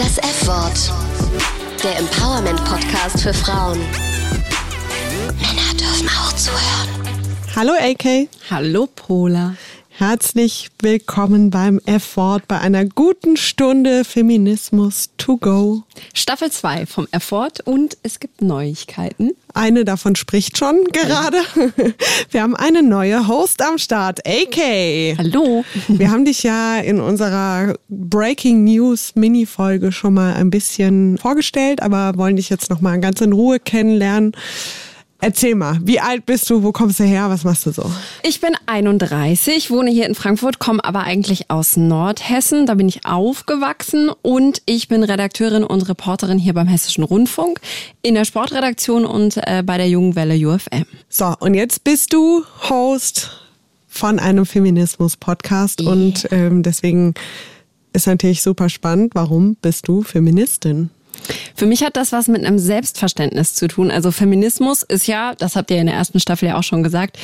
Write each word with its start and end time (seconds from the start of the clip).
Das 0.00 0.16
F-Wort. 0.16 0.90
Der 1.84 1.98
Empowerment-Podcast 1.98 3.20
für 3.20 3.34
Frauen. 3.34 3.78
Männer 5.36 5.74
dürfen 5.78 6.08
auch 6.08 6.32
zuhören. 6.32 6.88
Hallo 7.54 7.72
AK. 7.74 8.26
Hallo 8.50 8.88
Pola. 8.96 9.56
Herzlich 10.00 10.70
willkommen 10.78 11.50
beim 11.50 11.78
F-Wort 11.84 12.48
bei 12.48 12.58
einer 12.58 12.86
guten 12.86 13.36
Stunde 13.36 14.02
Feminismus 14.06 15.10
to 15.18 15.36
go. 15.36 15.82
Staffel 16.14 16.50
2 16.50 16.86
vom 16.86 17.06
F-Wort 17.10 17.60
und 17.66 17.98
es 18.02 18.18
gibt 18.18 18.40
Neuigkeiten. 18.40 19.32
Eine 19.52 19.84
davon 19.84 20.16
spricht 20.16 20.56
schon 20.56 20.84
gerade. 20.90 21.36
Wir 22.30 22.40
haben 22.40 22.56
eine 22.56 22.82
neue 22.82 23.28
Host 23.28 23.60
am 23.60 23.76
Start, 23.76 24.26
AK. 24.26 25.18
Hallo. 25.18 25.66
Wir 25.88 26.10
haben 26.10 26.24
dich 26.24 26.44
ja 26.44 26.78
in 26.78 26.98
unserer 26.98 27.74
Breaking 27.90 28.64
News 28.64 29.12
Mini-Folge 29.16 29.92
schon 29.92 30.14
mal 30.14 30.32
ein 30.32 30.48
bisschen 30.48 31.18
vorgestellt, 31.18 31.82
aber 31.82 32.16
wollen 32.16 32.36
dich 32.36 32.48
jetzt 32.48 32.70
noch 32.70 32.80
mal 32.80 32.98
ganz 33.00 33.20
in 33.20 33.34
Ruhe 33.34 33.60
kennenlernen. 33.60 34.32
Erzähl 35.22 35.54
mal, 35.54 35.78
wie 35.82 36.00
alt 36.00 36.24
bist 36.24 36.48
du, 36.48 36.62
wo 36.62 36.72
kommst 36.72 36.98
du 36.98 37.04
her, 37.04 37.28
was 37.28 37.44
machst 37.44 37.66
du 37.66 37.72
so? 37.72 37.90
Ich 38.22 38.40
bin 38.40 38.54
31, 38.66 39.70
wohne 39.70 39.90
hier 39.90 40.06
in 40.06 40.14
Frankfurt, 40.14 40.58
komme 40.58 40.82
aber 40.82 41.00
eigentlich 41.00 41.50
aus 41.50 41.76
Nordhessen. 41.76 42.64
Da 42.66 42.74
bin 42.74 42.88
ich 42.88 43.04
aufgewachsen 43.04 44.10
und 44.22 44.62
ich 44.64 44.88
bin 44.88 45.02
Redakteurin 45.02 45.62
und 45.64 45.88
Reporterin 45.88 46.38
hier 46.38 46.54
beim 46.54 46.66
Hessischen 46.68 47.04
Rundfunk 47.04 47.60
in 48.02 48.14
der 48.14 48.24
Sportredaktion 48.24 49.04
und 49.04 49.36
äh, 49.46 49.62
bei 49.64 49.76
der 49.76 49.88
Jungen 49.88 50.16
Welle 50.16 50.34
UFM. 50.48 50.84
So, 51.08 51.34
und 51.40 51.54
jetzt 51.54 51.84
bist 51.84 52.12
du 52.14 52.42
Host 52.70 53.30
von 53.88 54.18
einem 54.18 54.46
Feminismus-Podcast 54.46 55.80
Yeah. 55.82 55.90
und 55.92 56.28
ähm, 56.30 56.62
deswegen 56.62 57.14
ist 57.92 58.06
natürlich 58.06 58.40
super 58.42 58.68
spannend. 58.68 59.14
Warum 59.14 59.56
bist 59.56 59.86
du 59.88 60.02
Feministin? 60.02 60.90
Für 61.54 61.66
mich 61.66 61.82
hat 61.82 61.96
das 61.96 62.12
was 62.12 62.28
mit 62.28 62.44
einem 62.44 62.58
Selbstverständnis 62.58 63.54
zu 63.54 63.68
tun. 63.68 63.90
Also 63.90 64.10
Feminismus 64.10 64.82
ist 64.82 65.06
ja, 65.06 65.34
das 65.36 65.56
habt 65.56 65.70
ihr 65.70 65.78
in 65.78 65.86
der 65.86 65.96
ersten 65.96 66.20
Staffel 66.20 66.48
ja 66.48 66.58
auch 66.58 66.62
schon 66.62 66.82
gesagt, 66.82 67.18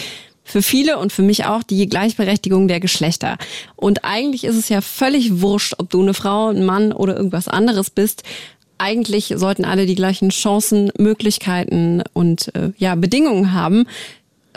für 0.46 0.62
viele 0.62 0.98
und 0.98 1.12
für 1.12 1.22
mich 1.22 1.44
auch 1.44 1.64
die 1.64 1.88
Gleichberechtigung 1.88 2.68
der 2.68 2.78
Geschlechter. 2.78 3.36
Und 3.74 4.04
eigentlich 4.04 4.44
ist 4.44 4.54
es 4.56 4.68
ja 4.68 4.80
völlig 4.80 5.40
wurscht, 5.40 5.74
ob 5.78 5.90
du 5.90 6.00
eine 6.00 6.14
Frau, 6.14 6.48
ein 6.48 6.64
Mann 6.64 6.92
oder 6.92 7.16
irgendwas 7.16 7.48
anderes 7.48 7.90
bist. 7.90 8.22
Eigentlich 8.78 9.34
sollten 9.36 9.64
alle 9.64 9.86
die 9.86 9.96
gleichen 9.96 10.28
Chancen, 10.28 10.92
Möglichkeiten 10.98 12.02
und 12.12 12.54
äh, 12.54 12.70
ja 12.78 12.94
Bedingungen 12.94 13.52
haben. 13.52 13.86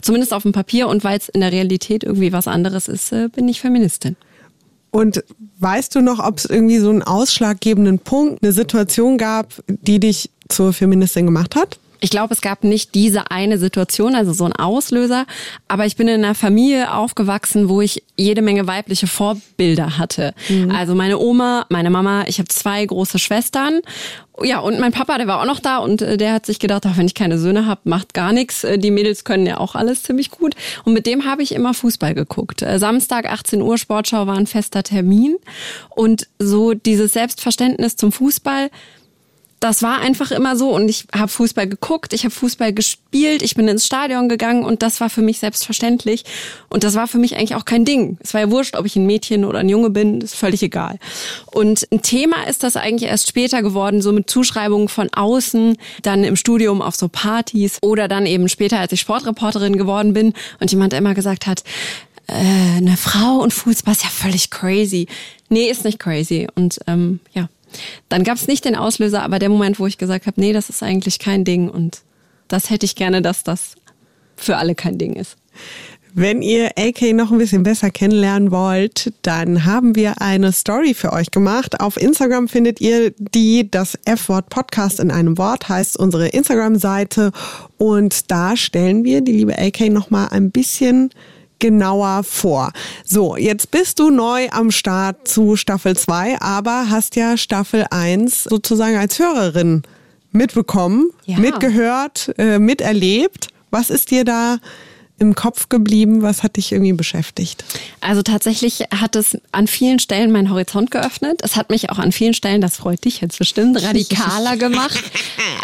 Zumindest 0.01 0.33
auf 0.33 0.43
dem 0.43 0.51
Papier 0.51 0.87
und 0.87 1.03
weil 1.03 1.17
es 1.17 1.27
in 1.27 1.41
der 1.41 1.51
Realität 1.51 2.03
irgendwie 2.03 2.31
was 2.31 2.47
anderes 2.47 2.87
ist, 2.87 3.11
äh, 3.11 3.27
bin 3.27 3.47
ich 3.47 3.59
Feministin. 3.59 4.15
Und 4.91 5.23
weißt 5.59 5.95
du 5.95 6.01
noch, 6.01 6.19
ob 6.19 6.37
es 6.37 6.45
irgendwie 6.45 6.79
so 6.79 6.89
einen 6.89 7.03
ausschlaggebenden 7.03 7.99
Punkt, 7.99 8.43
eine 8.43 8.51
Situation 8.51 9.17
gab, 9.17 9.53
die 9.67 9.99
dich 9.99 10.31
zur 10.47 10.73
Feministin 10.73 11.25
gemacht 11.25 11.55
hat? 11.55 11.79
Ich 12.01 12.09
glaube, 12.09 12.33
es 12.33 12.41
gab 12.41 12.63
nicht 12.63 12.95
diese 12.95 13.29
eine 13.31 13.57
Situation, 13.57 14.15
also 14.15 14.31
so 14.33 14.45
ein 14.45 14.53
Auslöser, 14.53 15.25
aber 15.67 15.85
ich 15.85 15.95
bin 15.95 16.07
in 16.07 16.23
einer 16.23 16.35
Familie 16.35 16.93
aufgewachsen, 16.93 17.67
wo 17.69 17.81
ich 17.81 18.03
jede 18.15 18.41
Menge 18.41 18.67
weibliche 18.67 19.07
Vorbilder 19.07 19.97
hatte. 19.97 20.33
Also 20.73 20.95
meine 20.95 21.17
Oma, 21.19 21.65
meine 21.69 21.89
Mama, 21.89 22.23
ich 22.27 22.39
habe 22.39 22.47
zwei 22.47 22.85
große 22.85 23.19
Schwestern. 23.19 23.81
Ja, 24.41 24.59
und 24.59 24.79
mein 24.79 24.93
Papa, 24.93 25.17
der 25.17 25.27
war 25.27 25.41
auch 25.41 25.45
noch 25.45 25.59
da 25.59 25.79
und 25.79 26.01
äh, 26.01 26.15
der 26.15 26.31
hat 26.31 26.45
sich 26.45 26.59
gedacht, 26.59 26.85
ach, 26.85 26.95
wenn 26.97 27.05
ich 27.07 27.13
keine 27.13 27.37
Söhne 27.37 27.65
habe, 27.65 27.81
macht 27.83 28.13
gar 28.13 28.31
nichts. 28.31 28.63
Äh, 28.63 28.77
Die 28.77 28.89
Mädels 28.91 29.25
können 29.25 29.45
ja 29.45 29.57
auch 29.57 29.75
alles 29.75 30.03
ziemlich 30.03 30.31
gut. 30.31 30.55
Und 30.85 30.93
mit 30.93 31.05
dem 31.05 31.25
habe 31.25 31.43
ich 31.43 31.53
immer 31.53 31.73
Fußball 31.73 32.13
geguckt. 32.13 32.61
Äh, 32.61 32.79
Samstag 32.79 33.29
18 33.29 33.61
Uhr 33.61 33.77
Sportschau 33.77 34.27
war 34.27 34.37
ein 34.37 34.47
fester 34.47 34.81
Termin 34.81 35.35
und 35.89 36.27
so 36.39 36.73
dieses 36.73 37.11
Selbstverständnis 37.11 37.97
zum 37.97 38.13
Fußball 38.13 38.69
das 39.59 39.83
war 39.83 39.99
einfach 39.99 40.31
immer 40.31 40.55
so 40.55 40.73
und 40.73 40.87
ich 40.89 41.05
habe 41.13 41.27
Fußball 41.27 41.67
geguckt, 41.67 42.13
ich 42.13 42.23
habe 42.23 42.33
Fußball 42.33 42.73
gespielt, 42.73 43.41
ich 43.41 43.55
bin 43.55 43.67
ins 43.67 43.85
Stadion 43.85 44.29
gegangen 44.29 44.63
und 44.63 44.81
das 44.81 45.01
war 45.01 45.09
für 45.09 45.21
mich 45.21 45.39
selbstverständlich 45.39 46.23
und 46.69 46.83
das 46.83 46.95
war 46.95 47.07
für 47.07 47.17
mich 47.17 47.35
eigentlich 47.35 47.55
auch 47.55 47.65
kein 47.65 47.83
Ding. 47.83 48.17
Es 48.21 48.33
war 48.33 48.41
ja 48.41 48.51
wurscht, 48.51 48.75
ob 48.75 48.85
ich 48.85 48.95
ein 48.95 49.05
Mädchen 49.05 49.43
oder 49.43 49.59
ein 49.59 49.69
Junge 49.69 49.89
bin, 49.89 50.21
ist 50.21 50.35
völlig 50.35 50.63
egal. 50.63 50.97
Und 51.51 51.87
ein 51.91 52.01
Thema 52.01 52.47
ist 52.47 52.63
das 52.63 52.77
eigentlich 52.77 53.09
erst 53.09 53.27
später 53.27 53.61
geworden, 53.61 54.01
so 54.01 54.13
mit 54.13 54.29
Zuschreibungen 54.29 54.87
von 54.87 55.09
außen, 55.11 55.77
dann 56.03 56.23
im 56.23 56.35
Studium 56.35 56.81
auf 56.81 56.95
so 56.95 57.09
Partys 57.09 57.79
oder 57.81 58.07
dann 58.07 58.25
eben 58.25 58.47
später, 58.47 58.79
als 58.79 58.93
ich 58.93 59.01
Sportreporterin 59.01 59.77
geworden 59.77 60.13
bin 60.13 60.33
und 60.59 60.71
jemand 60.71 60.93
immer 60.93 61.13
gesagt 61.13 61.47
hat, 61.47 61.63
äh, 62.27 62.77
eine 62.77 62.95
Frau 62.95 63.39
und 63.39 63.53
Fußball 63.53 63.93
ist 63.93 64.03
ja 64.03 64.09
völlig 64.09 64.51
crazy. 64.51 65.07
Nee, 65.49 65.69
ist 65.69 65.83
nicht 65.83 65.99
crazy 65.99 66.47
und 66.55 66.79
ähm, 66.87 67.19
ja. 67.33 67.49
Dann 68.09 68.23
gab 68.23 68.37
es 68.37 68.47
nicht 68.47 68.65
den 68.65 68.75
Auslöser, 68.75 69.23
aber 69.23 69.39
der 69.39 69.49
Moment, 69.49 69.79
wo 69.79 69.87
ich 69.87 69.97
gesagt 69.97 70.27
habe, 70.27 70.39
nee, 70.39 70.53
das 70.53 70.69
ist 70.69 70.83
eigentlich 70.83 71.19
kein 71.19 71.43
Ding 71.43 71.69
und 71.69 72.01
das 72.47 72.69
hätte 72.69 72.85
ich 72.85 72.95
gerne, 72.95 73.21
dass 73.21 73.43
das 73.43 73.75
für 74.35 74.57
alle 74.57 74.75
kein 74.75 74.97
Ding 74.97 75.13
ist. 75.13 75.37
Wenn 76.13 76.41
ihr 76.41 76.71
AK 76.75 77.13
noch 77.13 77.31
ein 77.31 77.37
bisschen 77.37 77.61
besser 77.61 77.91
kennenlernen 77.91 78.49
wollt, 78.49 79.13
dann 79.21 79.65
haben 79.65 79.95
wir 79.95 80.21
eine 80.21 80.51
Story 80.51 80.95
für 80.95 81.13
euch 81.13 81.29
gemacht. 81.29 81.79
Auf 81.79 82.01
Instagram 82.01 82.47
findet 82.47 82.81
ihr 82.81 83.11
die, 83.17 83.69
das 83.69 83.97
F-Wort 84.05 84.49
Podcast 84.49 84.99
in 84.99 85.11
einem 85.11 85.37
Wort 85.37 85.69
heißt 85.69 85.97
unsere 85.97 86.29
Instagram-Seite. 86.29 87.31
Und 87.77 88.31
da 88.31 88.57
stellen 88.57 89.03
wir 89.03 89.21
die 89.21 89.33
liebe 89.33 89.57
AK 89.59 89.91
noch 89.91 90.09
mal 90.09 90.27
ein 90.29 90.49
bisschen 90.49 91.11
genauer 91.59 92.23
vor. 92.23 92.71
So, 93.05 93.35
jetzt 93.37 93.71
bist 93.71 93.99
du 93.99 94.09
neu 94.09 94.47
am 94.51 94.71
Start 94.71 95.27
zu 95.27 95.55
Staffel 95.55 95.95
2, 95.95 96.39
aber 96.41 96.89
hast 96.89 97.15
ja 97.15 97.37
Staffel 97.37 97.85
1 97.91 98.45
sozusagen 98.45 98.97
als 98.97 99.19
Hörerin 99.19 99.83
mitbekommen, 100.31 101.09
Ja. 101.25 101.39
mitgehört, 101.39 102.33
äh, 102.37 102.59
miterlebt. 102.59 103.47
Was 103.71 103.89
ist 103.89 104.11
dir 104.11 104.23
da 104.25 104.57
im 105.19 105.35
Kopf 105.35 105.69
geblieben? 105.69 106.21
Was 106.21 106.43
hat 106.43 106.57
dich 106.57 106.71
irgendwie 106.71 106.93
beschäftigt? 106.93 107.63
Also 108.01 108.21
tatsächlich 108.23 108.85
hat 108.95 109.15
es 109.15 109.37
an 109.51 109.67
vielen 109.67 109.99
Stellen 109.99 110.31
meinen 110.31 110.49
Horizont 110.49 110.91
geöffnet. 110.91 111.41
Es 111.43 111.55
hat 111.55 111.69
mich 111.69 111.89
auch 111.89 111.99
an 111.99 112.11
vielen 112.11 112.33
Stellen, 112.33 112.61
das 112.61 112.77
freut 112.77 113.05
dich 113.05 113.21
jetzt 113.21 113.37
bestimmt, 113.37 113.81
radikaler 113.83 114.57
gemacht. 114.57 115.03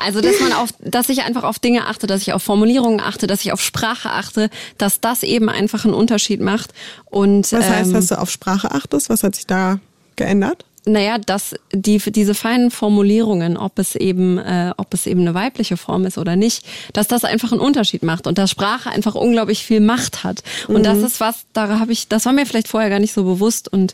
Also 0.03 0.21
dass 0.21 0.39
man 0.39 0.53
auf, 0.53 0.69
dass 0.79 1.09
ich 1.09 1.23
einfach 1.23 1.43
auf 1.43 1.59
Dinge 1.59 1.87
achte, 1.87 2.07
dass 2.07 2.21
ich 2.21 2.33
auf 2.33 2.43
Formulierungen 2.43 2.99
achte, 2.99 3.27
dass 3.27 3.41
ich 3.41 3.51
auf 3.51 3.61
Sprache 3.61 4.11
achte, 4.11 4.49
dass 4.77 5.01
das 5.01 5.23
eben 5.23 5.49
einfach 5.49 5.85
einen 5.85 5.93
Unterschied 5.93 6.41
macht. 6.41 6.73
Und 7.05 7.51
Was 7.51 7.69
heißt, 7.69 7.87
ähm, 7.87 7.93
dass 7.93 8.07
du 8.07 8.19
auf 8.19 8.29
Sprache 8.29 8.71
achtest? 8.71 9.09
Was 9.09 9.23
hat 9.23 9.35
sich 9.35 9.47
da 9.47 9.79
geändert? 10.15 10.65
Naja, 10.87 11.17
dass 11.17 11.55
die, 11.73 11.97
diese 11.97 12.35
feinen 12.35 12.69
Formulierungen, 12.69 13.57
ob 13.57 13.79
es 13.79 13.95
eben, 13.95 14.37
äh, 14.37 14.71
ob 14.77 14.93
es 14.93 15.07
eben 15.07 15.21
eine 15.21 15.33
weibliche 15.33 15.77
Form 15.77 16.05
ist 16.05 16.17
oder 16.17 16.35
nicht, 16.35 16.63
dass 16.93 17.07
das 17.07 17.23
einfach 17.23 17.51
einen 17.51 17.61
Unterschied 17.61 18.03
macht 18.03 18.27
und 18.27 18.37
dass 18.37 18.51
Sprache 18.51 18.89
einfach 18.91 19.15
unglaublich 19.15 19.65
viel 19.65 19.79
Macht 19.79 20.23
hat. 20.23 20.43
Und 20.67 20.85
das 20.85 20.99
ist 20.99 21.19
was, 21.19 21.45
da 21.53 21.79
habe 21.79 21.91
ich, 21.91 22.07
das 22.07 22.25
war 22.25 22.33
mir 22.33 22.45
vielleicht 22.45 22.67
vorher 22.67 22.89
gar 22.89 22.99
nicht 22.99 23.13
so 23.13 23.23
bewusst 23.23 23.71
und 23.71 23.93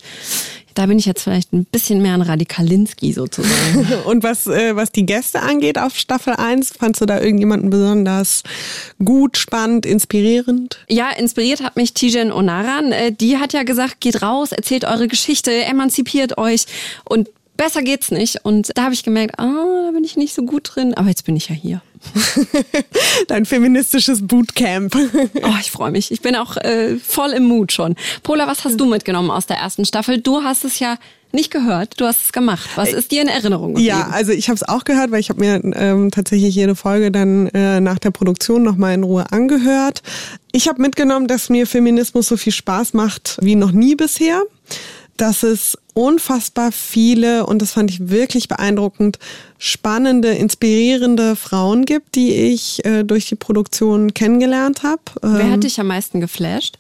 da 0.76 0.86
bin 0.86 0.98
ich 1.00 1.06
jetzt 1.06 1.24
vielleicht 1.24 1.54
ein 1.54 1.66
bisschen 1.66 2.02
mehr 2.02 2.14
ein 2.14 2.22
Radikalinski 2.22 3.14
sozusagen. 3.14 3.88
Und 4.06 4.24
was, 4.24 4.48
äh, 4.48 4.76
was 4.76 4.92
die 4.92 5.06
Gäste 5.06 5.42
angeht 5.42 5.78
auf 5.78 5.98
Staffel 5.98 6.34
1, 6.34 6.74
fandst 6.78 7.02
du 7.02 7.06
da 7.06 7.20
irgendjemanden 7.20 7.70
besonders 7.70 8.44
gut, 9.04 9.38
spannend, 9.38 9.86
inspirierend? 9.86 10.80
Ja, 10.90 11.10
inspiriert 11.10 11.62
hat 11.62 11.76
mich 11.76 11.94
Tijen 11.94 12.32
Onaran. 12.32 12.92
Äh, 12.92 13.12
Die 13.12 13.38
hat 13.38 13.54
ja 13.54 13.64
gesagt, 13.64 14.00
geht 14.00 14.22
raus, 14.22 14.52
erzählt 14.52 14.86
eure 14.86 15.08
Geschichte, 15.08 15.52
emanzipiert 15.52 16.38
euch 16.38 16.66
und 17.04 17.30
besser 17.62 17.84
geht's 17.84 18.10
nicht. 18.10 18.44
Und 18.44 18.72
da 18.76 18.86
habe 18.86 18.96
ich 18.96 19.04
gemerkt, 19.04 19.38
ah, 19.38 19.86
da 19.86 19.92
bin 19.94 20.04
ich 20.04 20.18
nicht 20.18 20.34
so 20.34 20.42
gut 20.42 20.72
drin, 20.74 20.96
aber 20.96 21.10
jetzt 21.10 21.26
bin 21.26 21.36
ich 21.36 21.50
ja 21.50 21.56
hier. 21.56 21.82
Dein 23.28 23.46
feministisches 23.46 24.26
Bootcamp. 24.26 24.96
Oh, 25.44 25.56
ich 25.60 25.72
freue 25.72 25.92
mich. 25.92 26.12
Ich 26.12 26.22
bin 26.22 26.36
auch 26.36 26.58
äh, 26.58 26.98
voll 26.98 27.32
im 27.32 27.44
Mut 27.44 27.72
schon. 27.72 27.96
Pola, 28.24 28.48
was 28.48 28.64
hast 28.66 28.80
du 28.80 28.86
mitgenommen 28.86 29.30
aus 29.30 29.46
der 29.46 29.58
ersten 29.58 29.86
Staffel? 29.86 30.20
Du 30.20 30.44
hast 30.44 30.66
es 30.66 30.80
ja 30.80 30.98
nicht 31.32 31.52
gehört, 31.52 32.00
du 32.00 32.06
hast 32.06 32.24
es 32.26 32.32
gemacht. 32.32 32.70
Was 32.76 32.94
ist 32.94 33.12
dir 33.12 33.22
in 33.22 33.28
Erinnerung 33.28 33.74
geblieben? 33.74 33.88
Ja, 33.88 34.10
also 34.12 34.32
ich 34.32 34.50
habe 34.50 34.56
es 34.56 34.64
auch 34.64 34.84
gehört, 34.84 35.12
weil 35.12 35.20
ich 35.20 35.30
habe 35.30 35.40
mir 35.40 35.62
ähm, 35.76 36.12
tatsächlich 36.12 36.54
jede 36.54 36.76
Folge 36.76 37.12
dann 37.12 37.48
äh, 37.48 37.80
nach 37.80 38.00
der 38.00 38.12
Produktion 38.12 38.64
nochmal 38.64 38.94
in 38.94 39.04
Ruhe 39.04 39.32
angehört. 39.32 40.02
Ich 40.52 40.68
habe 40.68 40.82
mitgenommen, 40.82 41.28
dass 41.28 41.50
mir 41.50 41.68
Feminismus 41.68 42.28
so 42.28 42.38
viel 42.38 42.54
Spaß 42.54 42.94
macht 42.94 43.38
wie 43.42 43.56
noch 43.56 43.72
nie 43.72 43.96
bisher. 43.96 44.42
Dass 45.18 45.44
es 45.44 45.78
unfassbar 45.94 46.72
viele, 46.72 47.46
und 47.46 47.62
das 47.62 47.74
fand 47.74 47.92
ich 47.92 48.10
wirklich 48.10 48.48
beeindruckend, 48.48 49.20
spannende, 49.58 50.30
inspirierende 50.30 51.36
Frauen 51.36 51.86
gibt, 51.86 52.16
die 52.16 52.34
ich 52.34 52.84
äh, 52.86 53.04
durch 53.04 53.28
die 53.28 53.36
Produktion 53.36 54.14
kennengelernt 54.14 54.84
habe. 54.84 55.02
Wer 55.22 55.46
Ähm, 55.46 55.52
hat 55.52 55.64
dich 55.64 55.80
am 55.80 55.88
meisten 55.88 56.22
geflasht? 56.22 56.80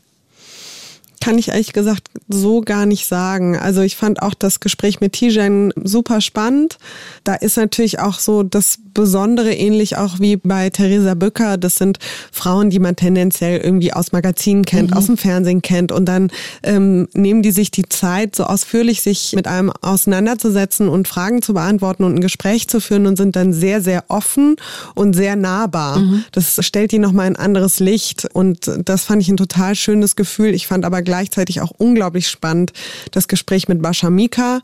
Kann 1.21 1.37
ich 1.37 1.49
ehrlich 1.49 1.71
gesagt 1.71 2.07
so 2.27 2.61
gar 2.61 2.85
nicht 2.85 3.05
sagen. 3.05 3.57
Also 3.57 3.81
ich 3.81 3.95
fand 3.95 4.21
auch 4.21 4.33
das 4.33 4.59
Gespräch 4.59 4.99
mit 4.99 5.13
Tijen 5.13 5.71
super 5.81 6.19
spannend. 6.19 6.77
Da 7.23 7.35
ist 7.35 7.57
natürlich 7.57 7.99
auch 7.99 8.19
so 8.19 8.43
das 8.43 8.79
Besondere 8.93 9.53
ähnlich 9.53 9.97
auch 9.97 10.19
wie 10.19 10.35
bei 10.35 10.69
Theresa 10.69 11.13
Bücker. 11.13 11.57
Das 11.57 11.75
sind 11.75 11.99
Frauen, 12.31 12.69
die 12.69 12.79
man 12.79 12.95
tendenziell 12.95 13.59
irgendwie 13.59 13.93
aus 13.93 14.11
Magazinen 14.11 14.65
kennt, 14.65 14.91
mhm. 14.91 14.97
aus 14.97 15.05
dem 15.05 15.17
Fernsehen 15.17 15.61
kennt 15.61 15.91
und 15.91 16.05
dann 16.05 16.31
ähm, 16.63 17.07
nehmen 17.13 17.41
die 17.41 17.51
sich 17.51 17.71
die 17.71 17.87
Zeit, 17.87 18.35
so 18.35 18.43
ausführlich 18.43 19.01
sich 19.01 19.33
mit 19.33 19.47
einem 19.47 19.69
auseinanderzusetzen 19.69 20.89
und 20.89 21.07
Fragen 21.07 21.41
zu 21.41 21.53
beantworten 21.53 22.03
und 22.03 22.15
ein 22.15 22.21
Gespräch 22.21 22.67
zu 22.67 22.81
führen 22.81 23.07
und 23.07 23.15
sind 23.15 23.35
dann 23.35 23.53
sehr, 23.53 23.81
sehr 23.81 24.05
offen 24.07 24.55
und 24.95 25.15
sehr 25.15 25.35
nahbar. 25.35 25.99
Mhm. 25.99 26.25
Das 26.31 26.59
stellt 26.65 26.91
die 26.91 26.99
nochmal 26.99 27.27
ein 27.27 27.35
anderes 27.35 27.79
Licht 27.79 28.27
und 28.33 28.71
das 28.83 29.05
fand 29.05 29.21
ich 29.21 29.29
ein 29.29 29.37
total 29.37 29.75
schönes 29.75 30.15
Gefühl. 30.15 30.53
Ich 30.53 30.67
fand 30.67 30.83
aber 30.83 31.01
gleichzeitig 31.11 31.59
auch 31.59 31.71
unglaublich 31.77 32.29
spannend 32.29 32.71
das 33.11 33.27
Gespräch 33.27 33.67
mit 33.67 33.81
Bascha 33.81 34.09
Mika, 34.09 34.61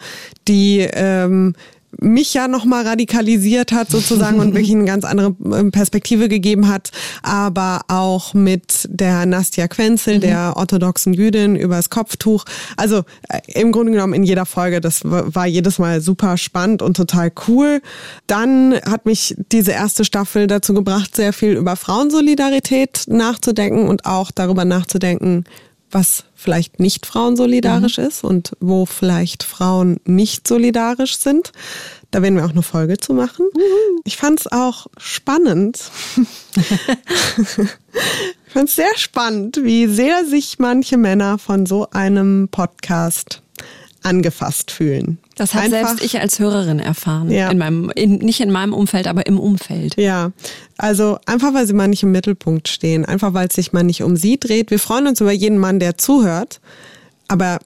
die 0.47 0.87
ähm, 0.93 1.55
mich 1.99 2.33
ja 2.33 2.47
nochmal 2.47 2.85
radikalisiert 2.85 3.71
hat 3.71 3.89
sozusagen 3.89 4.39
und 4.39 4.53
wirklich 4.53 4.71
eine 4.71 4.85
ganz 4.85 5.03
andere 5.03 5.35
ähm, 5.45 5.71
Perspektive 5.71 6.27
gegeben 6.29 6.67
hat, 6.67 6.91
aber 7.23 7.81
auch 7.87 8.33
mit 8.33 8.87
der 8.91 9.25
Nastja 9.25 9.67
Quenzel, 9.67 10.17
mhm. 10.17 10.21
der 10.21 10.53
orthodoxen 10.57 11.13
Jüdin, 11.13 11.55
übers 11.55 11.89
Kopftuch. 11.89 12.45
Also 12.75 13.03
äh, 13.29 13.39
im 13.59 13.71
Grunde 13.71 13.93
genommen 13.93 14.13
in 14.13 14.23
jeder 14.23 14.45
Folge, 14.45 14.81
das 14.81 15.01
war 15.03 15.47
jedes 15.47 15.79
Mal 15.79 16.01
super 16.01 16.37
spannend 16.37 16.81
und 16.81 16.97
total 16.97 17.31
cool. 17.47 17.81
Dann 18.27 18.75
hat 18.85 19.05
mich 19.05 19.35
diese 19.51 19.71
erste 19.71 20.05
Staffel 20.05 20.47
dazu 20.47 20.73
gebracht, 20.73 21.15
sehr 21.15 21.33
viel 21.33 21.53
über 21.53 21.75
Frauensolidarität 21.75 23.05
nachzudenken 23.07 23.87
und 23.87 24.05
auch 24.05 24.31
darüber 24.31 24.65
nachzudenken, 24.65 25.45
was 25.89 26.25
vielleicht 26.37 26.79
nicht 26.79 27.05
frauensolidarisch 27.07 27.97
mhm. 27.97 28.05
ist 28.05 28.23
und 28.23 28.51
wo 28.59 28.85
vielleicht 28.85 29.43
Frauen 29.43 29.99
nicht 30.05 30.47
solidarisch 30.47 31.17
sind. 31.17 31.51
Da 32.11 32.21
werden 32.21 32.35
wir 32.35 32.45
auch 32.45 32.51
eine 32.51 32.61
Folge 32.61 32.97
zu 32.97 33.13
machen. 33.13 33.47
Mhm. 33.53 34.01
Ich 34.05 34.15
fand 34.17 34.39
es 34.39 34.51
auch 34.51 34.87
spannend. 34.97 35.91
ich 37.35 38.53
fand 38.53 38.69
es 38.69 38.75
sehr 38.75 38.95
spannend, 38.95 39.59
wie 39.63 39.87
sehr 39.87 40.25
sich 40.25 40.59
manche 40.59 40.97
Männer 40.97 41.39
von 41.39 41.65
so 41.65 41.89
einem 41.89 42.47
Podcast 42.49 43.41
angefasst 44.03 44.71
fühlen. 44.71 45.17
Das 45.35 45.53
hat 45.53 45.63
Einfach, 45.63 45.89
selbst 45.89 46.03
ich 46.03 46.19
als 46.19 46.39
Hörerin 46.39 46.79
erfahren. 46.79 47.29
Ja. 47.29 47.49
In 47.49 47.57
meinem, 47.57 47.91
in, 47.95 48.15
nicht 48.17 48.39
in 48.39 48.51
meinem 48.51 48.73
Umfeld, 48.73 49.07
aber 49.07 49.25
im 49.25 49.39
Umfeld. 49.39 49.95
Ja, 49.97 50.31
also 50.77 51.19
einfach, 51.25 51.53
weil 51.53 51.67
sie 51.67 51.73
mal 51.73 51.87
nicht 51.87 52.03
im 52.03 52.11
Mittelpunkt 52.11 52.67
stehen, 52.67 53.05
einfach, 53.05 53.33
weil 53.33 53.47
es 53.47 53.55
sich 53.55 53.73
mal 53.73 53.83
nicht 53.83 54.03
um 54.03 54.15
sie 54.15 54.39
dreht. 54.39 54.71
Wir 54.71 54.79
freuen 54.79 55.07
uns 55.07 55.21
über 55.21 55.31
jeden 55.31 55.57
Mann, 55.57 55.79
der 55.79 55.97
zuhört. 55.97 56.59
Aber 57.27 57.59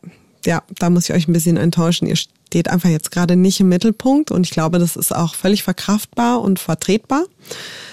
ja, 0.46 0.64
da 0.80 0.90
muss 0.90 1.10
ich 1.10 1.16
euch 1.16 1.28
ein 1.28 1.34
bisschen 1.34 1.58
enttäuschen. 1.58 2.08
Ihr 2.08 2.18
steht 2.52 2.68
einfach 2.68 2.90
jetzt 2.90 3.12
gerade 3.12 3.38
nicht 3.38 3.62
im 3.62 3.70
Mittelpunkt 3.70 4.30
und 4.30 4.46
ich 4.46 4.52
glaube, 4.52 4.78
das 4.78 4.98
ist 4.98 5.16
auch 5.16 5.36
völlig 5.36 5.64
verkraftbar 5.64 6.42
und 6.42 6.60
vertretbar. 6.60 7.24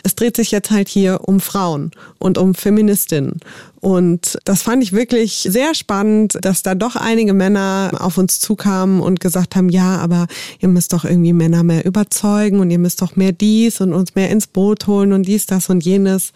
Es 0.03 0.17
dreht 0.17 0.35
sich 0.35 0.51
jetzt 0.51 0.73
halt 0.73 0.89
hier 0.89 1.21
um 1.29 1.39
Frauen 1.39 1.93
und 2.19 2.39
um 2.39 2.57
Feministinnen. 2.57 3.39
Und 3.81 4.37
das 4.45 4.63
fand 4.63 4.83
ich 4.83 4.93
wirklich 4.93 5.47
sehr 5.49 5.77
spannend, 5.77 6.39
dass 6.41 6.65
da 6.65 6.75
doch 6.75 6.97
einige 6.97 7.35
Männer 7.35 7.93
auf 8.01 8.19
uns 8.19 8.41
zukamen 8.41 9.01
und 9.01 9.21
gesagt 9.21 9.55
haben, 9.55 9.69
ja, 9.69 9.99
aber 9.99 10.27
ihr 10.59 10.69
müsst 10.69 10.93
doch 10.93 11.05
irgendwie 11.05 11.33
Männer 11.33 11.63
mehr 11.63 11.85
überzeugen 11.85 12.59
und 12.59 12.69
ihr 12.73 12.81
müsst 12.81 13.01
doch 13.01 13.15
mehr 13.15 13.31
dies 13.31 13.81
und 13.81 13.93
uns 13.93 14.17
mehr 14.17 14.29
ins 14.29 14.49
Boot 14.49 14.89
holen 14.89 15.13
und 15.13 15.23
dies, 15.23 15.47
das 15.47 15.71
und 15.71 15.85
jenes. 15.85 16.33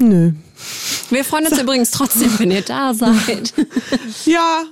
Nö. 0.00 0.32
Wir 1.10 1.24
freuen 1.24 1.46
uns 1.46 1.54
so. 1.54 1.62
übrigens 1.62 1.92
trotzdem, 1.92 2.36
wenn 2.38 2.50
ihr 2.50 2.62
da 2.62 2.94
seid. 2.94 3.54
ja, 4.24 4.64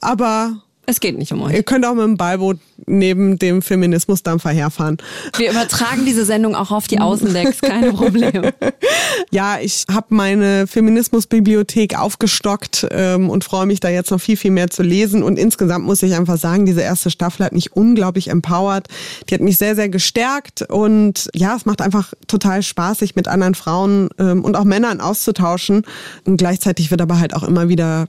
aber 0.00 0.62
es 0.86 1.00
geht 1.00 1.16
nicht 1.16 1.32
um 1.32 1.42
euch. 1.42 1.54
Ihr 1.54 1.62
könnt 1.62 1.86
auch 1.86 1.94
mit 1.94 2.04
dem 2.04 2.16
Beiboot 2.16 2.58
neben 2.86 3.38
dem 3.38 3.62
Feminismusdampfer 3.62 4.50
herfahren. 4.50 4.98
Wir 5.36 5.50
übertragen 5.50 6.04
diese 6.04 6.24
Sendung 6.24 6.54
auch 6.54 6.70
auf 6.70 6.86
die 6.86 7.00
Außendecks, 7.00 7.60
keine 7.60 7.92
Probleme. 7.92 8.52
ja, 9.30 9.58
ich 9.60 9.84
habe 9.90 10.06
meine 10.10 10.66
Feminismusbibliothek 10.66 11.98
aufgestockt 11.98 12.86
ähm, 12.90 13.30
und 13.30 13.44
freue 13.44 13.66
mich 13.66 13.80
da 13.80 13.88
jetzt 13.88 14.10
noch 14.10 14.20
viel, 14.20 14.36
viel 14.36 14.50
mehr 14.50 14.68
zu 14.68 14.82
lesen. 14.82 15.22
Und 15.22 15.38
insgesamt 15.38 15.84
muss 15.84 16.02
ich 16.02 16.14
einfach 16.14 16.36
sagen, 16.36 16.66
diese 16.66 16.82
erste 16.82 17.10
Staffel 17.10 17.46
hat 17.46 17.52
mich 17.52 17.74
unglaublich 17.74 18.28
empowert. 18.28 18.88
Die 19.28 19.34
hat 19.34 19.40
mich 19.40 19.56
sehr, 19.56 19.74
sehr 19.74 19.88
gestärkt. 19.88 20.62
Und 20.68 21.30
ja, 21.34 21.56
es 21.56 21.64
macht 21.64 21.80
einfach 21.80 22.12
total 22.26 22.62
Spaß, 22.62 22.98
sich 22.98 23.16
mit 23.16 23.28
anderen 23.28 23.54
Frauen 23.54 24.10
ähm, 24.18 24.44
und 24.44 24.56
auch 24.56 24.64
Männern 24.64 25.00
auszutauschen. 25.00 25.84
Und 26.24 26.36
gleichzeitig 26.36 26.90
wird 26.90 27.00
aber 27.00 27.18
halt 27.18 27.34
auch 27.34 27.42
immer 27.42 27.68
wieder 27.68 28.06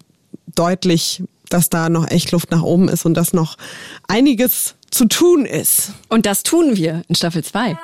deutlich, 0.56 1.24
dass 1.56 1.70
da 1.70 1.88
noch 1.88 2.12
echt 2.12 2.32
Luft 2.32 2.52
nach 2.52 2.64
oben 2.64 2.90
ist 2.90 3.06
und 3.06 3.14
dass 3.14 3.32
noch 3.32 3.56
einiges 4.10 4.76
zu 4.92 5.06
tun 5.06 5.46
ist. 5.46 5.94
Und 6.10 6.26
das 6.26 6.44
tun 6.44 6.76
wir 6.76 7.04
in 7.08 7.16
Staffel 7.16 7.46
2. 7.46 7.78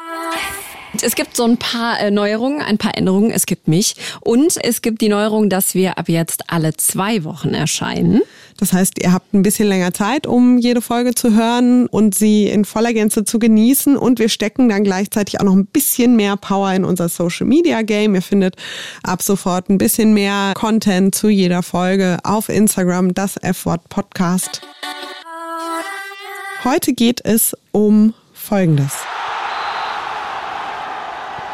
Es 1.01 1.15
gibt 1.15 1.35
so 1.35 1.45
ein 1.45 1.57
paar 1.57 1.99
äh, 1.99 2.11
Neuerungen, 2.11 2.61
ein 2.61 2.77
paar 2.77 2.97
Änderungen. 2.97 3.31
Es 3.31 3.45
gibt 3.45 3.67
mich 3.67 3.95
und 4.19 4.57
es 4.61 4.81
gibt 4.81 5.01
die 5.01 5.09
Neuerung, 5.09 5.49
dass 5.49 5.73
wir 5.73 5.97
ab 5.97 6.09
jetzt 6.09 6.43
alle 6.51 6.75
zwei 6.75 7.23
Wochen 7.23 7.53
erscheinen. 7.53 8.21
Das 8.57 8.73
heißt, 8.73 9.01
ihr 9.01 9.11
habt 9.11 9.33
ein 9.33 9.41
bisschen 9.41 9.67
länger 9.67 9.93
Zeit, 9.93 10.27
um 10.27 10.57
jede 10.57 10.81
Folge 10.81 11.15
zu 11.15 11.33
hören 11.33 11.87
und 11.87 12.13
sie 12.13 12.47
in 12.47 12.65
voller 12.65 12.93
Gänze 12.93 13.23
zu 13.23 13.39
genießen. 13.39 13.97
Und 13.97 14.19
wir 14.19 14.29
stecken 14.29 14.69
dann 14.69 14.83
gleichzeitig 14.83 15.39
auch 15.39 15.45
noch 15.45 15.55
ein 15.55 15.65
bisschen 15.65 16.15
mehr 16.15 16.37
Power 16.37 16.71
in 16.73 16.85
unser 16.85 17.09
Social 17.09 17.47
Media 17.47 17.81
Game. 17.81 18.13
Ihr 18.13 18.21
findet 18.21 18.55
ab 19.01 19.23
sofort 19.23 19.69
ein 19.69 19.77
bisschen 19.77 20.13
mehr 20.13 20.53
Content 20.55 21.15
zu 21.15 21.29
jeder 21.29 21.63
Folge 21.63 22.19
auf 22.23 22.49
Instagram, 22.49 23.13
das 23.13 23.37
F-Wort 23.37 23.89
Podcast. 23.89 24.61
Heute 26.63 26.93
geht 26.93 27.21
es 27.23 27.55
um 27.71 28.13
Folgendes. 28.33 28.93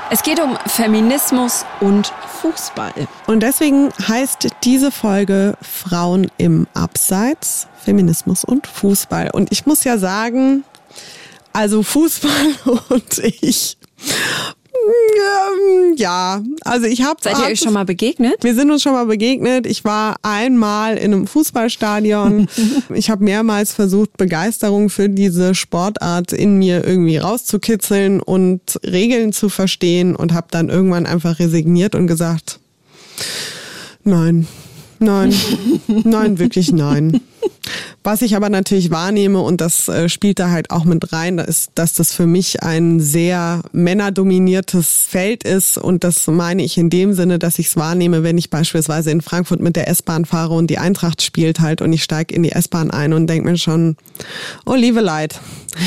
Es 0.10 0.24
geht 0.24 0.40
um 0.40 0.58
Feminismus 0.68 1.66
und 1.82 2.14
Fußball. 2.42 2.94
Und 3.26 3.44
deswegen 3.44 3.90
heißt 4.08 4.48
diese 4.64 4.90
Folge 4.90 5.58
Frauen 5.62 6.32
im 6.38 6.66
Abseits, 6.74 7.68
Feminismus 7.84 8.46
und 8.46 8.68
Fußball. 8.68 9.32
Und 9.34 9.52
ich 9.52 9.66
muss 9.66 9.84
ja 9.84 9.98
sagen, 9.98 10.64
also 11.52 11.84
Fußball 11.84 12.56
und 12.90 13.18
ich 13.18 13.78
ja, 15.96 16.44
also 16.64 16.86
ich 16.86 17.04
habe. 17.04 17.20
Seid 17.22 17.38
ihr 17.40 17.46
euch 17.46 17.60
schon 17.60 17.74
mal 17.74 17.86
begegnet? 17.86 18.36
Wir 18.42 18.56
sind 18.56 18.72
uns 18.72 18.84
schon 18.84 18.94
mal 18.94 19.06
begegnet. 19.06 19.66
Ich 19.66 19.84
war 19.84 20.18
einmal 20.22 20.98
in 20.98 21.14
einem 21.14 21.28
Fußballstadion. 21.28 22.48
ich 22.94 23.10
habe 23.10 23.24
mehrmals 23.24 23.74
versucht, 23.74 24.18
Begeisterung 24.18 24.90
für 24.90 25.10
diese 25.10 25.56
Sportart 25.56 26.34
in 26.34 26.58
mir 26.58 26.86
irgendwie 26.86 27.18
rauszukitzeln 27.18 28.22
und 28.22 28.80
Regeln 28.86 29.34
zu 29.34 29.50
verstehen 29.50 30.16
und 30.16 30.34
habe 30.34 30.48
dann 30.52 30.70
irgendwann 30.70 31.06
einfach 31.06 31.40
resigniert 31.40 31.96
und 31.96 32.08
gesagt, 32.08 32.60
nein, 34.04 34.48
nein, 35.00 35.34
nein, 35.88 36.40
wirklich 36.40 36.72
nein. 36.72 37.22
Was 38.04 38.22
ich 38.22 38.36
aber 38.38 38.50
natürlich 38.50 38.90
wahrnehme, 38.90 39.42
und 39.42 39.60
das 39.60 39.90
äh, 39.90 40.08
spielt 40.08 40.40
da 40.40 40.50
halt 40.50 40.72
auch 40.72 40.86
mit 40.86 41.12
rein, 41.12 41.40
ist, 41.40 41.72
dass 41.76 41.94
das 41.94 42.14
für 42.14 42.26
mich 42.26 42.64
ein 42.64 43.02
sehr 43.02 43.64
männerdominiertes 43.74 45.06
Feld 45.10 45.44
ist. 45.44 45.78
Und 45.78 46.06
das 46.06 46.26
meine 46.28 46.64
ich 46.64 46.78
in 46.78 46.90
dem 46.90 47.14
Sinne, 47.14 47.38
dass 47.38 47.60
ich 47.60 47.68
es 47.68 47.76
wahrnehme, 47.76 48.24
wenn 48.24 48.38
ich 48.38 48.50
beispielsweise 48.50 49.12
in 49.12 49.22
Frankfurt 49.22 49.60
mit 49.60 49.76
der 49.76 49.90
S-Bahn 49.90 50.24
fahre 50.24 50.54
und 50.54 50.68
die 50.68 50.78
Eintracht 50.78 51.22
spielt 51.22 51.60
halt 51.60 51.82
und 51.82 51.92
ich 51.92 52.04
steige 52.04 52.34
in 52.34 52.44
die 52.44 52.54
S-Bahn 52.54 52.92
ein 52.92 53.12
und 53.12 53.28
denke 53.28 53.50
mir 53.50 53.58
schon, 53.58 53.98
oh 54.66 54.76
liebe 54.76 55.02
Leid, 55.02 55.42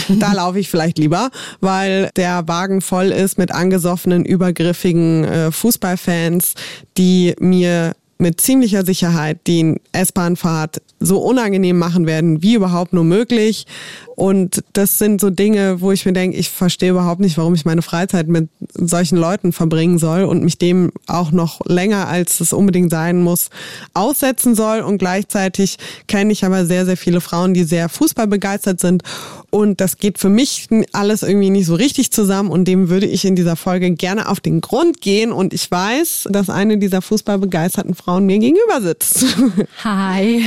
da 0.09 0.33
laufe 0.35 0.59
ich 0.59 0.69
vielleicht 0.69 0.99
lieber, 0.99 1.31
weil 1.61 2.11
der 2.17 2.47
Wagen 2.49 2.83
voll 2.83 3.07
ist 3.07 3.39
mit 3.39 3.51
angesoffenen, 3.51 4.27
übergriffigen 4.27 5.25
äh, 5.25 5.53
Fußballfans, 5.53 6.55
die 6.99 7.35
mir 7.41 7.95
mit 8.21 8.41
ziemlicher 8.41 8.85
Sicherheit 8.85 9.41
die 9.47 9.81
S-Bahn-Fahrt 9.93 10.83
so 11.01 11.19
unangenehm 11.19 11.79
machen 11.79 12.07
werden, 12.07 12.43
wie 12.43 12.55
überhaupt 12.55 12.93
nur 12.93 13.05
möglich. 13.05 13.67
Und 14.15 14.63
das 14.75 14.99
sind 14.99 15.19
so 15.19 15.31
Dinge, 15.31 15.81
wo 15.81 15.93
ich 15.93 16.05
mir 16.05 16.13
denke, 16.13 16.37
ich 16.37 16.51
verstehe 16.51 16.91
überhaupt 16.91 17.21
nicht, 17.23 17.39
warum 17.39 17.55
ich 17.55 17.65
meine 17.65 17.81
Freizeit 17.81 18.29
mit 18.29 18.51
solchen 18.75 19.17
Leuten 19.17 19.53
verbringen 19.53 19.99
soll 19.99 20.25
und 20.25 20.45
mich 20.45 20.59
dem 20.59 20.93
auch 21.07 21.33
noch 21.33 21.61
länger, 21.65 22.07
als 22.09 22.41
es 22.41 22.53
unbedingt 22.53 22.91
sein 22.91 23.23
muss, 23.23 23.49
aussetzen 23.95 24.55
soll. 24.55 24.81
Und 24.81 24.99
gleichzeitig 24.99 25.79
kenne 26.07 26.33
ich 26.33 26.45
aber 26.45 26.67
sehr, 26.67 26.85
sehr 26.85 26.99
viele 26.99 27.23
Frauen, 27.23 27.55
die 27.55 27.65
sehr 27.65 27.89
fußballbegeistert 27.89 28.79
sind. 28.79 29.03
Und 29.51 29.81
das 29.81 29.99
geht 29.99 30.19
für 30.19 30.29
mich 30.29 30.69
alles 30.93 31.23
irgendwie 31.23 31.51
nicht 31.51 31.67
so 31.67 31.75
richtig 31.75 32.13
zusammen. 32.13 32.51
Und 32.51 32.67
dem 32.67 32.89
würde 32.89 33.07
ich 33.07 33.25
in 33.25 33.35
dieser 33.37 33.57
Folge 33.57 33.91
gerne 33.91 34.29
auf 34.29 34.41
den 34.41 34.61
Grund 34.61 35.01
gehen. 35.01 35.33
Und 35.33 35.53
ich 35.53 35.71
weiß, 35.71 36.29
dass 36.31 36.49
eine 36.49 36.79
dieser 36.79 37.03
fußballbegeisterten 37.03 37.95
Frauen 37.95 38.27
mir 38.27 38.39
gegenüber 38.39 38.81
sitzt. 38.81 39.25
Hi. 39.85 40.45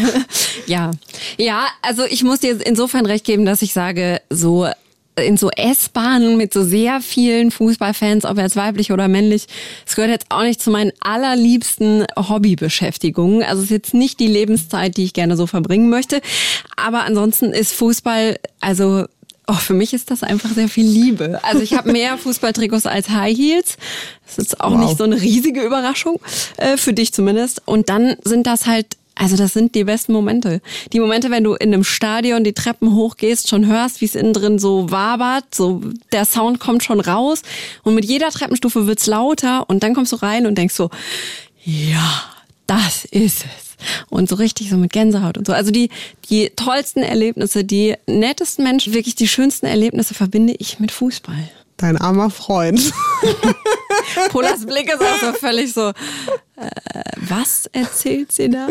Ja. 0.68 0.92
Ja, 1.38 1.68
also 1.82 2.04
ich 2.06 2.24
muss 2.24 2.40
dir 2.40 2.66
insofern 2.66 3.06
recht 3.06 3.26
geben, 3.26 3.46
dass 3.46 3.62
ich 3.62 3.74
sage, 3.74 4.22
so 4.30 4.68
in 5.16 5.38
so 5.38 5.50
S-Bahnen 5.50 6.38
mit 6.38 6.54
so 6.54 6.64
sehr 6.64 7.02
vielen 7.02 7.52
Fußballfans, 7.52 8.26
ob 8.26 8.38
jetzt 8.38 8.56
weiblich 8.56 8.92
oder 8.92 9.08
männlich. 9.08 9.46
Es 9.86 9.96
gehört 9.96 10.12
jetzt 10.12 10.26
auch 10.30 10.44
nicht 10.44 10.62
zu 10.62 10.72
meinen 10.72 10.92
allerliebsten 11.02 12.06
Hobbybeschäftigungen. 12.18 13.44
Also 13.44 13.60
es 13.60 13.66
ist 13.66 13.72
jetzt 13.72 13.94
nicht 13.94 14.20
die 14.20 14.28
Lebenszeit, 14.28 14.98
die 14.98 15.04
ich 15.04 15.14
gerne 15.14 15.38
so 15.38 15.48
verbringen 15.48 15.90
möchte. 15.90 16.22
Aber 16.76 17.04
ansonsten 17.04 17.52
ist 17.52 17.74
Fußball, 17.74 18.38
also 18.60 19.06
Oh, 19.46 19.56
für 19.56 19.74
mich 19.74 19.94
ist 19.94 20.10
das 20.10 20.24
einfach 20.24 20.52
sehr 20.52 20.70
viel 20.70 20.88
Liebe. 20.88 21.42
Also 21.44 21.62
ich 21.62 21.74
habe 21.74 21.92
mehr 21.92 22.18
Fußballtrikots 22.18 22.86
als 22.86 23.10
High 23.10 23.38
Heels. 23.38 23.78
Das 24.26 24.38
ist 24.38 24.62
auch 24.62 24.72
wow. 24.72 24.80
nicht 24.80 24.98
so 24.98 25.04
eine 25.04 25.22
riesige 25.22 25.62
Überraschung, 25.62 26.22
äh, 26.56 26.78
für 26.78 26.94
dich 26.94 27.14
zumindest. 27.14 27.62
Und 27.66 27.90
dann 27.90 28.16
sind 28.24 28.48
das 28.48 28.68
halt 28.68 28.96
also 29.16 29.38
das 29.38 29.54
sind 29.54 29.76
die 29.76 29.84
besten 29.84 30.12
Momente. 30.12 30.62
Die 30.92 31.00
Momente, 31.00 31.30
wenn 31.30 31.44
du 31.44 31.54
in 31.54 31.74
einem 31.74 31.84
Stadion 31.84 32.44
die 32.44 32.54
Treppen 32.54 32.94
hochgehst, 32.94 33.48
schon 33.48 33.68
hörst, 33.68 34.02
wie 34.02 34.06
es 34.06 34.16
innen 34.16 34.34
drin 34.34 34.58
so 34.60 34.90
wabert, 34.90 35.54
so 35.54 35.82
der 36.12 36.26
Sound 36.26 36.60
kommt 36.60 36.84
schon 36.84 37.00
raus 37.00 37.44
und 37.84 37.94
mit 37.94 38.06
jeder 38.06 38.30
Treppenstufe 38.30 38.88
wird's 38.88 39.06
lauter 39.06 39.70
und 39.70 39.84
dann 39.84 39.94
kommst 39.94 40.12
du 40.12 40.16
rein 40.18 40.48
und 40.48 40.58
denkst 40.58 40.74
so, 40.74 40.90
ja, 41.64 42.24
das 42.66 43.06
ist 43.06 43.46
es. 43.46 43.74
Und 44.10 44.30
so 44.30 44.36
richtig 44.36 44.70
so 44.70 44.78
mit 44.78 44.94
Gänsehaut 44.94 45.38
und 45.38 45.46
so. 45.46 45.54
Also 45.54 45.72
die, 45.72 45.90
die 46.30 46.52
tollsten 46.56 47.04
Erlebnisse, 47.04 47.64
die 47.64 47.96
nettesten 48.08 48.64
Menschen, 48.64 48.94
wirklich 48.94 49.16
die 49.16 49.28
schönsten 49.28 49.66
Erlebnisse 49.66 50.14
verbinde 50.14 50.56
ich 50.58 50.80
mit 50.80 50.92
Fußball. 50.92 51.50
Dein 51.78 51.98
armer 51.98 52.30
Freund. 52.30 52.94
Polas 54.30 54.66
Blick 54.66 54.88
ist 54.88 55.02
auch 55.02 55.20
so 55.20 55.34
völlig 55.34 55.74
so, 55.74 55.92
äh, 56.56 56.70
was 57.30 57.66
erzählt 57.68 58.32
sie 58.32 58.50
da? 58.50 58.68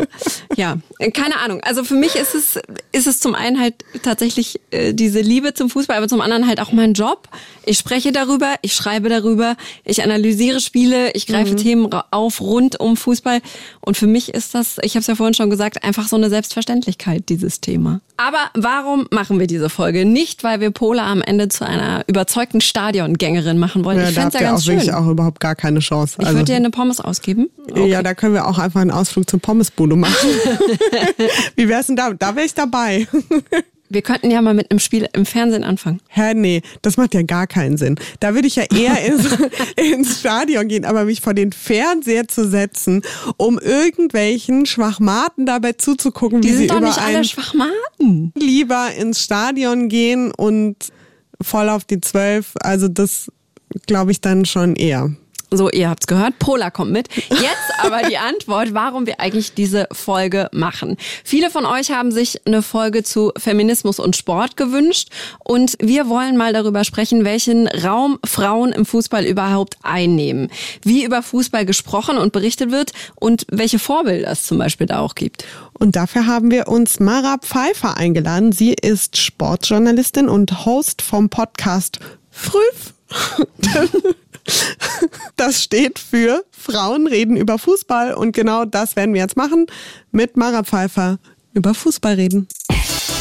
Ja, 0.55 0.77
keine 1.13 1.39
Ahnung. 1.39 1.61
Also 1.63 1.83
für 1.83 1.95
mich 1.95 2.15
ist 2.15 2.35
es, 2.35 2.59
ist 2.91 3.07
es 3.07 3.19
zum 3.19 3.35
einen 3.35 3.59
halt 3.59 3.75
tatsächlich 4.03 4.61
äh, 4.71 4.93
diese 4.93 5.19
Liebe 5.19 5.53
zum 5.53 5.69
Fußball, 5.69 5.97
aber 5.97 6.07
zum 6.07 6.21
anderen 6.21 6.47
halt 6.47 6.61
auch 6.61 6.71
mein 6.71 6.93
Job. 6.93 7.27
Ich 7.65 7.77
spreche 7.77 8.11
darüber, 8.11 8.55
ich 8.61 8.73
schreibe 8.73 9.09
darüber, 9.09 9.55
ich 9.83 10.03
analysiere 10.03 10.61
Spiele, 10.61 11.11
ich 11.11 11.27
greife 11.27 11.53
mhm. 11.53 11.57
Themen 11.57 11.93
auf 12.11 12.39
rund 12.39 12.79
um 12.79 12.95
Fußball. 12.95 13.41
Und 13.81 13.97
für 13.97 14.07
mich 14.07 14.33
ist 14.33 14.55
das, 14.55 14.77
ich 14.81 14.93
habe 14.93 15.01
es 15.01 15.07
ja 15.07 15.15
vorhin 15.15 15.33
schon 15.33 15.49
gesagt, 15.49 15.83
einfach 15.83 16.07
so 16.07 16.15
eine 16.15 16.29
Selbstverständlichkeit, 16.29 17.27
dieses 17.29 17.59
Thema. 17.59 17.99
Aber 18.15 18.51
warum 18.53 19.07
machen 19.11 19.39
wir 19.39 19.47
diese 19.47 19.69
Folge? 19.69 20.05
Nicht, 20.05 20.43
weil 20.43 20.59
wir 20.59 20.69
Pola 20.71 21.11
am 21.11 21.21
Ende 21.21 21.47
zu 21.49 21.65
einer 21.65 22.03
überzeugten 22.07 22.61
Stadiongängerin 22.61 23.57
machen 23.57 23.83
wollen. 23.83 23.97
Ja, 23.97 24.09
ich 24.09 24.13
fände 24.13 24.37
ja 24.37 24.43
ganz 24.43 24.61
auch 24.61 24.65
schön. 24.65 24.75
wirklich 24.75 24.93
auch 24.93 25.07
überhaupt 25.07 25.39
gar 25.39 25.55
keine 25.55 25.79
Chance. 25.79 26.17
Ich 26.19 26.27
also, 26.27 26.37
würde 26.37 26.51
dir 26.51 26.55
eine 26.55 26.69
Pommes 26.69 26.99
ausgeben. 26.99 27.49
Okay. 27.73 27.87
Ja, 27.89 28.03
da 28.03 28.13
können 28.13 28.33
wir 28.33 28.47
auch 28.47 28.59
einfach 28.59 28.81
einen 28.81 28.91
Ausflug 28.91 29.29
zur 29.29 29.39
Pommesbude 29.39 29.95
machen. 29.95 30.13
Wie 31.55 31.67
wär's 31.67 31.87
denn 31.87 31.95
da? 31.95 32.13
Da 32.13 32.35
wäre 32.35 32.45
ich 32.45 32.53
dabei. 32.53 33.07
Wir 33.89 34.01
könnten 34.01 34.31
ja 34.31 34.41
mal 34.41 34.53
mit 34.55 34.71
einem 34.71 34.79
Spiel 34.79 35.07
im 35.13 35.25
Fernsehen 35.25 35.63
anfangen. 35.63 35.99
Hä, 36.07 36.33
nee, 36.33 36.61
das 36.81 36.97
macht 36.97 37.13
ja 37.13 37.21
gar 37.21 37.45
keinen 37.45 37.77
Sinn. 37.77 37.95
Da 38.19 38.33
würde 38.33 38.47
ich 38.47 38.55
ja 38.55 38.63
eher 38.63 38.99
ins, 39.05 39.27
ins 39.75 40.19
Stadion 40.19 40.67
gehen, 40.67 40.83
aber 40.85 41.05
mich 41.05 41.21
vor 41.21 41.33
den 41.35 41.51
Fernseher 41.51 42.27
zu 42.27 42.47
setzen, 42.49 43.01
um 43.37 43.59
irgendwelchen 43.59 44.65
Schwachmaten 44.65 45.45
dabei 45.45 45.73
zuzugucken, 45.73 46.41
Die 46.41 46.47
wie 46.47 46.51
sind 46.53 46.61
sie 46.61 46.67
doch 46.67 46.77
über 46.77 46.87
nicht 46.87 46.99
alle 47.01 47.23
Schwachmaten. 47.23 48.31
lieber 48.35 48.89
ins 48.97 49.21
Stadion 49.21 49.89
gehen 49.89 50.31
und 50.31 50.75
voll 51.41 51.69
auf 51.69 51.85
die 51.85 52.01
Zwölf. 52.01 52.53
Also 52.61 52.87
das 52.87 53.31
glaube 53.85 54.11
ich 54.11 54.21
dann 54.21 54.45
schon 54.45 54.75
eher. 54.75 55.11
So, 55.55 55.69
ihr 55.69 55.87
habt's 55.87 56.07
gehört, 56.07 56.39
Pola 56.39 56.71
kommt 56.71 56.91
mit. 56.91 57.09
Jetzt 57.15 57.43
aber 57.83 58.01
die 58.09 58.17
Antwort, 58.17 58.73
warum 58.73 59.05
wir 59.05 59.19
eigentlich 59.19 59.53
diese 59.53 59.87
Folge 59.91 60.49
machen. 60.51 60.97
Viele 61.23 61.51
von 61.51 61.65
euch 61.65 61.91
haben 61.91 62.11
sich 62.11 62.41
eine 62.47 62.63
Folge 62.63 63.03
zu 63.03 63.31
Feminismus 63.37 63.99
und 63.99 64.15
Sport 64.15 64.57
gewünscht 64.57 65.09
und 65.43 65.77
wir 65.79 66.09
wollen 66.09 66.37
mal 66.37 66.53
darüber 66.53 66.83
sprechen, 66.83 67.23
welchen 67.23 67.67
Raum 67.67 68.17
Frauen 68.25 68.71
im 68.71 68.83
Fußball 68.83 69.25
überhaupt 69.25 69.77
einnehmen, 69.83 70.49
wie 70.81 71.03
über 71.03 71.21
Fußball 71.21 71.67
gesprochen 71.67 72.17
und 72.17 72.33
berichtet 72.33 72.71
wird 72.71 72.91
und 73.13 73.45
welche 73.51 73.77
Vorbilder 73.77 74.31
es 74.31 74.47
zum 74.47 74.57
Beispiel 74.57 74.87
da 74.87 75.01
auch 75.01 75.13
gibt. 75.13 75.45
Und 75.73 75.95
dafür 75.95 76.25
haben 76.25 76.49
wir 76.49 76.67
uns 76.67 76.99
Mara 76.99 77.37
Pfeiffer 77.37 77.95
eingeladen. 77.95 78.53
Sie 78.53 78.73
ist 78.73 79.17
Sportjournalistin 79.17 80.29
und 80.29 80.65
Host 80.65 81.03
vom 81.03 81.29
Podcast 81.29 81.99
Früh. 82.31 82.59
Das 85.35 85.61
steht 85.61 85.99
für 85.99 86.43
Frauen 86.51 87.07
reden 87.07 87.35
über 87.35 87.57
Fußball 87.57 88.13
und 88.13 88.33
genau 88.33 88.65
das 88.65 88.95
werden 88.95 89.13
wir 89.13 89.21
jetzt 89.21 89.35
machen 89.35 89.65
mit 90.11 90.37
Mara 90.37 90.63
Pfeiffer 90.63 91.19
über 91.53 91.73
Fußball 91.73 92.15
reden. 92.15 92.47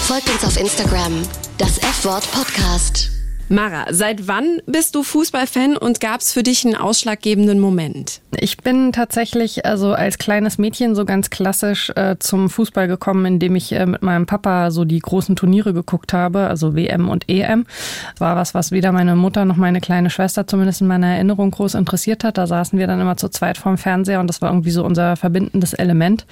Folgt 0.06 0.30
uns 0.30 0.44
auf 0.44 0.56
Instagram, 0.56 1.22
das 1.58 1.78
F-Wort 1.78 2.30
Podcast. 2.32 3.21
Mara, 3.52 3.84
seit 3.90 4.28
wann 4.28 4.62
bist 4.64 4.94
du 4.94 5.02
Fußballfan 5.02 5.76
und 5.76 6.00
gab 6.00 6.22
es 6.22 6.32
für 6.32 6.42
dich 6.42 6.64
einen 6.64 6.74
ausschlaggebenden 6.74 7.60
Moment? 7.60 8.22
Ich 8.40 8.56
bin 8.56 8.92
tatsächlich 8.92 9.66
also 9.66 9.92
als 9.92 10.16
kleines 10.16 10.56
Mädchen 10.56 10.94
so 10.94 11.04
ganz 11.04 11.28
klassisch 11.28 11.92
äh, 11.94 12.16
zum 12.18 12.48
Fußball 12.48 12.88
gekommen, 12.88 13.26
indem 13.26 13.54
ich 13.54 13.72
äh, 13.72 13.84
mit 13.84 14.00
meinem 14.00 14.24
Papa 14.24 14.70
so 14.70 14.86
die 14.86 15.00
großen 15.00 15.36
Turniere 15.36 15.74
geguckt 15.74 16.14
habe, 16.14 16.46
also 16.46 16.74
WM 16.74 17.10
und 17.10 17.28
EM. 17.28 17.66
Das 18.12 18.20
war 18.22 18.36
was, 18.36 18.54
was 18.54 18.72
weder 18.72 18.90
meine 18.90 19.16
Mutter 19.16 19.44
noch 19.44 19.56
meine 19.56 19.82
kleine 19.82 20.08
Schwester 20.08 20.46
zumindest 20.46 20.80
in 20.80 20.86
meiner 20.86 21.08
Erinnerung 21.08 21.50
groß 21.50 21.74
interessiert 21.74 22.24
hat. 22.24 22.38
Da 22.38 22.46
saßen 22.46 22.78
wir 22.78 22.86
dann 22.86 23.02
immer 23.02 23.18
zu 23.18 23.28
zweit 23.28 23.58
vorm 23.58 23.76
Fernseher 23.76 24.20
und 24.20 24.28
das 24.28 24.40
war 24.40 24.48
irgendwie 24.48 24.70
so 24.70 24.82
unser 24.82 25.16
verbindendes 25.16 25.74
Element. 25.74 26.24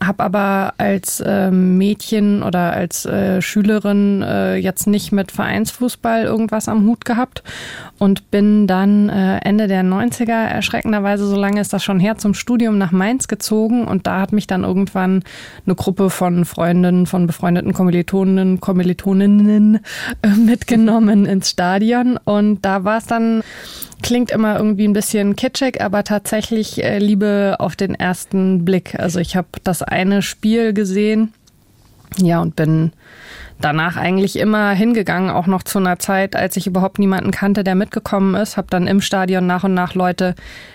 Hab 0.00 0.20
aber 0.20 0.74
als 0.78 1.18
äh, 1.18 1.50
Mädchen 1.50 2.44
oder 2.44 2.72
als 2.72 3.04
äh, 3.04 3.42
Schülerin 3.42 4.22
äh, 4.22 4.54
jetzt 4.54 4.86
nicht 4.86 5.10
mit 5.10 5.32
Vereinsfußball 5.32 6.26
irgendwas 6.52 6.68
am 6.68 6.86
Hut 6.86 7.04
gehabt 7.04 7.42
und 7.98 8.30
bin 8.30 8.66
dann 8.66 9.08
äh, 9.08 9.38
Ende 9.38 9.68
der 9.68 9.82
90er 9.82 10.32
erschreckenderweise 10.32 11.26
so 11.26 11.36
lange 11.36 11.60
ist 11.60 11.72
das 11.72 11.82
schon 11.82 11.98
her, 11.98 12.18
zum 12.18 12.34
Studium 12.34 12.76
nach 12.78 12.92
Mainz 12.92 13.26
gezogen 13.26 13.86
und 13.86 14.06
da 14.06 14.20
hat 14.20 14.32
mich 14.32 14.46
dann 14.46 14.64
irgendwann 14.64 15.24
eine 15.64 15.74
Gruppe 15.74 16.10
von 16.10 16.44
Freundinnen, 16.44 17.06
von 17.06 17.26
befreundeten 17.26 17.72
Kommilitoninnen, 17.72 18.60
Kommilitoninnen 18.60 19.80
äh, 20.22 20.28
mitgenommen 20.28 21.24
ins 21.24 21.50
Stadion 21.50 22.18
und 22.22 22.64
da 22.64 22.84
war 22.84 22.98
es 22.98 23.06
dann 23.06 23.42
klingt 24.02 24.32
immer 24.32 24.56
irgendwie 24.56 24.88
ein 24.88 24.92
bisschen 24.92 25.36
kitschig, 25.36 25.80
aber 25.80 26.02
tatsächlich 26.02 26.82
äh, 26.82 26.98
Liebe 26.98 27.56
auf 27.60 27.76
den 27.76 27.94
ersten 27.94 28.64
Blick. 28.64 28.98
Also 28.98 29.20
ich 29.20 29.36
habe 29.36 29.46
das 29.62 29.80
eine 29.82 30.22
Spiel 30.22 30.72
gesehen, 30.72 31.32
ja, 32.18 32.40
und 32.40 32.56
bin 32.56 32.92
danach 33.60 33.96
eigentlich 33.96 34.38
immer 34.38 34.70
hingegangen, 34.70 35.30
auch 35.30 35.46
noch 35.46 35.62
zu 35.62 35.78
einer 35.78 35.98
Zeit, 35.98 36.36
als 36.36 36.56
ich 36.56 36.66
überhaupt 36.66 36.98
niemanden 36.98 37.30
kannte, 37.30 37.64
der 37.64 37.74
mitgekommen 37.74 38.34
ist. 38.34 38.56
Habe 38.56 38.68
dann 38.70 38.86
im 38.86 39.00
Stadion 39.00 39.46
nach 39.46 39.64
und 39.64 39.74
nach 39.74 39.94
Leute 39.94 40.34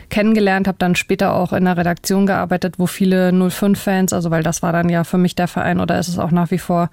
kennengelernt, 0.10 0.68
habe 0.68 0.78
dann 0.80 0.96
später 0.96 1.34
auch 1.34 1.54
in 1.54 1.66
der 1.66 1.78
Redaktion 1.78 2.26
gearbeitet, 2.26 2.76
wo 2.78 2.88
viele 2.88 3.30
05-Fans, 3.32 4.14
also 4.14 4.32
weil 4.32 4.44
das 4.44 4.62
war 4.64 4.72
dann 4.72 4.90
ja 4.90 5.04
für 5.04 5.18
mich 5.18 5.36
der 5.36 5.48
Verein 5.48 5.80
oder 5.80 6.00
ist 6.00 6.08
es 6.08 6.18
auch 6.18 6.32
nach 6.32 6.52
wie 6.52 6.58
vor, 6.58 6.90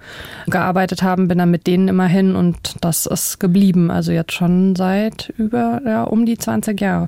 gearbeitet 0.47 1.01
haben, 1.01 1.27
bin 1.27 1.37
dann 1.37 1.51
mit 1.51 1.65
denen 1.65 1.87
immer 1.87 2.07
hin 2.07 2.35
und 2.35 2.75
das 2.81 3.05
ist 3.05 3.39
geblieben. 3.39 3.89
Also 3.89 4.11
jetzt 4.11 4.33
schon 4.33 4.75
seit 4.75 5.33
über 5.37 5.81
ja, 5.85 6.03
um 6.03 6.25
die 6.25 6.37
20 6.37 6.79
Jahre. 6.79 7.07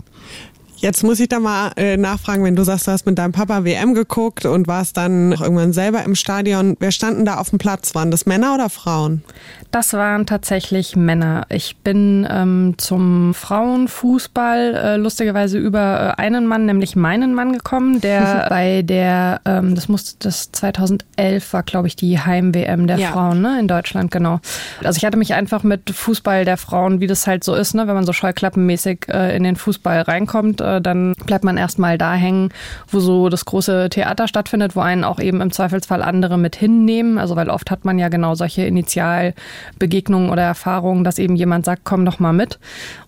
Jetzt 0.79 1.03
muss 1.03 1.19
ich 1.19 1.27
da 1.27 1.39
mal 1.39 1.71
äh, 1.75 1.97
nachfragen, 1.97 2.43
wenn 2.43 2.55
du 2.55 2.63
sagst, 2.63 2.85
du 2.87 2.91
hast 2.91 3.07
mit 3.07 3.17
deinem 3.17 3.31
Papa 3.31 3.63
WM 3.63 3.95
geguckt 3.95 4.45
und 4.45 4.67
warst 4.67 4.95
dann 4.97 5.31
irgendwann 5.31 5.73
selber 5.73 6.03
im 6.03 6.13
Stadion. 6.13 6.77
Wer 6.79 6.91
standen 6.91 7.25
da 7.25 7.37
auf 7.37 7.49
dem 7.49 7.57
Platz? 7.57 7.95
Waren 7.95 8.11
das 8.11 8.27
Männer 8.27 8.53
oder 8.53 8.69
Frauen? 8.69 9.23
Das 9.71 9.93
waren 9.93 10.27
tatsächlich 10.27 10.95
Männer. 10.95 11.45
Ich 11.49 11.77
bin 11.77 12.27
ähm, 12.29 12.75
zum 12.77 13.33
Frauenfußball 13.33 14.75
äh, 14.75 14.97
lustigerweise 14.97 15.57
über 15.57 16.15
äh, 16.17 16.21
einen 16.21 16.45
Mann, 16.45 16.65
nämlich 16.67 16.95
meinen 16.95 17.33
Mann 17.33 17.53
gekommen, 17.53 17.99
der 17.99 18.45
bei 18.49 18.83
der, 18.83 19.41
ähm, 19.45 19.73
das 19.73 19.89
musste 19.89 20.15
das 20.19 20.51
2011 20.51 21.53
war, 21.53 21.63
glaube 21.63 21.87
ich, 21.87 21.95
die 21.95 22.19
Heim-WM 22.19 22.85
der 22.85 22.97
ja. 22.97 23.11
Frauen 23.11 23.41
ne, 23.41 23.59
in 23.59 23.67
Deutschland, 23.67 24.11
genau. 24.11 24.39
Also 24.83 24.97
ich 24.97 25.05
hatte 25.05 25.17
mich 25.17 25.33
einfach 25.33 25.63
mit 25.63 25.89
Fußball 25.89 26.45
der 26.45 26.57
Frauen, 26.57 27.01
wie 27.01 27.07
das 27.07 27.25
halt 27.25 27.43
so 27.43 27.55
ist, 27.55 27.73
ne, 27.73 27.87
wenn 27.87 27.95
man 27.95 28.05
so 28.05 28.13
scheuklappenmäßig 28.13 29.07
äh, 29.09 29.35
in 29.35 29.43
den 29.43 29.55
Fußball 29.55 30.01
reinkommt, 30.01 30.61
dann 30.81 31.13
bleibt 31.25 31.43
man 31.43 31.57
erstmal 31.57 31.97
da 31.97 32.13
hängen, 32.13 32.49
wo 32.89 32.99
so 32.99 33.29
das 33.29 33.45
große 33.45 33.89
Theater 33.89 34.27
stattfindet, 34.27 34.75
wo 34.75 34.81
einen 34.81 35.03
auch 35.03 35.19
eben 35.19 35.41
im 35.41 35.51
Zweifelsfall 35.51 36.01
andere 36.01 36.37
mit 36.37 36.55
hinnehmen. 36.55 37.17
Also 37.17 37.35
weil 37.35 37.49
oft 37.49 37.71
hat 37.71 37.85
man 37.85 37.99
ja 37.99 38.09
genau 38.09 38.35
solche 38.35 38.63
Initial 38.63 39.33
Begegnungen 39.79 40.29
oder 40.29 40.43
Erfahrungen, 40.43 41.03
dass 41.03 41.19
eben 41.19 41.35
jemand 41.35 41.65
sagt, 41.65 41.81
komm 41.83 42.05
doch 42.05 42.19
mal 42.19 42.33
mit. 42.33 42.59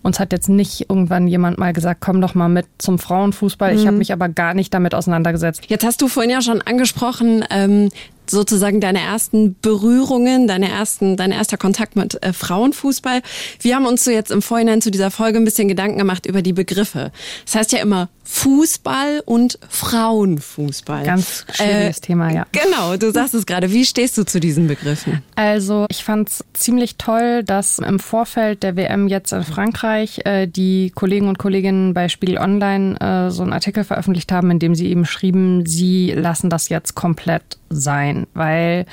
Uns 0.02 0.20
hat 0.20 0.32
jetzt 0.32 0.48
nicht 0.48 0.88
irgendwann 0.88 1.26
jemand 1.26 1.58
mal 1.58 1.72
gesagt, 1.72 2.00
komm 2.00 2.20
doch 2.20 2.34
mal 2.34 2.48
mit 2.48 2.66
zum 2.78 2.98
Frauenfußball. 2.98 3.74
Ich 3.74 3.82
habe 3.82 3.92
mhm. 3.92 3.98
mich 3.98 4.12
aber 4.12 4.28
gar 4.28 4.54
nicht 4.54 4.72
damit 4.74 4.94
auseinandergesetzt. 4.94 5.64
Jetzt 5.68 5.84
hast 5.84 6.02
du 6.02 6.08
vorhin 6.08 6.30
ja 6.30 6.42
schon 6.42 6.62
angesprochen, 6.62 7.44
ähm, 7.50 7.90
sozusagen 8.30 8.80
deine 8.80 9.00
ersten 9.00 9.56
Berührungen, 9.60 10.46
deine 10.46 10.70
ersten, 10.70 11.16
dein 11.16 11.32
erster 11.32 11.56
Kontakt 11.56 11.96
mit 11.96 12.22
äh, 12.22 12.32
Frauenfußball. 12.32 13.22
Wir 13.60 13.76
haben 13.76 13.86
uns 13.86 14.04
so 14.04 14.10
jetzt 14.10 14.30
im 14.30 14.42
Vorhinein 14.42 14.82
zu 14.82 14.90
dieser 14.90 15.10
Folge 15.10 15.38
ein 15.38 15.44
bisschen 15.44 15.68
Gedanken 15.68 15.98
gemacht 15.98 16.26
über 16.26 16.42
die 16.42 16.52
Begriffe. 16.52 17.12
Das 17.44 17.54
heißt 17.54 17.72
ja 17.72 17.80
immer 17.80 18.08
Fußball 18.32 19.22
und 19.26 19.58
Frauenfußball. 19.68 21.04
Ganz 21.04 21.44
schwieriges 21.52 21.98
äh, 21.98 22.00
Thema, 22.00 22.32
ja. 22.32 22.46
Genau, 22.52 22.96
du 22.96 23.10
sagst 23.10 23.34
es 23.34 23.44
gerade. 23.44 23.72
Wie 23.72 23.84
stehst 23.84 24.16
du 24.16 24.24
zu 24.24 24.38
diesen 24.38 24.68
Begriffen? 24.68 25.22
Also 25.34 25.86
ich 25.90 26.04
fand 26.04 26.28
es 26.28 26.44
ziemlich 26.54 26.96
toll, 26.96 27.42
dass 27.42 27.80
im 27.80 27.98
Vorfeld 27.98 28.62
der 28.62 28.76
WM 28.76 29.08
jetzt 29.08 29.32
in 29.32 29.42
Frankreich 29.42 30.20
äh, 30.24 30.46
die 30.46 30.90
Kollegen 30.94 31.28
und 31.28 31.38
Kolleginnen 31.38 31.92
bei 31.92 32.08
Spiegel 32.08 32.38
Online 32.38 32.98
äh, 33.00 33.30
so 33.30 33.42
einen 33.42 33.52
Artikel 33.52 33.82
veröffentlicht 33.82 34.30
haben, 34.30 34.50
in 34.52 34.60
dem 34.60 34.76
sie 34.76 34.86
eben 34.86 35.06
schrieben, 35.06 35.66
sie 35.66 36.12
lassen 36.12 36.50
das 36.50 36.68
jetzt 36.68 36.94
komplett 36.94 37.58
sein, 37.68 38.28
weil 38.32 38.86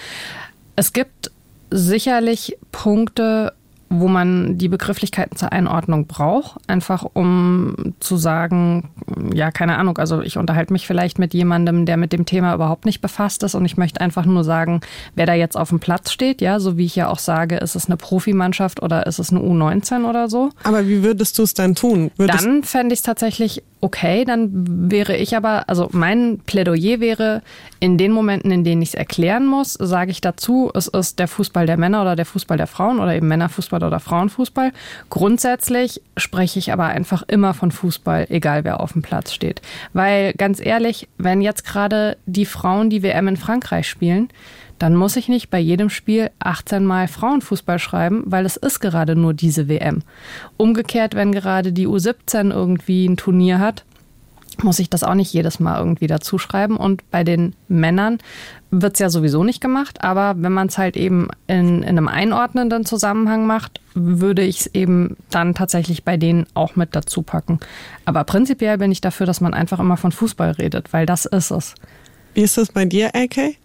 es 0.75 0.93
gibt 0.93 1.31
sicherlich 1.69 2.57
Punkte, 2.71 3.53
wo 3.89 4.07
man 4.07 4.57
die 4.57 4.67
Begrifflichkeiten 4.67 5.37
zur 5.37 5.51
Einordnung 5.51 6.07
braucht, 6.07 6.59
einfach 6.67 7.05
um 7.13 7.93
zu 7.99 8.17
sagen, 8.17 8.89
ja, 9.33 9.51
keine 9.51 9.77
Ahnung, 9.77 9.97
also 9.97 10.21
ich 10.21 10.37
unterhalte 10.37 10.73
mich 10.73 10.85
vielleicht 10.85 11.19
mit 11.19 11.33
jemandem, 11.33 11.85
der 11.85 11.97
mit 11.97 12.11
dem 12.11 12.25
Thema 12.25 12.53
überhaupt 12.53 12.85
nicht 12.85 13.01
befasst 13.01 13.43
ist 13.43 13.55
und 13.55 13.65
ich 13.65 13.77
möchte 13.77 14.01
einfach 14.01 14.25
nur 14.25 14.43
sagen, 14.43 14.81
wer 15.15 15.25
da 15.25 15.33
jetzt 15.33 15.55
auf 15.55 15.69
dem 15.69 15.79
Platz 15.79 16.11
steht, 16.11 16.41
ja, 16.41 16.59
so 16.59 16.77
wie 16.77 16.85
ich 16.85 16.95
ja 16.95 17.09
auch 17.09 17.19
sage, 17.19 17.57
ist 17.57 17.75
es 17.75 17.87
eine 17.87 17.97
Profimannschaft 17.97 18.81
oder 18.81 19.07
ist 19.07 19.19
es 19.19 19.31
eine 19.31 19.39
U19 19.39 20.07
oder 20.07 20.29
so. 20.29 20.49
Aber 20.63 20.87
wie 20.87 21.03
würdest 21.03 21.37
du 21.39 21.43
es 21.43 21.53
dann 21.53 21.75
tun? 21.75 22.11
Würdest 22.17 22.45
dann 22.45 22.63
fände 22.63 22.93
ich 22.93 22.99
es 22.99 23.03
tatsächlich 23.03 23.63
okay, 23.79 24.25
dann 24.25 24.89
wäre 24.91 25.15
ich 25.15 25.35
aber, 25.35 25.69
also 25.69 25.89
mein 25.91 26.39
Plädoyer 26.45 26.99
wäre, 26.99 27.41
in 27.79 27.97
den 27.97 28.11
Momenten, 28.11 28.51
in 28.51 28.63
denen 28.63 28.81
ich 28.81 28.89
es 28.89 28.95
erklären 28.95 29.45
muss, 29.45 29.73
sage 29.73 30.11
ich 30.11 30.21
dazu, 30.21 30.71
es 30.73 30.87
ist 30.87 31.19
der 31.19 31.27
Fußball 31.27 31.67
der 31.67 31.77
Männer 31.77 32.01
oder 32.01 32.15
der 32.15 32.25
Fußball 32.25 32.57
der 32.57 32.67
Frauen 32.67 32.99
oder 32.99 33.15
eben 33.15 33.27
Männerfußball 33.27 33.76
oder 33.85 33.99
Frauenfußball. 33.99 34.71
Grundsätzlich 35.09 36.01
spreche 36.15 36.59
ich 36.59 36.71
aber 36.73 36.85
einfach 36.85 37.23
immer 37.27 37.53
von 37.53 37.71
Fußball, 37.71 38.27
egal 38.29 38.63
wer 38.63 38.79
auf 38.79 38.93
dem 38.93 39.01
Platz 39.01 39.33
steht. 39.33 39.61
Weil 39.93 40.33
ganz 40.33 40.63
ehrlich, 40.63 41.07
wenn 41.17 41.41
jetzt 41.41 41.65
gerade 41.65 42.17
die 42.25 42.45
Frauen 42.45 42.89
die 42.89 43.03
WM 43.03 43.27
in 43.27 43.37
Frankreich 43.37 43.87
spielen, 43.87 44.29
dann 44.79 44.95
muss 44.95 45.15
ich 45.15 45.27
nicht 45.27 45.49
bei 45.49 45.59
jedem 45.59 45.89
Spiel 45.89 46.29
18 46.39 46.85
Mal 46.85 47.07
Frauenfußball 47.07 47.79
schreiben, 47.79 48.23
weil 48.25 48.45
es 48.45 48.57
ist 48.57 48.79
gerade 48.79 49.15
nur 49.15 49.33
diese 49.33 49.67
WM. 49.67 50.03
Umgekehrt, 50.55 51.15
wenn 51.15 51.31
gerade 51.31 51.73
die 51.73 51.87
U17 51.87 52.51
irgendwie 52.51 53.07
ein 53.07 53.17
Turnier 53.17 53.59
hat, 53.59 53.83
muss 54.63 54.79
ich 54.79 54.89
das 54.89 55.03
auch 55.03 55.13
nicht 55.13 55.33
jedes 55.33 55.59
Mal 55.59 55.79
irgendwie 55.79 56.07
dazu 56.07 56.37
schreiben. 56.37 56.77
Und 56.77 57.09
bei 57.11 57.23
den 57.23 57.55
Männern 57.67 58.19
wird 58.71 58.93
es 58.93 58.99
ja 58.99 59.09
sowieso 59.09 59.43
nicht 59.43 59.61
gemacht, 59.61 60.03
aber 60.03 60.35
wenn 60.37 60.51
man 60.51 60.67
es 60.67 60.77
halt 60.77 60.97
eben 60.97 61.29
in, 61.47 61.83
in 61.83 61.97
einem 61.97 62.07
einordnenden 62.07 62.85
Zusammenhang 62.85 63.45
macht, 63.45 63.81
würde 63.93 64.43
ich 64.43 64.61
es 64.61 64.67
eben 64.73 65.17
dann 65.29 65.53
tatsächlich 65.53 66.03
bei 66.03 66.17
denen 66.17 66.45
auch 66.53 66.75
mit 66.75 66.95
dazu 66.95 67.21
packen. 67.21 67.59
Aber 68.05 68.23
prinzipiell 68.23 68.77
bin 68.77 68.91
ich 68.91 69.01
dafür, 69.01 69.25
dass 69.25 69.41
man 69.41 69.53
einfach 69.53 69.79
immer 69.79 69.97
von 69.97 70.11
Fußball 70.11 70.51
redet, 70.51 70.93
weil 70.93 71.05
das 71.05 71.25
ist 71.25 71.51
es. 71.51 71.75
Wie 72.33 72.41
ist 72.41 72.57
das 72.57 72.71
bei 72.71 72.85
dir, 72.85 73.15
AK? 73.15 73.57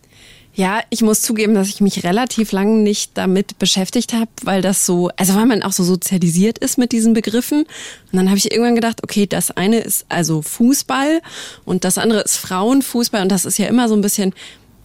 Ja, 0.55 0.81
ich 0.91 1.01
muss 1.01 1.23
zugeben, 1.23 1.55
dass 1.55 1.69
ich 1.69 1.81
mich 1.81 2.05
relativ 2.05 2.53
lange 2.53 2.79
nicht 2.83 3.13
damit 3.15 3.59
beschäftigt 3.59 4.13
habe, 4.13 4.31
weil 4.43 4.61
das 4.61 4.85
so, 4.85 5.11
also 5.17 5.35
weil 5.35 5.47
man 5.47 5.63
auch 5.63 5.73
so 5.73 5.83
sozialisiert 5.83 6.59
ist 6.59 6.77
mit 6.77 6.93
diesen 6.93 7.15
Begriffen. 7.15 7.61
Und 7.63 8.13
dann 8.13 8.29
habe 8.29 8.37
ich 8.37 8.53
irgendwann 8.53 8.75
gedacht, 8.75 9.03
okay, 9.03 9.27
das 9.27 9.51
eine 9.51 9.79
ist 9.79 10.05
also 10.11 10.43
Fußball 10.43 11.23
und 11.65 11.85
das 11.85 11.97
andere 11.97 12.21
ist 12.21 12.37
Frauenfußball 12.37 13.23
und 13.23 13.33
das 13.33 13.47
ist 13.47 13.59
ja 13.59 13.67
immer 13.67 13.89
so 13.89 13.95
ein 13.95 14.03
bisschen, 14.03 14.35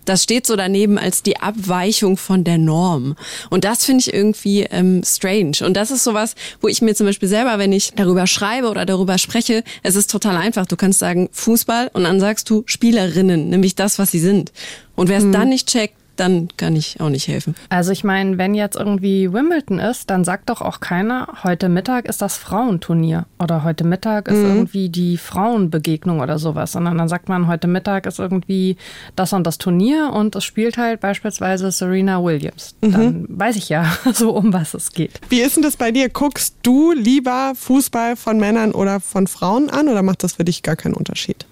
das 0.05 0.23
steht 0.23 0.47
so 0.47 0.55
daneben 0.55 0.97
als 0.97 1.21
die 1.21 1.37
Abweichung 1.41 2.15
von 2.15 2.45
der 2.45 2.57
Norm. 2.57 3.17
Und 3.49 3.65
das 3.65 3.83
finde 3.83 4.01
ich 4.01 4.13
irgendwie 4.13 4.61
ähm, 4.61 5.01
strange. 5.03 5.57
Und 5.65 5.75
das 5.75 5.91
ist 5.91 6.05
sowas, 6.05 6.35
wo 6.61 6.69
ich 6.69 6.81
mir 6.81 6.95
zum 6.95 7.07
Beispiel 7.07 7.27
selber, 7.27 7.59
wenn 7.59 7.73
ich 7.73 7.91
darüber 7.93 8.25
schreibe 8.25 8.69
oder 8.69 8.85
darüber 8.85 9.17
spreche, 9.17 9.65
es 9.83 9.95
ist 9.95 10.09
total 10.09 10.37
einfach. 10.37 10.65
Du 10.65 10.77
kannst 10.77 10.99
sagen 10.99 11.27
Fußball 11.33 11.91
und 11.91 12.05
dann 12.05 12.21
sagst 12.21 12.49
du 12.49 12.63
Spielerinnen, 12.67 13.49
nämlich 13.49 13.75
das, 13.75 13.99
was 13.99 14.11
sie 14.11 14.19
sind. 14.19 14.53
Und 14.97 15.07
wer 15.07 15.19
es 15.19 15.23
mhm. 15.23 15.31
dann 15.31 15.49
nicht 15.49 15.69
checkt, 15.69 15.95
dann 16.19 16.49
kann 16.57 16.75
ich 16.75 16.99
auch 16.99 17.09
nicht 17.09 17.27
helfen. 17.27 17.55
Also 17.69 17.91
ich 17.91 18.03
meine, 18.03 18.37
wenn 18.37 18.53
jetzt 18.53 18.75
irgendwie 18.75 19.31
Wimbledon 19.31 19.79
ist, 19.79 20.09
dann 20.09 20.23
sagt 20.23 20.49
doch 20.49 20.61
auch 20.61 20.79
keiner, 20.79 21.27
heute 21.43 21.69
Mittag 21.69 22.05
ist 22.05 22.21
das 22.21 22.37
Frauenturnier 22.37 23.25
oder 23.39 23.63
heute 23.63 23.83
Mittag 23.83 24.27
ist 24.27 24.37
mhm. 24.37 24.45
irgendwie 24.45 24.89
die 24.89 25.17
Frauenbegegnung 25.17 26.19
oder 26.19 26.39
sowas, 26.39 26.71
sondern 26.71 26.97
dann 26.97 27.07
sagt 27.07 27.29
man, 27.29 27.47
heute 27.47 27.67
Mittag 27.67 28.05
ist 28.05 28.19
irgendwie 28.19 28.77
das 29.15 29.33
und 29.33 29.45
das 29.45 29.57
Turnier 29.57 30.11
und 30.13 30.35
es 30.35 30.43
spielt 30.43 30.77
halt 30.77 30.99
beispielsweise 30.99 31.71
Serena 31.71 32.23
Williams. 32.23 32.75
Mhm. 32.81 32.91
Dann 32.91 33.25
weiß 33.29 33.55
ich 33.55 33.69
ja 33.69 33.85
so, 34.13 34.31
um 34.31 34.53
was 34.53 34.73
es 34.73 34.91
geht. 34.91 35.21
Wie 35.29 35.41
ist 35.41 35.55
denn 35.55 35.63
das 35.63 35.77
bei 35.77 35.91
dir? 35.91 36.09
Guckst 36.09 36.55
du 36.63 36.93
lieber 36.93 37.53
Fußball 37.55 38.15
von 38.15 38.39
Männern 38.39 38.71
oder 38.71 38.99
von 38.99 39.27
Frauen 39.27 39.69
an 39.69 39.87
oder 39.87 40.01
macht 40.01 40.23
das 40.23 40.33
für 40.33 40.43
dich 40.43 40.63
gar 40.63 40.75
keinen 40.75 40.95
Unterschied? 40.95 41.45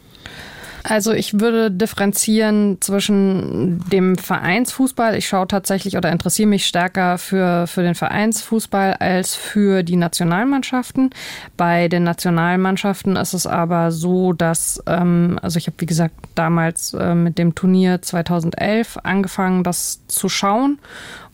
Also 0.88 1.14
ich 1.14 1.40
würde 1.40 1.72
differenzieren 1.72 2.78
zwischen 2.80 3.84
dem 3.90 4.16
Vereinsfußball. 4.18 5.16
Ich 5.16 5.28
schaue 5.28 5.48
tatsächlich 5.48 5.98
oder 5.98 6.12
interessiere 6.12 6.48
mich 6.48 6.68
stärker 6.68 7.18
für, 7.18 7.66
für 7.66 7.82
den 7.82 7.96
Vereinsfußball 7.96 8.94
als 8.94 9.34
für 9.34 9.82
die 9.82 9.96
Nationalmannschaften. 9.96 11.10
Bei 11.58 11.88
den 11.88 12.04
Nationalmannschaften 12.04 13.16
ist 13.16 13.34
es 13.34 13.48
aber 13.48 13.92
so, 13.92 14.34
dass, 14.34 14.82
ähm, 14.86 15.40
also 15.42 15.58
ich 15.58 15.66
habe 15.66 15.78
wie 15.80 15.88
gesagt 15.88 16.14
damals 16.36 16.94
äh, 16.94 17.16
mit 17.16 17.40
dem 17.40 17.56
Turnier 17.56 18.04
2011 18.04 19.00
angefangen, 19.02 19.64
das 19.64 20.06
zu 20.08 20.30
schauen 20.30 20.78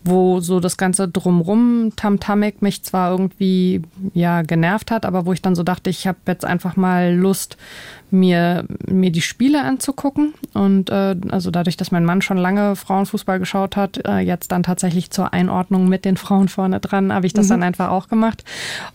wo 0.04 0.40
so 0.40 0.60
das 0.60 0.78
ganze 0.78 1.08
drumrum 1.08 1.94
Tamtamik 1.96 2.62
mich 2.62 2.84
zwar 2.84 3.12
irgendwie 3.12 3.82
ja 4.14 4.42
genervt 4.42 4.92
hat, 4.92 5.06
aber 5.06 5.26
wo 5.26 5.34
ich 5.34 5.42
dann 5.42 5.56
so 5.56 5.64
dachte, 5.64 5.90
ich 5.90 6.08
habe 6.08 6.18
jetzt 6.28 6.44
einfach 6.44 6.76
mal 6.76 7.14
Lust, 7.14 7.58
mir 8.10 8.66
mir 8.88 9.12
die 9.12 9.22
Spiele 9.22 9.64
anzugucken. 9.64 10.34
Und 10.54 10.90
äh, 10.90 11.16
also 11.30 11.52
dadurch, 11.52 11.78
dass 11.78 11.92
mein 11.92 12.06
Mann 12.06 12.22
schon 12.22 12.38
lange 12.38 12.76
Frauenfußball 12.76 13.40
geschaut 13.40 13.76
hat, 13.76 14.06
äh, 14.06 14.20
jetzt 14.20 14.52
dann 14.52 14.64
tatsächlich 14.64 15.12
zur 15.12 15.34
Einordnung 15.34 15.88
mit 15.88 16.04
den 16.04 16.18
Frauen 16.18 16.48
vorne 16.48 16.80
dran, 16.80 17.14
habe 17.14 17.26
ich 17.26 17.34
das 17.34 17.46
mhm. 17.46 17.50
dann 17.52 17.64
einfach 17.64 17.90
auch 17.90 18.08
gemacht. 18.08 18.44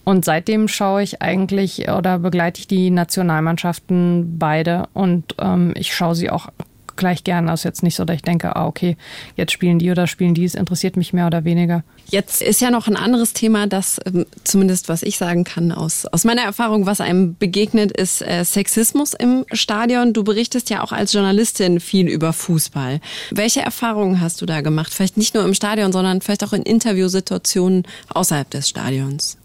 Und 0.05 0.25
seitdem 0.25 0.69
schaue 0.69 1.03
ich 1.03 1.23
eigentlich 1.23 1.89
oder 1.89 2.19
begleite 2.19 2.61
ich 2.61 2.67
die 2.67 2.91
Nationalmannschaften 2.91 4.39
beide. 4.39 4.89
Und 4.93 5.35
ähm, 5.39 5.73
ich 5.77 5.95
schaue 5.95 6.15
sie 6.15 6.31
auch 6.31 6.49
gleich 6.97 7.25
gern. 7.25 7.49
Also 7.49 7.69
jetzt 7.69 7.83
nicht 7.83 7.95
so, 7.95 8.05
dass 8.05 8.17
ich 8.17 8.23
denke, 8.23 8.57
ah, 8.57 8.67
okay, 8.67 8.97
jetzt 9.37 9.53
spielen 9.53 9.79
die 9.79 9.91
oder 9.91 10.07
spielen 10.07 10.35
die, 10.35 10.45
es 10.45 10.55
interessiert 10.55 10.97
mich 10.97 11.13
mehr 11.13 11.27
oder 11.27 11.45
weniger. 11.45 11.85
Jetzt 12.09 12.43
ist 12.43 12.61
ja 12.61 12.71
noch 12.71 12.87
ein 12.87 12.97
anderes 12.97 13.33
Thema, 13.33 13.67
das 13.67 14.01
ähm, 14.07 14.27
zumindest 14.45 14.89
was 14.89 15.03
ich 15.03 15.19
sagen 15.19 15.45
kann 15.45 15.73
aus, 15.73 16.07
aus 16.07 16.25
meiner 16.25 16.43
Erfahrung, 16.43 16.87
was 16.87 17.01
einem 17.01 17.37
begegnet, 17.37 17.93
ist 17.93 18.23
äh, 18.23 18.45
Sexismus 18.45 19.15
im 19.15 19.45
Stadion. 19.53 20.13
Du 20.13 20.25
berichtest 20.25 20.71
ja 20.71 20.83
auch 20.83 20.93
als 20.93 21.13
Journalistin 21.13 21.81
viel 21.81 22.09
über 22.09 22.33
Fußball. 22.33 23.01
Welche 23.31 23.61
Erfahrungen 23.61 24.21
hast 24.21 24.41
du 24.41 24.47
da 24.47 24.61
gemacht? 24.61 24.93
Vielleicht 24.93 25.17
nicht 25.17 25.35
nur 25.35 25.45
im 25.45 25.55
Stadion, 25.55 25.93
sondern 25.93 26.21
vielleicht 26.21 26.45
auch 26.45 26.53
in 26.53 26.63
Interviewsituationen 26.63 27.85
außerhalb 28.09 28.49
des 28.51 28.69
Stadions? 28.69 29.39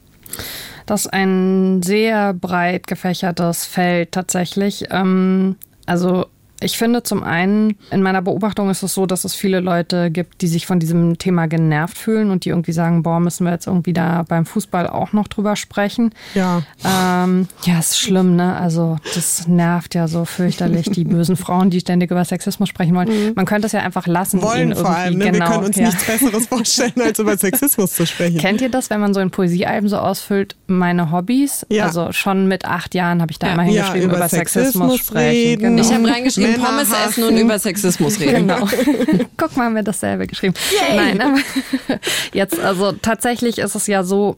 Das 0.85 1.05
ist 1.05 1.13
ein 1.13 1.81
sehr 1.83 2.33
breit 2.33 2.87
gefächertes 2.87 3.65
Feld 3.65 4.11
tatsächlich. 4.11 4.85
Ähm, 4.89 5.55
also 5.85 6.25
ich 6.61 6.77
finde 6.77 7.03
zum 7.03 7.23
einen, 7.23 7.75
in 7.89 8.03
meiner 8.03 8.21
Beobachtung 8.21 8.69
ist 8.69 8.83
es 8.83 8.93
so, 8.93 9.07
dass 9.07 9.23
es 9.23 9.33
viele 9.33 9.59
Leute 9.59 10.11
gibt, 10.11 10.41
die 10.41 10.47
sich 10.47 10.67
von 10.67 10.79
diesem 10.79 11.17
Thema 11.17 11.47
genervt 11.47 11.97
fühlen 11.97 12.29
und 12.29 12.45
die 12.45 12.49
irgendwie 12.49 12.71
sagen, 12.71 13.01
boah, 13.01 13.19
müssen 13.19 13.45
wir 13.45 13.51
jetzt 13.51 13.65
irgendwie 13.65 13.93
da 13.93 14.23
beim 14.27 14.45
Fußball 14.45 14.87
auch 14.87 15.11
noch 15.11 15.27
drüber 15.27 15.55
sprechen. 15.55 16.13
Ja. 16.35 16.61
Ähm, 16.85 17.47
ja, 17.63 17.79
ist 17.79 17.99
schlimm, 17.99 18.35
ne? 18.35 18.55
Also 18.55 18.97
das 19.15 19.47
nervt 19.47 19.95
ja 19.95 20.07
so 20.07 20.25
fürchterlich, 20.25 20.89
die 20.91 21.03
bösen 21.03 21.35
Frauen, 21.35 21.71
die 21.71 21.79
ständig 21.79 22.11
über 22.11 22.23
Sexismus 22.23 22.69
sprechen 22.69 22.95
wollen. 22.95 23.09
Mhm. 23.09 23.33
Man 23.35 23.45
könnte 23.45 23.65
es 23.65 23.71
ja 23.71 23.79
einfach 23.81 24.05
lassen. 24.05 24.41
Wollen 24.43 24.75
vor 24.75 24.91
allem, 24.95 25.17
ne? 25.17 25.31
Genau, 25.31 25.39
wir 25.39 25.51
können 25.51 25.65
uns 25.65 25.75
ja. 25.75 25.85
nichts 25.85 26.05
Besseres 26.05 26.45
vorstellen, 26.45 27.01
als 27.03 27.17
über 27.17 27.35
Sexismus 27.37 27.93
zu 27.93 28.05
sprechen. 28.05 28.37
Kennt 28.37 28.61
ihr 28.61 28.69
das, 28.69 28.91
wenn 28.91 29.01
man 29.01 29.15
so 29.15 29.19
in 29.19 29.31
Poesiealben 29.31 29.89
so 29.89 29.97
ausfüllt, 29.97 30.55
meine 30.67 31.11
Hobbys? 31.11 31.65
Ja. 31.69 31.85
Also 31.85 32.11
schon 32.11 32.47
mit 32.47 32.65
acht 32.65 32.93
Jahren 32.93 33.21
habe 33.21 33.31
ich 33.31 33.39
da 33.39 33.47
ja. 33.47 33.53
immer 33.53 33.63
hingeschrieben, 33.63 34.01
ja, 34.01 34.05
über, 34.05 34.17
über 34.17 34.29
Sexismus, 34.29 34.63
Sexismus 34.65 34.97
sprechen. 34.99 35.59
Genau. 35.59 35.81
Ich 35.81 35.91
habe 35.91 36.07
reingeschrieben, 36.07 36.50
Männer 36.51 36.65
Pommes 36.65 36.89
essen 37.07 37.23
und 37.23 37.37
über 37.37 37.59
Sexismus 37.59 38.19
reden. 38.19 38.47
Genau. 38.47 38.67
Guck 39.37 39.57
mal, 39.57 39.65
haben 39.65 39.75
wir 39.75 39.83
dasselbe 39.83 40.27
geschrieben. 40.27 40.53
Yay. 40.71 40.95
Nein, 40.97 41.21
aber 41.21 41.39
jetzt, 42.33 42.59
also 42.59 42.91
tatsächlich 42.93 43.57
ist 43.59 43.75
es 43.75 43.87
ja 43.87 44.03
so, 44.03 44.37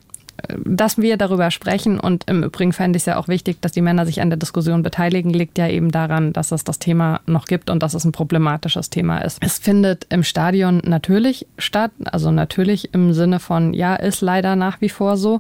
dass 0.66 0.98
wir 0.98 1.18
darüber 1.18 1.52
sprechen 1.52 2.00
und 2.00 2.30
im 2.30 2.44
Übrigen 2.44 2.74
fände 2.74 2.98
ich 2.98 3.04
es 3.04 3.06
ja 3.06 3.18
auch 3.18 3.28
wichtig, 3.28 3.62
dass 3.62 3.72
die 3.72 3.82
Männer 3.82 4.06
sich 4.06 4.20
an 4.20 4.30
der 4.30 4.38
Diskussion 4.38 4.84
beteiligen, 4.84 5.32
liegt 5.32 5.58
ja 5.58 5.68
eben 5.68 5.92
daran, 5.92 6.34
dass 6.34 6.52
es 6.52 6.64
das 6.64 6.80
Thema 6.80 7.22
noch 7.26 7.46
gibt 7.46 7.70
und 7.70 7.84
dass 7.84 7.94
es 7.94 8.04
ein 8.04 8.12
problematisches 8.12 8.90
Thema 8.90 9.20
ist. 9.20 9.38
Es 9.42 9.60
findet 9.60 10.08
im 10.10 10.24
Stadion 10.24 10.82
natürlich 10.84 11.46
statt, 11.58 11.92
also 12.06 12.32
natürlich 12.32 12.94
im 12.94 13.14
Sinne 13.14 13.40
von, 13.40 13.74
ja, 13.74 13.96
ist 13.96 14.22
leider 14.22 14.56
nach 14.56 14.82
wie 14.82 14.90
vor 14.90 15.18
so. 15.18 15.40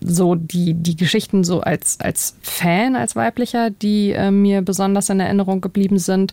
So 0.00 0.34
die, 0.34 0.74
die 0.74 0.96
Geschichten 0.96 1.42
so 1.42 1.60
als, 1.60 1.98
als 2.00 2.36
Fan, 2.42 2.96
als 2.96 3.16
weiblicher, 3.16 3.70
die 3.70 4.12
äh, 4.12 4.30
mir 4.30 4.62
besonders 4.62 5.08
in 5.08 5.20
Erinnerung 5.20 5.62
geblieben 5.62 5.98
sind. 5.98 6.32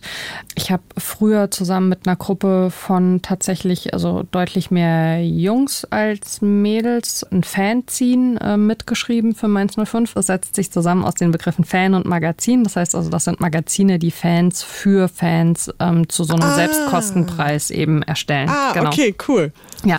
Ich 0.54 0.70
habe 0.70 0.82
früher 0.96 1.50
zusammen 1.50 1.88
mit 1.88 2.06
einer 2.06 2.16
Gruppe 2.16 2.70
von 2.70 3.22
tatsächlich, 3.22 3.94
also 3.94 4.24
deutlich 4.30 4.70
mehr 4.70 5.24
Jungs 5.24 5.86
als 5.86 6.42
Mädels 6.42 7.24
ein 7.30 7.42
Fanziel 7.42 8.01
Magazin 8.02 8.36
äh, 8.38 8.56
mitgeschrieben 8.56 9.34
für 9.34 9.46
Mainz 9.46 9.76
05. 9.76 10.14
Das 10.14 10.26
setzt 10.26 10.56
sich 10.56 10.72
zusammen 10.72 11.04
aus 11.04 11.14
den 11.14 11.30
Begriffen 11.30 11.64
Fan 11.64 11.94
und 11.94 12.04
Magazin. 12.04 12.64
Das 12.64 12.74
heißt 12.74 12.96
also, 12.96 13.10
das 13.10 13.24
sind 13.24 13.40
Magazine, 13.40 14.00
die 14.00 14.10
Fans 14.10 14.62
für 14.64 15.08
Fans 15.08 15.72
ähm, 15.78 16.08
zu 16.08 16.24
so 16.24 16.34
einem 16.34 16.42
ah. 16.42 16.54
Selbstkostenpreis 16.54 17.70
eben 17.70 18.02
erstellen. 18.02 18.48
Ah, 18.48 18.72
genau. 18.74 18.88
okay, 18.88 19.14
cool. 19.28 19.52
Ja, 19.84 19.98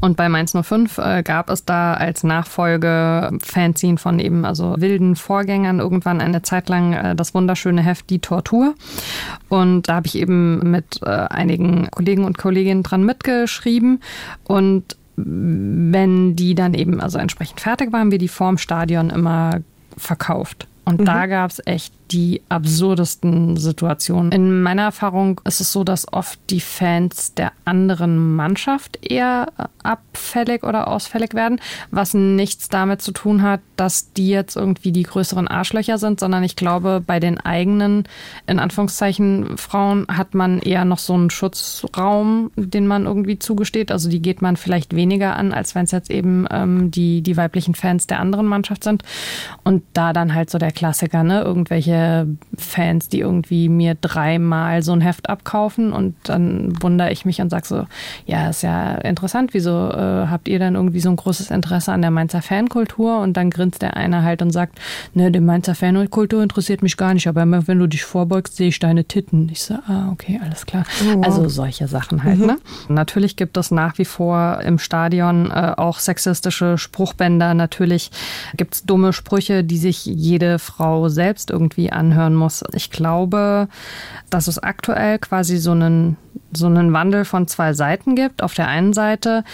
und 0.00 0.16
bei 0.16 0.28
Mainz 0.28 0.52
05 0.60 0.98
äh, 0.98 1.22
gab 1.22 1.50
es 1.50 1.64
da 1.64 1.94
als 1.94 2.22
Nachfolge 2.22 3.30
Fanzine 3.42 3.98
von 3.98 4.18
eben 4.18 4.44
also 4.44 4.76
wilden 4.78 5.16
Vorgängern 5.16 5.80
irgendwann 5.80 6.20
eine 6.20 6.42
Zeit 6.42 6.68
lang 6.68 6.92
äh, 6.92 7.16
das 7.16 7.34
wunderschöne 7.34 7.82
Heft 7.82 8.10
Die 8.10 8.20
Tortur. 8.20 8.74
Und 9.48 9.88
da 9.88 9.96
habe 9.96 10.06
ich 10.06 10.16
eben 10.16 10.70
mit 10.70 11.00
äh, 11.02 11.08
einigen 11.08 11.90
Kollegen 11.90 12.24
und 12.24 12.38
Kolleginnen 12.38 12.82
dran 12.82 13.04
mitgeschrieben 13.04 14.00
und 14.44 14.96
wenn 15.24 16.36
die 16.36 16.54
dann 16.54 16.74
eben 16.74 17.00
also 17.00 17.18
entsprechend 17.18 17.60
fertig 17.60 17.92
waren, 17.92 18.10
wir 18.10 18.18
die 18.18 18.28
vorm 18.28 18.58
Stadion 18.58 19.10
immer 19.10 19.60
verkauft. 19.96 20.66
Und 20.84 21.00
mhm. 21.00 21.04
da 21.04 21.26
gab 21.26 21.50
es 21.50 21.62
echt 21.66 21.92
die 22.10 22.42
absurdesten 22.48 23.56
Situationen. 23.56 24.32
In 24.32 24.62
meiner 24.62 24.82
Erfahrung 24.82 25.40
ist 25.44 25.60
es 25.60 25.70
so, 25.70 25.84
dass 25.84 26.12
oft 26.12 26.38
die 26.50 26.60
Fans 26.60 27.34
der 27.34 27.52
anderen 27.64 28.34
Mannschaft 28.34 28.98
eher 29.02 29.48
abfällig 29.82 30.64
oder 30.64 30.88
ausfällig 30.88 31.34
werden, 31.34 31.60
was 31.90 32.14
nichts 32.14 32.68
damit 32.68 33.00
zu 33.02 33.12
tun 33.12 33.42
hat, 33.42 33.60
dass 33.76 34.12
die 34.12 34.28
jetzt 34.28 34.56
irgendwie 34.56 34.92
die 34.92 35.04
größeren 35.04 35.48
Arschlöcher 35.48 35.98
sind, 35.98 36.20
sondern 36.20 36.42
ich 36.42 36.56
glaube, 36.56 37.02
bei 37.04 37.20
den 37.20 37.38
eigenen, 37.38 38.04
in 38.46 38.58
Anführungszeichen, 38.58 39.56
Frauen 39.56 40.06
hat 40.08 40.34
man 40.34 40.58
eher 40.58 40.84
noch 40.84 40.98
so 40.98 41.14
einen 41.14 41.30
Schutzraum, 41.30 42.50
den 42.56 42.86
man 42.86 43.06
irgendwie 43.06 43.38
zugesteht. 43.38 43.92
Also 43.92 44.08
die 44.08 44.20
geht 44.20 44.42
man 44.42 44.56
vielleicht 44.56 44.96
weniger 44.96 45.36
an, 45.36 45.52
als 45.52 45.74
wenn 45.74 45.84
es 45.84 45.92
jetzt 45.92 46.10
eben 46.10 46.46
ähm, 46.50 46.90
die, 46.90 47.22
die 47.22 47.36
weiblichen 47.36 47.74
Fans 47.74 48.06
der 48.06 48.20
anderen 48.20 48.46
Mannschaft 48.46 48.84
sind. 48.84 49.02
Und 49.62 49.82
da 49.92 50.12
dann 50.12 50.34
halt 50.34 50.50
so 50.50 50.58
der 50.58 50.72
Klassiker, 50.72 51.22
ne? 51.22 51.42
Irgendwelche 51.42 51.99
Fans, 52.56 53.08
die 53.08 53.20
irgendwie 53.20 53.68
mir 53.68 53.96
dreimal 54.00 54.82
so 54.82 54.92
ein 54.92 55.00
Heft 55.00 55.28
abkaufen 55.28 55.92
und 55.92 56.14
dann 56.24 56.72
wundere 56.82 57.10
ich 57.10 57.24
mich 57.24 57.40
und 57.40 57.50
sage 57.50 57.66
so, 57.66 57.86
ja, 58.26 58.50
ist 58.50 58.62
ja 58.62 58.94
interessant, 58.96 59.54
wieso 59.54 59.90
äh, 59.90 60.26
habt 60.28 60.48
ihr 60.48 60.58
dann 60.58 60.74
irgendwie 60.74 61.00
so 61.00 61.10
ein 61.10 61.16
großes 61.16 61.50
Interesse 61.50 61.92
an 61.92 62.02
der 62.02 62.10
Mainzer 62.10 62.42
Fankultur? 62.42 63.20
Und 63.20 63.36
dann 63.36 63.50
grinst 63.50 63.82
der 63.82 63.96
eine 63.96 64.22
halt 64.22 64.42
und 64.42 64.50
sagt, 64.50 64.78
ne, 65.14 65.30
die 65.30 65.40
Mainzer 65.40 65.74
Fankultur 65.74 66.42
interessiert 66.42 66.82
mich 66.82 66.96
gar 66.96 67.14
nicht, 67.14 67.26
aber 67.26 67.42
immer 67.42 67.66
wenn 67.66 67.78
du 67.78 67.86
dich 67.86 68.04
vorbeugst, 68.04 68.56
sehe 68.56 68.68
ich 68.68 68.78
deine 68.78 69.04
Titten. 69.04 69.48
Ich 69.50 69.62
so, 69.62 69.74
ah, 69.74 70.10
okay, 70.12 70.40
alles 70.42 70.66
klar. 70.66 70.84
Oh, 71.02 71.16
wow. 71.16 71.24
Also 71.24 71.48
solche 71.48 71.88
Sachen 71.88 72.24
halt, 72.24 72.38
mhm. 72.38 72.46
ne? 72.46 72.58
Natürlich 72.88 73.36
gibt 73.36 73.56
es 73.56 73.70
nach 73.70 73.98
wie 73.98 74.04
vor 74.04 74.60
im 74.62 74.78
Stadion 74.78 75.50
äh, 75.50 75.74
auch 75.76 75.98
sexistische 75.98 76.78
Spruchbänder. 76.78 77.54
Natürlich 77.54 78.10
gibt 78.56 78.74
es 78.74 78.84
dumme 78.84 79.12
Sprüche, 79.12 79.64
die 79.64 79.78
sich 79.78 80.06
jede 80.06 80.58
Frau 80.58 81.08
selbst 81.08 81.50
irgendwie 81.50 81.89
anhören 81.92 82.34
muss. 82.34 82.64
Ich 82.72 82.90
glaube, 82.90 83.68
dass 84.30 84.48
es 84.48 84.58
aktuell 84.58 85.18
quasi 85.18 85.58
so 85.58 85.72
einen, 85.72 86.16
so 86.52 86.66
einen 86.66 86.92
Wandel 86.92 87.24
von 87.24 87.46
zwei 87.46 87.72
Seiten 87.72 88.14
gibt. 88.14 88.42
Auf 88.42 88.54
der 88.54 88.68
einen 88.68 88.92
Seite 88.92 89.44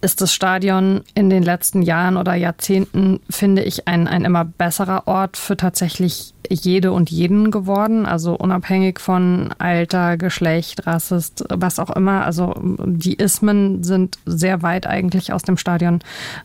ist 0.00 0.20
das 0.20 0.32
Stadion 0.32 1.02
in 1.14 1.28
den 1.28 1.42
letzten 1.42 1.82
Jahren 1.82 2.16
oder 2.16 2.34
Jahrzehnten, 2.34 3.20
finde 3.28 3.62
ich, 3.62 3.86
ein, 3.86 4.08
ein 4.08 4.24
immer 4.24 4.44
besserer 4.44 5.06
Ort 5.06 5.36
für 5.36 5.56
tatsächlich 5.56 6.34
jede 6.50 6.92
und 6.92 7.10
jeden 7.10 7.50
geworden, 7.50 8.06
also 8.06 8.34
unabhängig 8.34 8.98
von 8.98 9.50
Alter, 9.58 10.16
Geschlecht, 10.16 10.86
Rassist, 10.86 11.44
was 11.48 11.78
auch 11.78 11.90
immer. 11.90 12.24
Also 12.24 12.54
die 12.60 13.14
Ismen 13.14 13.82
sind 13.84 14.18
sehr 14.26 14.62
weit 14.62 14.86
eigentlich 14.86 15.32
aus 15.32 15.42
dem 15.42 15.56
Stadion 15.56 16.00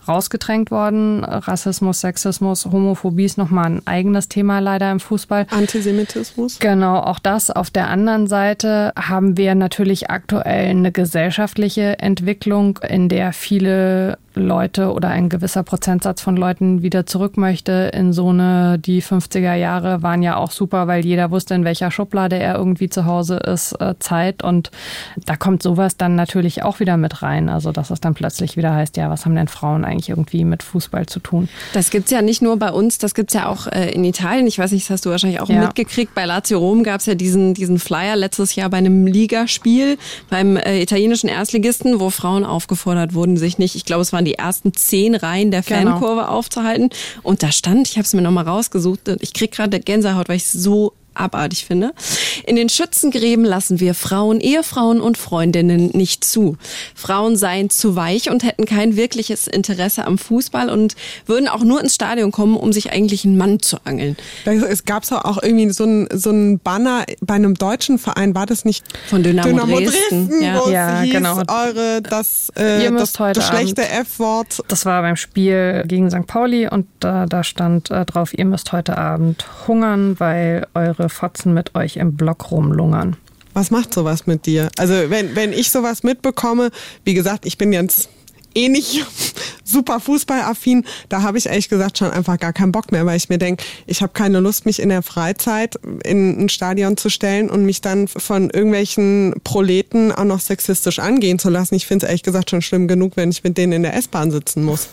rausgedrängt 0.08 0.72
worden. 0.72 1.24
Rassismus, 1.24 2.02
Sexismus, 2.02 2.66
Homophobie 2.66 3.26
ist 3.26 3.38
nochmal 3.38 3.66
ein 3.66 3.82
eigenes 3.86 4.30
Thema 4.30 4.60
leider 4.60 4.92
im 4.92 5.00
Fußball. 5.00 5.48
Antisemitismus. 5.50 6.60
Genau, 6.60 6.98
auch 7.00 7.20
das. 7.20 7.50
Auf 7.50 7.70
der 7.70 7.90
anderen 7.90 8.28
Seite 8.28 8.94
haben 8.96 9.38
wir 9.38 9.56
natürlich 9.56 10.10
aktuell 10.10 10.70
eine 10.70 10.92
gesellschaftliche 10.92 12.00
Entwicklung, 12.00 12.80
in 12.88 13.10
der 13.10 13.34
viele 13.34 14.18
Leute 14.36 14.92
oder 14.92 15.10
ein 15.10 15.30
gewisser 15.30 15.64
Prozentsatz 15.64 16.22
von 16.22 16.38
Leuten 16.38 16.82
wieder 16.82 17.06
zurück 17.06 17.38
möchte 17.38 17.92
in 17.94 18.14
so 18.14 18.30
eine, 18.30 18.78
die 18.80 19.02
50er 19.02 19.56
Jahre 19.56 20.04
waren 20.04 20.22
ja 20.22 20.38
auch 20.38 20.52
super, 20.52 20.88
weil 20.88 21.06
jeder 21.06 21.32
wusste, 21.32 21.56
in 21.56 21.64
welcher 21.64 21.92
Schublade 21.92 22.38
er 22.38 22.56
irgendwie 22.56 22.90
zu 22.90 23.06
Hause 23.06 23.38
ist, 23.38 23.74
äh, 23.80 23.96
Zeit. 24.00 24.44
Und 24.44 24.72
da 25.26 25.36
kommt 25.36 25.64
sowas 25.64 25.98
dann 25.98 26.16
natürlich 26.16 26.64
auch 26.64 26.80
wieder 26.80 26.98
mit 26.98 27.22
rein. 27.22 27.50
Also, 27.50 27.72
dass 27.72 27.90
es 27.90 28.02
dann 28.02 28.14
plötzlich 28.14 28.58
wieder 28.58 28.74
heißt, 28.74 28.98
ja, 28.98 29.10
was 29.10 29.26
haben 29.26 29.36
denn 29.36 29.48
Frauen 29.48 29.86
eigentlich 29.86 30.10
irgendwie 30.10 30.44
mit 30.44 30.64
Fußball 30.64 31.06
zu 31.06 31.20
tun? 31.20 31.50
Das 31.74 31.90
gibt's 31.90 32.12
ja 32.12 32.22
nicht 32.22 32.42
nur 32.42 32.58
bei 32.58 32.72
uns, 32.72 32.98
das 32.98 33.14
gibt's 33.14 33.34
ja 33.34 33.48
auch 33.48 33.68
äh, 33.68 33.92
in 33.92 34.04
Italien. 34.04 34.48
Ich 34.48 34.60
weiß 34.60 34.72
nicht, 34.72 34.86
das 34.86 34.92
hast 34.92 35.06
du 35.06 35.10
wahrscheinlich 35.10 35.40
auch 35.40 35.50
ja. 35.50 35.62
mitgekriegt. 35.62 36.14
Bei 36.14 36.26
Lazio 36.26 36.60
Rom 36.60 36.84
gab's 36.84 37.06
ja 37.06 37.16
diesen, 37.16 37.54
diesen 37.54 37.80
Flyer 37.80 38.16
letztes 38.16 38.56
Jahr 38.56 38.70
bei 38.70 38.78
einem 38.78 39.08
Ligaspiel 39.08 39.98
beim 40.30 40.58
äh, 40.58 40.82
italienischen 40.82 41.30
Erstligisten, 41.30 42.00
wo 42.00 42.10
Frauen 42.10 42.44
aufgefordert 42.44 43.14
wurden, 43.14 43.38
sich 43.38 43.58
nicht, 43.58 43.76
ich 43.76 43.86
glaube, 43.86 44.02
es 44.02 44.14
waren 44.14 44.25
die 44.26 44.36
ersten 44.36 44.74
zehn 44.74 45.16
Reihen 45.16 45.52
der 45.52 45.62
genau. 45.62 45.92
Fankurve 45.92 46.30
aufzuhalten. 46.30 46.90
Und 47.24 47.44
da 47.44 47.52
stand, 47.52 47.88
ich 47.88 47.98
habe 47.98 48.06
es 48.06 48.14
mir 48.14 48.22
nochmal 48.22 48.48
rausgesucht, 48.48 49.02
ich 49.22 49.34
krieg 49.34 49.52
gerade 49.52 49.80
Gänsehaut, 49.80 50.30
weil 50.30 50.38
ich 50.38 50.44
es 50.44 50.52
so 50.52 50.94
abartig 51.16 51.66
finde. 51.66 51.94
In 52.46 52.56
den 52.56 52.70
Schützengräben 52.70 53.46
lassen 53.46 53.80
wir 53.80 53.94
Frauen, 53.94 54.40
Ehefrauen 54.40 55.02
und 55.02 55.18
Freundinnen 55.18 55.92
nicht 55.94 56.24
zu. 56.24 56.58
Frauen 56.94 57.36
seien 57.36 57.70
zu 57.70 57.96
weich 57.96 58.30
und 58.30 58.44
hätten 58.44 58.66
kein 58.66 58.96
wirkliches 58.96 59.48
Interesse 59.48 60.06
am 60.06 60.18
Fußball 60.18 60.70
und 60.70 60.96
würden 61.26 61.48
auch 61.48 61.64
nur 61.64 61.82
ins 61.82 61.96
Stadion 61.96 62.32
kommen, 62.32 62.56
um 62.56 62.74
sich 62.74 62.92
eigentlich 62.92 63.26
einen 63.26 63.38
Mann 63.38 63.60
zu 63.60 63.78
angeln. 63.84 64.18
Es 64.46 64.86
gab 64.86 65.06
auch 65.12 65.42
irgendwie 65.42 65.70
so 65.72 65.86
ein, 65.86 66.08
so 66.12 66.32
ein 66.32 66.60
Banner 66.60 67.06
bei 67.22 67.36
einem 67.36 67.56
deutschen 67.56 68.00
Verein, 68.00 68.34
war 68.36 68.46
das 68.46 68.66
nicht 68.66 68.86
von 69.08 69.24
Dynamo, 69.24 69.50
Dynamo 69.50 69.80
Dresden? 69.80 70.30
Dresden 70.30 70.44
ja, 70.44 70.70
ja 70.70 71.02
hieß, 71.02 71.14
genau. 71.14 71.38
Eure, 71.48 72.02
das, 72.02 72.50
äh, 72.56 72.92
das, 72.92 73.14
das 73.14 73.48
schlechte 73.48 73.88
F-Wort. 73.88 74.64
Das 74.68 74.86
war 74.86 75.02
beim 75.02 75.16
Spiel 75.16 75.84
gegen 75.88 76.10
St. 76.10 76.28
Pauli 76.28 76.68
und 76.68 76.88
da, 77.00 77.26
da 77.26 77.44
stand 77.44 77.92
äh, 77.92 78.06
drauf, 78.06 78.38
ihr 78.38 78.46
müsst 78.46 78.72
heute 78.72 78.98
Abend 78.98 79.46
hungern, 79.68 80.20
weil 80.20 80.68
eure 80.74 81.05
Fotzen 81.10 81.54
mit 81.54 81.76
euch 81.76 81.98
im 81.98 82.16
Block 82.16 82.52
rumlungern. 82.52 83.18
Was 83.54 83.72
macht 83.72 83.94
sowas 83.94 84.28
mit 84.28 84.46
dir? 84.46 84.70
Also 84.78 84.94
wenn, 85.10 85.36
wenn 85.36 85.54
ich 85.54 85.72
sowas 85.72 86.04
mitbekomme, 86.04 86.72
wie 87.06 87.14
gesagt, 87.14 87.46
ich 87.46 87.58
bin 87.58 87.72
jetzt 87.72 88.10
eh 88.56 88.70
nicht 88.70 89.06
super 89.64 90.00
fußballaffin, 90.00 90.86
da 91.10 91.22
habe 91.22 91.38
ich 91.38 91.48
ehrlich 91.48 91.70
gesagt 91.70 91.98
schon 91.98 92.12
einfach 92.12 92.40
gar 92.40 92.54
keinen 92.54 92.72
Bock 92.72 92.92
mehr, 92.92 93.06
weil 93.06 93.18
ich 93.18 93.30
mir 93.30 93.38
denke, 93.38 93.64
ich 93.88 94.02
habe 94.02 94.14
keine 94.14 94.40
Lust, 94.40 94.66
mich 94.66 94.82
in 94.82 94.90
der 94.90 95.02
Freizeit 95.02 95.76
in 96.04 96.46
ein 96.46 96.50
Stadion 96.50 96.98
zu 96.98 97.10
stellen 97.10 97.50
und 97.50 97.66
mich 97.66 97.82
dann 97.82 98.08
von 98.08 98.50
irgendwelchen 98.50 99.36
Proleten 99.44 100.12
auch 100.12 100.24
noch 100.24 100.40
sexistisch 100.40 101.00
angehen 101.00 101.40
zu 101.40 101.50
lassen. 101.50 101.76
Ich 101.76 101.88
finde 101.88 102.06
es 102.06 102.10
ehrlich 102.10 102.24
gesagt 102.24 102.50
schon 102.50 102.62
schlimm 102.62 102.88
genug, 102.88 103.18
wenn 103.18 103.32
ich 103.32 103.44
mit 103.44 103.58
denen 103.58 103.74
in 103.74 103.84
der 103.84 103.96
S-Bahn 103.96 104.32
sitzen 104.32 104.64
muss. 104.64 104.90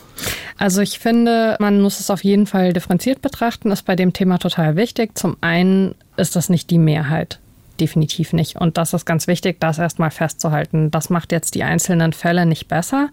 Also 0.58 0.80
ich 0.80 0.98
finde, 0.98 1.56
man 1.60 1.80
muss 1.80 2.00
es 2.00 2.10
auf 2.10 2.24
jeden 2.24 2.46
Fall 2.46 2.72
differenziert 2.72 3.22
betrachten, 3.22 3.70
ist 3.70 3.84
bei 3.84 3.96
dem 3.96 4.12
Thema 4.12 4.38
total 4.38 4.76
wichtig. 4.76 5.16
Zum 5.16 5.36
einen 5.40 5.94
ist 6.16 6.36
das 6.36 6.48
nicht 6.48 6.70
die 6.70 6.78
Mehrheit 6.78 7.38
definitiv 7.82 8.32
nicht. 8.32 8.56
Und 8.56 8.78
das 8.78 8.94
ist 8.94 9.04
ganz 9.04 9.26
wichtig, 9.26 9.58
das 9.58 9.80
erstmal 9.80 10.12
festzuhalten. 10.12 10.92
Das 10.92 11.10
macht 11.10 11.32
jetzt 11.32 11.56
die 11.56 11.64
einzelnen 11.64 12.12
Fälle 12.12 12.46
nicht 12.46 12.68
besser, 12.68 13.08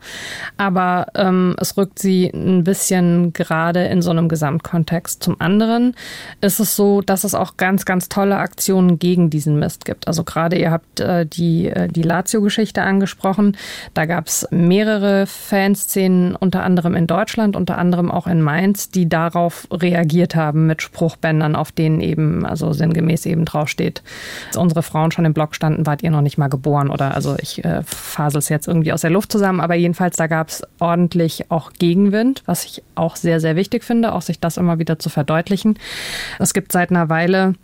aber 0.58 1.08
ähm, 1.16 1.56
es 1.60 1.76
rückt 1.76 1.98
sie 1.98 2.28
ein 2.28 2.64
bisschen 2.64 3.34
gerade 3.34 3.86
in 3.86 4.04
so 4.04 4.12
einem 4.12 4.30
Gesamtkontext. 4.30 5.24
Zum 5.24 5.42
anderen 5.42 5.96
ist 6.40 6.60
es 6.60 6.76
so, 6.76 7.02
dass 7.02 7.24
es 7.24 7.34
auch 7.34 7.58
ganz, 7.58 7.86
ganz 7.86 8.10
tolle 8.10 8.38
Aktionen 8.38 9.00
gegen 9.00 9.32
diesen 9.32 9.58
Mist 9.58 9.86
gibt. 9.86 10.08
Also 10.08 10.24
gerade 10.24 10.56
ihr 10.56 10.70
habt 10.70 11.00
äh, 11.00 11.26
die, 11.26 11.68
äh, 11.68 11.88
die 11.88 12.04
Lazio-Geschichte 12.04 12.84
angesprochen. 12.84 13.58
Da 13.96 14.06
gab 14.06 14.28
es 14.28 14.48
mehrere 14.52 15.26
Fanszenen, 15.26 16.36
unter 16.36 16.64
anderem 16.64 16.94
in 16.94 17.08
Deutschland, 17.08 17.56
unter 17.56 17.80
anderem 17.80 18.12
auch 18.12 18.28
in 18.28 18.44
Mainz, 18.44 18.92
die 18.92 19.10
darauf 19.10 19.68
reagiert 19.72 20.36
haben 20.36 20.68
mit 20.68 20.84
Spruchbändern, 20.84 21.56
auf 21.56 21.72
denen 21.72 22.02
eben, 22.02 22.46
also 22.46 22.72
sinngemäß 22.72 23.26
eben 23.26 23.46
draufsteht, 23.46 24.04
unsere 24.60 24.84
Frauen 24.84 25.12
schon 25.12 25.26
im 25.26 25.34
Blog 25.34 25.56
standen, 25.56 25.86
wart 25.86 26.04
ihr 26.04 26.12
noch 26.12 26.22
nicht 26.22 26.38
mal 26.38 26.48
geboren 26.48 26.90
oder 26.90 27.16
also 27.16 27.36
ich 27.42 27.64
äh, 27.64 27.82
fasel 27.84 28.40
es 28.40 28.50
jetzt 28.50 28.68
irgendwie 28.68 28.94
aus 28.94 29.02
der 29.02 29.10
Luft 29.10 29.32
zusammen, 29.32 29.62
aber 29.62 29.76
jedenfalls 29.76 30.18
da 30.18 30.28
gab 30.28 30.50
es 30.50 30.64
ordentlich 30.80 31.50
auch 31.50 31.74
Gegenwind, 31.74 32.44
was 32.46 32.66
ich 32.66 32.84
auch 32.96 33.16
sehr, 33.16 33.40
sehr 33.40 33.56
wichtig 33.56 33.84
finde, 33.84 34.14
auch 34.14 34.22
sich 34.22 34.40
das 34.40 34.58
immer 34.58 34.80
wieder 34.80 35.00
zu 35.00 35.10
verdeutlichen. 35.10 35.80
Es 36.38 36.54
gibt 36.54 36.72
seit 36.72 36.92
einer 36.92 37.10
Weile 37.10 37.56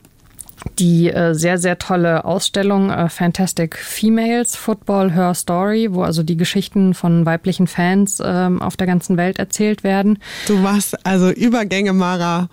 die 0.80 1.10
äh, 1.10 1.34
sehr, 1.34 1.58
sehr 1.58 1.78
tolle 1.78 2.26
Ausstellung 2.26 2.90
äh, 2.90 3.10
Fantastic 3.10 3.78
Females 3.78 4.56
Football 4.56 5.12
Her 5.12 5.34
Story, 5.34 5.90
wo 5.92 6.04
also 6.04 6.24
die 6.24 6.38
Geschichten 6.38 6.94
von 6.94 7.26
weiblichen 7.26 7.68
Fans 7.68 8.20
äh, 8.20 8.50
auf 8.60 8.78
der 8.78 8.88
ganzen 8.88 9.18
Welt 9.18 9.40
erzählt 9.40 9.84
werden. 9.84 10.20
Du 10.48 10.58
machst 10.58 11.06
also 11.06 11.30
Übergänge, 11.30 11.94
Mara 11.94 12.50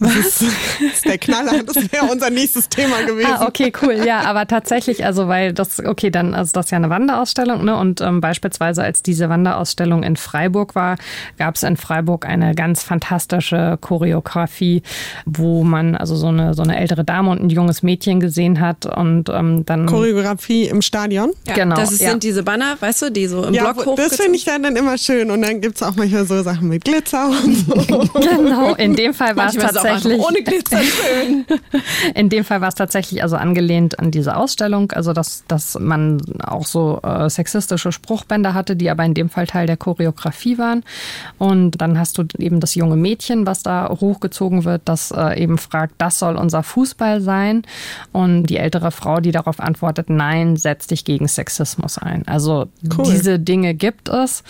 Das 0.00 0.16
ist, 0.16 0.42
das 0.42 0.92
ist 0.92 1.04
der 1.04 1.18
Knaller. 1.18 1.62
Das 1.62 1.76
wäre 1.92 2.06
unser 2.10 2.30
nächstes 2.30 2.68
Thema 2.68 3.02
gewesen. 3.02 3.30
Ah, 3.32 3.46
okay, 3.46 3.72
cool. 3.82 4.02
Ja, 4.04 4.22
aber 4.22 4.46
tatsächlich, 4.46 5.04
also 5.04 5.28
weil 5.28 5.52
das, 5.52 5.78
okay, 5.80 6.10
dann, 6.10 6.34
also 6.34 6.50
das 6.52 6.66
ist 6.66 6.70
ja 6.72 6.76
eine 6.76 6.90
Wanderausstellung, 6.90 7.64
ne? 7.64 7.76
Und 7.76 8.00
ähm, 8.00 8.20
beispielsweise, 8.20 8.82
als 8.82 9.02
diese 9.02 9.28
Wanderausstellung 9.28 10.02
in 10.02 10.16
Freiburg 10.16 10.74
war, 10.74 10.96
gab 11.38 11.54
es 11.54 11.62
in 11.62 11.76
Freiburg 11.76 12.26
eine 12.26 12.54
ganz 12.54 12.82
fantastische 12.82 13.78
Choreografie, 13.80 14.82
wo 15.26 15.62
man 15.62 15.94
also 15.94 16.16
so 16.16 16.26
eine, 16.26 16.54
so 16.54 16.62
eine 16.62 16.78
ältere 16.78 17.04
Dame 17.04 17.30
und 17.30 17.42
ein 17.42 17.50
junges 17.50 17.82
Mädchen 17.82 18.18
gesehen 18.18 18.60
hat 18.60 18.86
und 18.86 19.28
ähm, 19.28 19.64
dann. 19.64 19.86
Choreografie 19.86 20.64
im 20.64 20.82
Stadion? 20.82 21.32
Ja, 21.46 21.54
genau. 21.54 21.76
Das 21.76 21.98
ja. 22.00 22.10
sind 22.10 22.24
diese 22.24 22.42
Banner, 22.42 22.76
weißt 22.80 23.02
du, 23.02 23.10
die 23.10 23.28
so 23.28 23.44
im 23.44 23.54
ja, 23.54 23.72
Block 23.72 23.86
hoch. 23.86 23.96
Das 23.96 24.16
finde 24.16 24.36
ich 24.36 24.44
dann, 24.44 24.64
dann 24.64 24.74
immer 24.74 24.98
schön. 24.98 25.30
Und 25.30 25.42
dann 25.42 25.60
gibt 25.60 25.76
es 25.76 25.82
auch 25.82 25.94
manchmal 25.94 26.26
so 26.26 26.42
Sachen 26.42 26.68
mit 26.68 26.84
Glitzer 26.84 27.28
und 27.28 27.54
so. 27.54 27.74
genau, 28.20 28.74
in 28.74 28.96
dem 28.96 29.14
Fall 29.14 29.36
war 29.36 29.48
es 29.48 29.54
tatsächlich 29.54 29.83
tatsächlich. 29.92 30.20
ohne 30.20 30.42
Glitzer 30.42 30.78
schön. 30.82 31.44
In 32.14 32.28
dem 32.28 32.44
Fall 32.44 32.60
war 32.60 32.68
es 32.68 32.74
tatsächlich 32.74 33.22
also 33.22 33.36
angelehnt 33.36 33.98
an 33.98 34.10
diese 34.10 34.36
Ausstellung, 34.36 34.92
also 34.92 35.12
dass, 35.12 35.44
dass 35.48 35.78
man 35.78 36.20
auch 36.42 36.66
so 36.66 37.00
äh, 37.02 37.28
sexistische 37.28 37.92
Spruchbänder 37.92 38.54
hatte, 38.54 38.76
die 38.76 38.90
aber 38.90 39.04
in 39.04 39.14
dem 39.14 39.28
Fall 39.28 39.46
Teil 39.46 39.66
der 39.66 39.76
Choreografie 39.76 40.58
waren. 40.58 40.84
Und 41.38 41.80
dann 41.80 41.98
hast 41.98 42.18
du 42.18 42.24
eben 42.38 42.60
das 42.60 42.74
junge 42.74 42.96
Mädchen, 42.96 43.46
was 43.46 43.62
da 43.62 43.88
hochgezogen 43.88 44.64
wird, 44.64 44.82
das 44.84 45.10
äh, 45.10 45.40
eben 45.40 45.58
fragt, 45.58 45.94
das 45.98 46.18
soll 46.18 46.36
unser 46.36 46.62
Fußball 46.62 47.20
sein. 47.20 47.62
Und 48.12 48.46
die 48.46 48.56
ältere 48.56 48.90
Frau, 48.90 49.20
die 49.20 49.32
darauf 49.32 49.60
antwortet, 49.60 50.10
nein, 50.10 50.56
setz 50.56 50.86
dich 50.86 51.04
gegen 51.04 51.28
Sexismus 51.28 51.98
ein. 51.98 52.26
Also 52.26 52.66
cool. 52.96 53.04
diese 53.04 53.38
Dinge 53.38 53.74
gibt 53.74 54.08
es. 54.08 54.42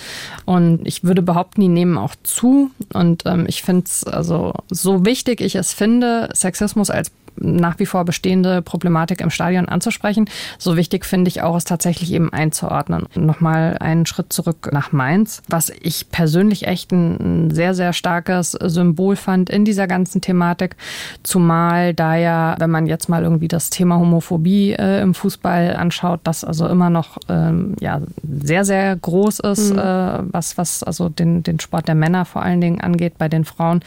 Und 0.44 0.86
ich 0.86 1.04
würde 1.04 1.22
behaupten, 1.22 1.60
die 1.60 1.68
nehmen 1.68 1.98
auch 1.98 2.14
zu. 2.22 2.70
Und 2.92 3.24
ähm, 3.26 3.46
ich 3.48 3.62
finde 3.62 3.84
es 3.86 4.04
also 4.04 4.54
so 4.70 5.04
wichtig, 5.04 5.23
wichtig 5.26 5.40
ich 5.40 5.54
es 5.54 5.72
finde, 5.72 6.28
Sexismus 6.34 6.90
als 6.90 7.10
nach 7.36 7.78
wie 7.78 7.86
vor 7.86 8.04
bestehende 8.04 8.62
Problematik 8.62 9.20
im 9.20 9.30
Stadion 9.30 9.68
anzusprechen. 9.68 10.28
So 10.58 10.76
wichtig 10.76 11.04
finde 11.04 11.28
ich 11.28 11.42
auch, 11.42 11.56
es 11.56 11.64
tatsächlich 11.64 12.12
eben 12.12 12.32
einzuordnen. 12.32 13.06
Nochmal 13.14 13.76
einen 13.78 14.06
Schritt 14.06 14.32
zurück 14.32 14.70
nach 14.72 14.92
Mainz, 14.92 15.42
was 15.48 15.70
ich 15.80 16.10
persönlich 16.10 16.66
echt 16.66 16.92
ein 16.92 17.50
sehr, 17.50 17.74
sehr 17.74 17.92
starkes 17.92 18.52
Symbol 18.52 19.16
fand 19.16 19.50
in 19.50 19.64
dieser 19.64 19.86
ganzen 19.86 20.20
Thematik. 20.20 20.76
Zumal 21.22 21.94
da 21.94 22.16
ja, 22.16 22.56
wenn 22.58 22.70
man 22.70 22.86
jetzt 22.86 23.08
mal 23.08 23.22
irgendwie 23.22 23.48
das 23.48 23.70
Thema 23.70 23.98
Homophobie 23.98 24.72
äh, 24.72 25.00
im 25.00 25.14
Fußball 25.14 25.76
anschaut, 25.76 26.20
das 26.24 26.44
also 26.44 26.68
immer 26.68 26.90
noch 26.90 27.18
ähm, 27.28 27.74
ja, 27.80 28.00
sehr, 28.22 28.64
sehr 28.64 28.96
groß 28.96 29.40
ist, 29.40 29.72
mhm. 29.72 29.78
äh, 29.78 30.18
was, 30.32 30.58
was 30.58 30.82
also 30.82 31.08
den, 31.08 31.42
den 31.42 31.60
Sport 31.60 31.88
der 31.88 31.94
Männer 31.94 32.24
vor 32.24 32.42
allen 32.42 32.60
Dingen 32.60 32.80
angeht. 32.80 33.18
Bei 33.18 33.28
den 33.28 33.44
Frauen 33.44 33.80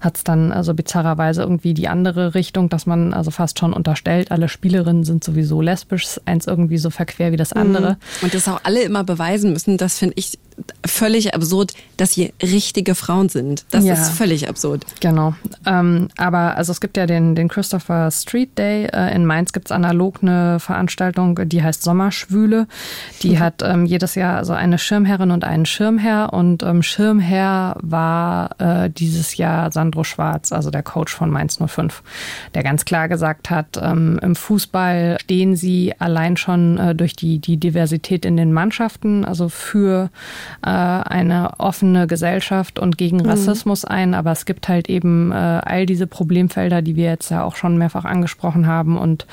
hat 0.00 0.16
es 0.16 0.24
dann 0.24 0.52
also 0.52 0.74
bizarrerweise 0.74 1.42
irgendwie 1.42 1.74
die 1.74 1.88
andere 1.88 2.34
Richtung, 2.34 2.68
dass 2.68 2.83
man 2.86 3.12
also 3.14 3.30
fast 3.30 3.58
schon 3.58 3.72
unterstellt, 3.72 4.30
alle 4.30 4.48
Spielerinnen 4.48 5.04
sind 5.04 5.24
sowieso 5.24 5.60
lesbisch, 5.60 6.20
eins 6.24 6.46
irgendwie 6.46 6.78
so 6.78 6.90
verquer 6.90 7.32
wie 7.32 7.36
das 7.36 7.52
andere. 7.52 7.92
Mhm. 7.92 7.96
Und 8.22 8.34
das 8.34 8.48
auch 8.48 8.60
alle 8.62 8.82
immer 8.82 9.04
beweisen 9.04 9.52
müssen, 9.52 9.76
das 9.76 9.98
finde 9.98 10.14
ich 10.16 10.38
völlig 10.86 11.34
absurd, 11.34 11.72
dass 11.96 12.12
sie 12.12 12.32
richtige 12.42 12.94
Frauen 12.94 13.28
sind. 13.28 13.64
Das 13.70 13.84
ja. 13.84 13.94
ist 13.94 14.10
völlig 14.10 14.48
absurd. 14.48 14.84
Genau. 15.00 15.34
Ähm, 15.66 16.08
aber 16.16 16.56
also 16.56 16.72
es 16.72 16.80
gibt 16.80 16.96
ja 16.96 17.06
den, 17.06 17.34
den 17.34 17.48
Christopher 17.48 18.10
Street 18.10 18.56
Day. 18.58 18.86
Äh, 18.86 19.14
in 19.14 19.26
Mainz 19.26 19.52
gibt 19.52 19.66
es 19.66 19.72
analog 19.72 20.18
eine 20.22 20.60
Veranstaltung, 20.60 21.38
die 21.48 21.62
heißt 21.62 21.82
Sommerschwüle. 21.82 22.66
Die 23.22 23.30
mhm. 23.30 23.38
hat 23.38 23.62
ähm, 23.62 23.86
jedes 23.86 24.14
Jahr 24.14 24.36
also 24.36 24.52
eine 24.52 24.78
Schirmherrin 24.78 25.30
und 25.30 25.44
einen 25.44 25.66
Schirmherr. 25.66 26.32
Und 26.32 26.62
ähm, 26.62 26.82
Schirmherr 26.82 27.76
war 27.80 28.50
äh, 28.60 28.90
dieses 28.90 29.36
Jahr 29.36 29.72
Sandro 29.72 30.04
Schwarz, 30.04 30.52
also 30.52 30.70
der 30.70 30.82
Coach 30.82 31.14
von 31.14 31.30
Mainz 31.30 31.58
05, 31.64 32.02
der 32.54 32.62
ganz 32.62 32.84
klar 32.84 33.08
gesagt 33.08 33.50
hat, 33.50 33.78
ähm, 33.80 34.18
im 34.22 34.36
Fußball 34.36 35.18
stehen 35.20 35.56
sie 35.56 35.94
allein 35.98 36.36
schon 36.36 36.78
äh, 36.78 36.94
durch 36.94 37.14
die, 37.16 37.38
die 37.38 37.56
Diversität 37.56 38.24
in 38.24 38.36
den 38.36 38.52
Mannschaften, 38.52 39.24
also 39.24 39.48
für 39.48 40.10
äh, 40.62 40.68
eine 40.68 41.58
offene 41.58 42.06
Gesellschaft 42.06 42.78
und 42.78 42.98
gegen 42.98 43.18
mhm. 43.18 43.26
Rassismus 43.26 43.84
ein, 43.84 44.14
aber 44.14 44.32
es 44.32 44.44
gibt 44.44 44.68
halt 44.68 44.88
eben 44.88 45.32
äh, 45.32 45.34
all 45.34 45.86
diese 45.86 46.06
Problemfelder, 46.06 46.82
die 46.82 46.96
wir 46.96 47.10
jetzt 47.10 47.30
ja 47.30 47.44
auch 47.44 47.56
schon 47.56 47.78
mehrfach 47.78 48.04
angesprochen 48.04 48.66
haben. 48.66 48.96
Und 48.96 49.26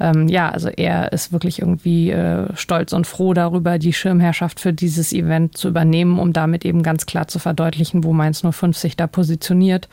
ähm, 0.00 0.28
ja, 0.28 0.48
also 0.48 0.68
er 0.68 1.12
ist 1.12 1.32
wirklich 1.32 1.60
irgendwie 1.60 2.10
äh, 2.10 2.46
stolz 2.54 2.92
und 2.92 3.06
froh 3.06 3.34
darüber, 3.34 3.78
die 3.78 3.92
Schirmherrschaft 3.92 4.60
für 4.60 4.72
dieses 4.72 5.12
Event 5.12 5.56
zu 5.56 5.68
übernehmen, 5.68 6.18
um 6.18 6.32
damit 6.32 6.64
eben 6.64 6.82
ganz 6.82 7.06
klar 7.06 7.28
zu 7.28 7.38
verdeutlichen, 7.38 8.04
wo 8.04 8.12
Mainz 8.12 8.42
050 8.42 8.96
da 8.96 9.06
positioniert. 9.06 9.88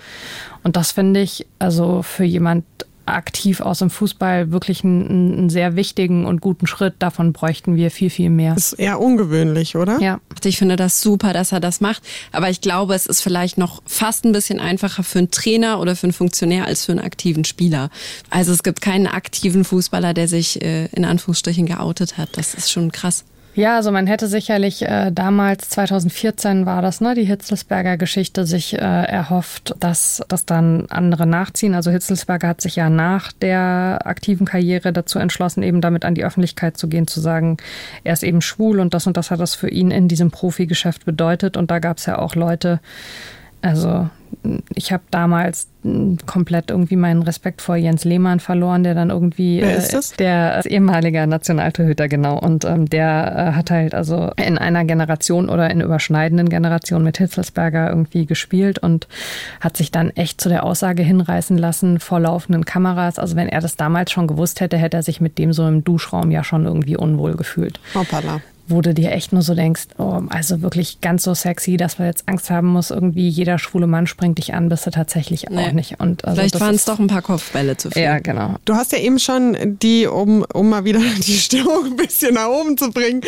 Und 0.63 0.75
das 0.75 0.91
finde 0.91 1.21
ich 1.21 1.45
also 1.59 2.01
für 2.01 2.23
jemand 2.23 2.65
aktiv 3.05 3.61
aus 3.61 3.79
dem 3.79 3.89
Fußball 3.89 4.51
wirklich 4.51 4.83
einen, 4.83 5.37
einen, 5.37 5.49
sehr 5.49 5.75
wichtigen 5.75 6.25
und 6.25 6.41
guten 6.41 6.67
Schritt. 6.67 6.95
Davon 6.99 7.33
bräuchten 7.33 7.75
wir 7.75 7.91
viel, 7.91 8.09
viel 8.09 8.29
mehr. 8.29 8.53
Das 8.55 8.73
ist 8.73 8.79
eher 8.79 8.99
ungewöhnlich, 8.99 9.75
oder? 9.75 9.99
Ja. 9.99 10.19
Ich 10.43 10.57
finde 10.57 10.75
das 10.75 11.01
super, 11.01 11.33
dass 11.33 11.51
er 11.51 11.59
das 11.59 11.81
macht. 11.81 12.03
Aber 12.31 12.49
ich 12.49 12.61
glaube, 12.61 12.95
es 12.95 13.05
ist 13.05 13.21
vielleicht 13.21 13.57
noch 13.57 13.81
fast 13.85 14.25
ein 14.25 14.31
bisschen 14.31 14.59
einfacher 14.59 15.03
für 15.03 15.19
einen 15.19 15.31
Trainer 15.31 15.79
oder 15.79 15.95
für 15.95 16.03
einen 16.03 16.13
Funktionär 16.13 16.65
als 16.65 16.85
für 16.85 16.91
einen 16.91 17.01
aktiven 17.01 17.45
Spieler. 17.45 17.89
Also 18.29 18.51
es 18.51 18.63
gibt 18.63 18.81
keinen 18.81 19.07
aktiven 19.07 19.63
Fußballer, 19.63 20.13
der 20.13 20.27
sich 20.27 20.61
äh, 20.61 20.85
in 20.87 21.05
Anführungsstrichen 21.05 21.65
geoutet 21.65 22.17
hat. 22.17 22.29
Das 22.37 22.53
ist 22.53 22.71
schon 22.71 22.91
krass. 22.91 23.25
Ja, 23.55 23.77
also 23.77 23.89
man 23.93 24.05
hätte 24.05 24.27
sicherlich 24.27 24.81
äh, 24.81 25.11
damals, 25.13 25.69
2014 25.69 26.65
war 26.65 26.81
das, 26.81 26.99
ne, 26.99 27.15
die 27.15 27.23
Hitzelsberger 27.23 27.95
Geschichte, 27.95 28.45
sich 28.45 28.73
äh, 28.73 28.77
erhofft, 28.77 29.73
dass 29.79 30.21
das 30.27 30.45
dann 30.45 30.87
andere 30.89 31.25
nachziehen. 31.25 31.73
Also 31.73 31.89
Hitzelsberger 31.89 32.49
hat 32.49 32.59
sich 32.59 32.75
ja 32.75 32.89
nach 32.89 33.31
der 33.31 34.01
aktiven 34.03 34.45
Karriere 34.45 34.91
dazu 34.91 35.19
entschlossen, 35.19 35.63
eben 35.63 35.79
damit 35.79 36.03
an 36.03 36.15
die 36.15 36.25
Öffentlichkeit 36.25 36.75
zu 36.75 36.89
gehen, 36.89 37.07
zu 37.07 37.21
sagen, 37.21 37.55
er 38.03 38.11
ist 38.11 38.23
eben 38.23 38.41
schwul 38.41 38.81
und 38.81 38.93
das 38.93 39.07
und 39.07 39.15
das 39.15 39.31
hat 39.31 39.39
das 39.39 39.55
für 39.55 39.69
ihn 39.69 39.89
in 39.89 40.09
diesem 40.09 40.31
Profigeschäft 40.31 41.05
bedeutet. 41.05 41.55
Und 41.55 41.71
da 41.71 41.79
gab 41.79 41.99
es 41.99 42.07
ja 42.07 42.19
auch 42.19 42.35
Leute, 42.35 42.81
also 43.61 44.09
ich 44.73 44.91
habe 44.91 45.03
damals 45.11 45.67
komplett 46.25 46.71
irgendwie 46.71 46.95
meinen 46.95 47.21
Respekt 47.21 47.61
vor 47.61 47.75
Jens 47.75 48.05
Lehmann 48.05 48.39
verloren, 48.39 48.83
der 48.83 48.95
dann 48.95 49.11
irgendwie 49.11 49.61
Wer 49.61 49.77
ist 49.77 49.93
das? 49.93 50.13
Äh, 50.13 50.17
der 50.17 50.65
ehemalige 50.65 51.27
Nationaltorhüter 51.27 52.07
genau 52.07 52.39
und 52.39 52.65
ähm, 52.65 52.89
der 52.89 53.51
äh, 53.53 53.55
hat 53.55 53.69
halt 53.69 53.93
also 53.93 54.31
in 54.35 54.57
einer 54.57 54.83
Generation 54.85 55.47
oder 55.47 55.69
in 55.69 55.81
überschneidenden 55.81 56.49
Generationen 56.49 57.05
mit 57.05 57.17
Hitzelsberger 57.17 57.89
irgendwie 57.89 58.25
gespielt 58.25 58.79
und 58.79 59.07
hat 59.61 59.77
sich 59.77 59.91
dann 59.91 60.09
echt 60.11 60.41
zu 60.41 60.49
der 60.49 60.63
Aussage 60.63 61.03
hinreißen 61.03 61.57
lassen 61.57 61.99
vor 61.99 62.19
laufenden 62.19 62.65
Kameras. 62.65 63.19
Also 63.19 63.35
wenn 63.35 63.47
er 63.49 63.61
das 63.61 63.75
damals 63.75 64.11
schon 64.11 64.27
gewusst 64.27 64.61
hätte, 64.61 64.77
hätte 64.77 64.97
er 64.97 65.03
sich 65.03 65.21
mit 65.21 65.37
dem 65.37 65.53
so 65.53 65.67
im 65.67 65.83
Duschraum 65.83 66.31
ja 66.31 66.43
schon 66.43 66.65
irgendwie 66.65 66.97
unwohl 66.97 67.35
gefühlt. 67.35 67.79
Hoppala 67.93 68.41
wo 68.67 68.81
du 68.81 68.93
dir 68.93 69.11
echt 69.11 69.31
nur 69.31 69.43
so 69.43 69.53
denkst, 69.53 69.83
oh, 69.97 70.21
also 70.29 70.61
wirklich 70.61 70.99
ganz 70.99 71.23
so 71.23 71.35
sexy, 71.35 71.77
dass 71.77 71.99
man 71.99 72.07
jetzt 72.07 72.27
Angst 72.27 72.49
haben 72.49 72.67
muss, 72.67 72.89
irgendwie 72.89 73.29
jeder 73.29 73.59
schwule 73.59 73.85
Mann 73.85 74.07
springt 74.07 74.39
dich 74.39 74.53
an, 74.53 74.69
bist 74.69 74.87
du 74.87 74.91
tatsächlich 74.91 75.45
nee. 75.49 75.67
auch 75.67 75.71
nicht. 75.71 75.99
Und 75.99 76.25
also 76.25 76.39
Vielleicht 76.39 76.59
waren 76.59 76.73
es 76.73 76.85
doch 76.85 76.97
ein 76.97 77.07
paar 77.07 77.21
Kopfbälle 77.21 77.77
zu 77.77 77.91
viel. 77.91 78.01
Ja, 78.01 78.17
genau. 78.19 78.55
Du 78.65 78.73
hast 78.73 78.91
ja 78.91 78.97
eben 78.97 79.19
schon 79.19 79.77
die, 79.79 80.07
um, 80.07 80.43
um 80.51 80.69
mal 80.69 80.83
wieder 80.83 80.99
die 81.27 81.37
Stimmung 81.37 81.85
ein 81.85 81.95
bisschen 81.95 82.33
nach 82.33 82.47
oben 82.47 82.77
zu 82.77 82.89
bringen, 82.91 83.21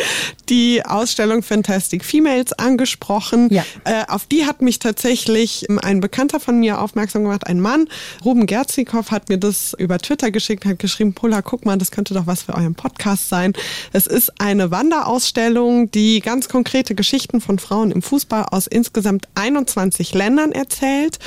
die 0.48 0.84
Ausstellung 0.84 1.42
Fantastic 1.42 2.04
Females 2.04 2.52
angesprochen. 2.54 3.48
Ja. 3.52 3.64
Äh, 3.84 4.04
auf 4.08 4.26
die 4.26 4.44
hat 4.44 4.60
mich 4.60 4.80
tatsächlich 4.80 5.66
ein 5.82 6.00
Bekannter 6.00 6.40
von 6.40 6.58
mir 6.58 6.80
aufmerksam 6.80 7.22
gemacht, 7.22 7.46
ein 7.46 7.60
Mann. 7.60 7.88
Ruben 8.24 8.46
Gerzikow 8.46 9.08
hat 9.12 9.28
mir 9.28 9.38
das 9.38 9.74
über 9.78 9.98
Twitter 9.98 10.32
geschickt, 10.32 10.64
hat 10.64 10.80
geschrieben, 10.80 11.12
Pulla, 11.12 11.42
guck 11.42 11.64
mal, 11.64 11.78
das 11.78 11.92
könnte 11.92 12.14
doch 12.14 12.26
was 12.26 12.42
für 12.42 12.54
euren 12.54 12.74
Podcast 12.74 13.28
sein. 13.28 13.52
Es 13.92 14.08
ist 14.08 14.40
eine 14.40 14.72
Wanderausstellung 14.72 15.27
Ausstellung, 15.28 15.90
die 15.90 16.20
ganz 16.20 16.48
konkrete 16.48 16.94
Geschichten 16.94 17.42
von 17.42 17.58
Frauen 17.58 17.90
im 17.90 18.00
Fußball 18.00 18.46
aus 18.50 18.66
insgesamt 18.66 19.28
21 19.34 20.14
Ländern 20.14 20.52
erzählt. 20.52 21.18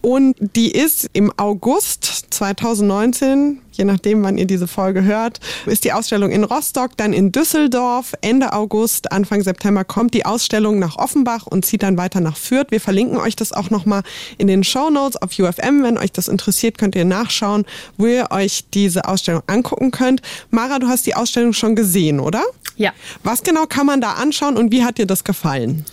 Und 0.00 0.36
die 0.38 0.70
ist 0.70 1.08
im 1.12 1.32
August 1.38 2.04
2019, 2.30 3.60
je 3.72 3.84
nachdem, 3.84 4.22
wann 4.22 4.38
ihr 4.38 4.46
diese 4.46 4.66
Folge 4.66 5.02
hört, 5.02 5.40
ist 5.66 5.84
die 5.84 5.92
Ausstellung 5.92 6.30
in 6.30 6.44
Rostock, 6.44 6.96
dann 6.96 7.12
in 7.12 7.32
Düsseldorf. 7.32 8.14
Ende 8.22 8.52
August, 8.54 9.12
Anfang 9.12 9.42
September 9.42 9.84
kommt 9.84 10.14
die 10.14 10.24
Ausstellung 10.24 10.78
nach 10.78 10.96
Offenbach 10.96 11.46
und 11.46 11.66
zieht 11.66 11.82
dann 11.82 11.98
weiter 11.98 12.20
nach 12.20 12.36
Fürth. 12.36 12.70
Wir 12.70 12.80
verlinken 12.80 13.18
euch 13.18 13.36
das 13.36 13.52
auch 13.52 13.70
nochmal 13.70 14.02
in 14.38 14.46
den 14.46 14.64
Show 14.64 14.90
Notes 14.90 15.16
auf 15.20 15.38
UFM. 15.38 15.82
Wenn 15.82 15.98
euch 15.98 16.12
das 16.12 16.28
interessiert, 16.28 16.78
könnt 16.78 16.94
ihr 16.96 17.04
nachschauen, 17.04 17.64
wo 17.96 18.06
ihr 18.06 18.28
euch 18.30 18.64
diese 18.72 19.06
Ausstellung 19.06 19.42
angucken 19.46 19.90
könnt. 19.90 20.22
Mara, 20.50 20.78
du 20.78 20.88
hast 20.88 21.06
die 21.06 21.14
Ausstellung 21.14 21.52
schon 21.52 21.76
gesehen, 21.76 22.20
oder? 22.20 22.42
Ja. 22.76 22.90
Was 23.22 23.42
genau 23.42 23.66
kann 23.66 23.86
man 23.86 24.00
da 24.00 24.14
anschauen 24.14 24.56
und 24.56 24.72
wie 24.72 24.84
hat 24.84 24.98
dir 24.98 25.06
das 25.06 25.24
gefallen? 25.24 25.84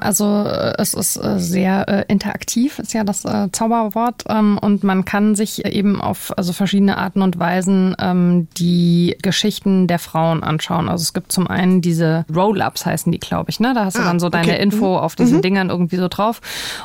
Also 0.00 0.44
äh, 0.46 0.74
es 0.78 0.94
ist 0.94 1.16
äh, 1.16 1.38
sehr 1.38 1.88
äh, 1.88 2.04
interaktiv, 2.08 2.78
ist 2.78 2.94
ja 2.94 3.04
das 3.04 3.24
äh, 3.24 3.50
Zauberwort. 3.50 4.24
Ähm, 4.28 4.58
und 4.58 4.84
man 4.84 5.04
kann 5.04 5.34
sich 5.34 5.64
eben 5.64 6.00
auf 6.00 6.32
also 6.36 6.52
verschiedene 6.52 6.96
Arten 6.96 7.22
und 7.22 7.38
Weisen 7.38 7.96
ähm, 7.98 8.48
die 8.56 9.16
Geschichten 9.22 9.86
der 9.86 9.98
Frauen 9.98 10.42
anschauen. 10.42 10.88
Also 10.88 11.02
es 11.02 11.12
gibt 11.12 11.32
zum 11.32 11.46
einen 11.48 11.80
diese 11.80 12.24
Roll-Ups, 12.34 12.86
heißen 12.86 13.10
die, 13.10 13.18
glaube 13.18 13.50
ich. 13.50 13.60
Ne? 13.60 13.74
Da 13.74 13.84
hast 13.84 13.98
du 13.98 14.02
ah, 14.02 14.04
dann 14.04 14.20
so 14.20 14.28
deine 14.28 14.52
okay. 14.52 14.62
Info 14.62 14.92
mhm. 14.92 14.98
auf 14.98 15.16
diesen 15.16 15.38
mhm. 15.38 15.42
Dingern 15.42 15.70
irgendwie 15.70 15.96
so 15.96 16.08
drauf. 16.08 16.40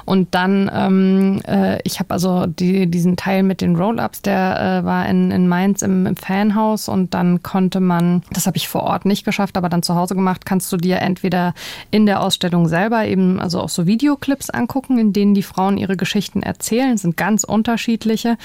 Und 0.06 0.34
dann, 0.34 0.69
ähm, 0.73 1.41
äh, 1.47 1.80
ich 1.84 2.00
habe 2.00 2.12
also 2.12 2.47
die, 2.47 2.88
diesen 2.88 3.15
Teil 3.17 3.43
mit 3.43 3.62
den 3.62 3.76
Roll-Ups, 3.76 4.21
der 4.23 4.82
war 4.84 5.08
in, 5.08 5.32
in 5.32 5.47
Mainz 5.47 5.82
im, 5.82 6.06
im 6.06 6.15
Fanhaus 6.15 6.89
und 6.89 7.13
dann 7.13 7.43
konnte 7.43 7.80
man, 7.80 8.23
das 8.32 8.47
habe 8.47 8.58
ich 8.58 8.67
vor 8.67 8.84
Ort 8.84 9.06
nicht 9.06 9.26
geschafft, 9.27 9.57
aber 9.57 9.69
dann 9.69 9.83
zu 9.83 9.93
Hause 9.93 10.15
gemacht, 10.15 10.45
kannst 10.45 10.71
du 10.71 10.77
dir 10.77 10.97
entweder 11.01 11.53
in 11.91 12.07
der 12.07 12.21
Ausstellung 12.21 12.67
selber 12.67 13.05
eben 13.05 13.39
also 13.39 13.61
auch 13.61 13.69
so 13.69 13.85
Videoclips 13.85 14.49
angucken, 14.49 14.97
in 14.97 15.13
denen 15.13 15.35
die 15.35 15.43
Frauen 15.43 15.77
ihre 15.77 15.97
Geschichten 15.97 16.41
erzählen, 16.41 16.93
das 16.93 17.01
sind 17.01 17.17
ganz 17.17 17.43
unterschiedliche 17.43 18.37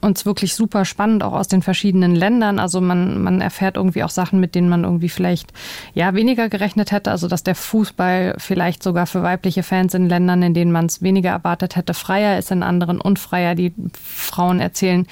und 0.00 0.24
wirklich 0.26 0.54
super 0.54 0.84
spannend 0.84 1.24
auch 1.24 1.32
aus 1.32 1.48
den 1.48 1.62
verschiedenen 1.62 2.14
Ländern. 2.14 2.58
Also 2.58 2.80
man 2.80 3.22
man 3.22 3.40
erfährt 3.40 3.76
irgendwie 3.76 4.04
auch 4.04 4.10
Sachen, 4.10 4.38
mit 4.38 4.54
denen 4.54 4.68
man 4.68 4.84
irgendwie 4.84 5.08
vielleicht 5.08 5.52
ja 5.94 6.14
weniger 6.14 6.48
gerechnet 6.48 6.92
hätte, 6.92 7.10
also 7.10 7.26
dass 7.26 7.42
der 7.42 7.54
Fußball 7.54 8.34
vielleicht 8.38 8.82
sogar 8.82 9.06
für 9.06 9.22
weibliche 9.22 9.62
Fans 9.62 9.94
in 9.94 10.08
Ländern, 10.08 10.42
in 10.42 10.54
denen 10.54 10.72
man 10.72 10.86
es 10.86 11.02
weniger 11.02 11.30
erwartet 11.30 11.74
hätte, 11.74 11.94
freier 11.94 12.38
ist, 12.38 12.50
in 12.50 12.62
anderen 12.62 13.00
unfreier. 13.00 13.54
Die 13.54 13.72
Frauen 13.92 14.60
erzählen 14.60 15.06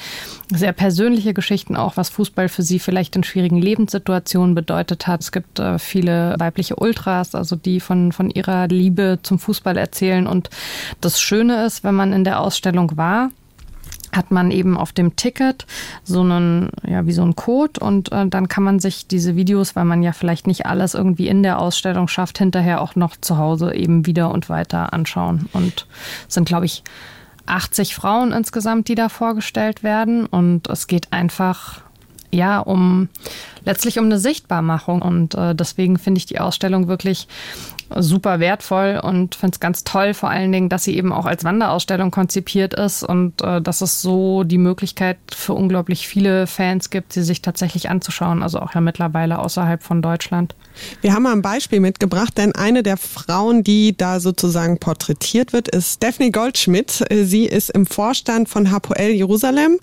sehr 0.55 0.73
persönliche 0.73 1.35
Geschichten 1.35 1.77
auch, 1.77 1.97
was 1.97 2.11
Fußball 2.11 2.49
für 2.49 2.63
sie 2.63 2.79
vielleicht 2.79 3.17
in 3.17 3.25
schwierigen 3.25 3.61
Lebenssituationen 3.61 4.55
bedeutet 4.55 5.06
hat. 5.07 5.23
Es 5.23 5.33
gibt 5.33 5.59
äh, 5.59 5.79
viele 5.79 6.35
weibliche 6.39 6.77
Ultras, 6.77 7.35
also 7.35 7.57
die 7.57 7.81
von, 7.81 8.13
von 8.13 8.31
ihrer 8.31 8.69
Liebe 8.69 9.19
zum 9.23 9.39
Fußball 9.39 9.77
erzählen. 9.77 10.27
Und 10.27 10.51
das 11.01 11.21
Schöne 11.21 11.65
ist, 11.65 11.85
wenn 11.85 11.95
man 11.95 12.13
in 12.13 12.25
der 12.25 12.41
Ausstellung 12.41 12.97
war, 12.97 13.31
hat 14.13 14.31
man 14.31 14.51
eben 14.51 14.77
auf 14.77 14.93
dem 14.93 15.17
Ticket 15.17 15.67
so 16.03 16.23
einen, 16.23 16.71
ja, 16.87 17.07
wie 17.07 17.13
so 17.13 17.23
einen 17.23 17.37
Code 17.37 17.81
und 17.81 18.11
äh, 18.13 18.27
dann 18.27 18.49
kann 18.49 18.65
man 18.65 18.81
sich 18.81 19.07
diese 19.07 19.37
Videos, 19.37 19.77
weil 19.77 19.85
man 19.85 20.03
ja 20.03 20.13
vielleicht 20.13 20.47
nicht 20.47 20.67
alles 20.67 20.95
irgendwie 20.95 21.29
in 21.29 21.43
der 21.43 21.59
Ausstellung 21.59 22.09
schafft, 22.09 22.39
hinterher 22.39 22.81
auch 22.81 22.97
noch 22.97 23.17
zu 23.21 23.37
Hause 23.37 23.75
eben 23.75 24.07
wieder 24.07 24.31
und 24.31 24.49
weiter 24.49 24.93
anschauen. 24.93 25.49
Und 25.53 25.87
es 26.29 26.35
sind, 26.35 26.49
glaube 26.49 26.67
ich, 26.67 26.83
80 27.47 27.95
Frauen 27.95 28.33
insgesamt, 28.33 28.89
die 28.89 28.95
da 28.95 29.09
vorgestellt 29.09 29.83
werden 29.83 30.27
und 30.27 30.69
es 30.69 30.87
geht 30.87 31.13
einfach 31.13 31.83
ja, 32.31 32.59
um 32.61 33.09
letztlich 33.65 33.99
um 33.99 34.07
eine 34.07 34.19
Sichtbarmachung. 34.19 35.03
Und 35.03 35.35
äh, 35.35 35.55
deswegen 35.55 35.99
finde 35.99 36.19
ich 36.19 36.27
die 36.27 36.41
Ausstellung 36.41 36.89
wirklich 36.89 37.29
super 37.95 38.41
wertvoll 38.41 39.01
und 39.03 39.35
finde 39.35 39.55
es 39.55 39.61
ganz 39.61 39.85
toll, 39.85 40.15
vor 40.15 40.31
allen 40.31 40.53
Dingen, 40.53 40.69
dass 40.69 40.85
sie 40.85 40.97
eben 40.97 41.13
auch 41.13 41.27
als 41.27 41.45
Wanderausstellung 41.45 42.11
konzipiert 42.11 42.75
ist 42.75 43.03
und 43.03 43.41
äh, 43.43 43.61
dass 43.61 43.81
es 43.81 44.03
so 44.03 44.45
die 44.45 44.59
Möglichkeit 44.59 45.19
für 45.35 45.53
unglaublich 45.55 46.09
viele 46.09 46.47
Fans 46.47 46.91
gibt, 46.91 47.13
sie 47.13 47.23
sich 47.23 47.43
tatsächlich 47.43 47.89
anzuschauen, 47.89 48.43
also 48.43 48.61
auch 48.61 48.75
ja 48.75 48.81
mittlerweile 48.81 49.39
außerhalb 49.39 49.83
von 49.83 50.03
Deutschland. 50.03 50.55
Wir 51.01 51.15
haben 51.15 51.23
mal 51.23 51.33
ein 51.33 51.43
Beispiel 51.43 51.81
mitgebracht, 51.81 52.37
denn 52.37 52.55
eine 52.55 52.83
der 52.83 52.97
Frauen, 52.97 53.65
die 53.65 53.97
da 53.97 54.21
sozusagen 54.21 54.79
porträtiert 54.79 55.53
wird, 55.53 55.69
ist 55.69 55.95
Stephanie 55.95 56.33
Goldschmidt. 56.33 57.05
Sie 57.11 57.47
ist 57.47 57.71
im 57.71 57.87
Vorstand 57.87 58.49
von 58.49 58.71
Hapoel 58.71 59.11
Jerusalem, 59.11 59.79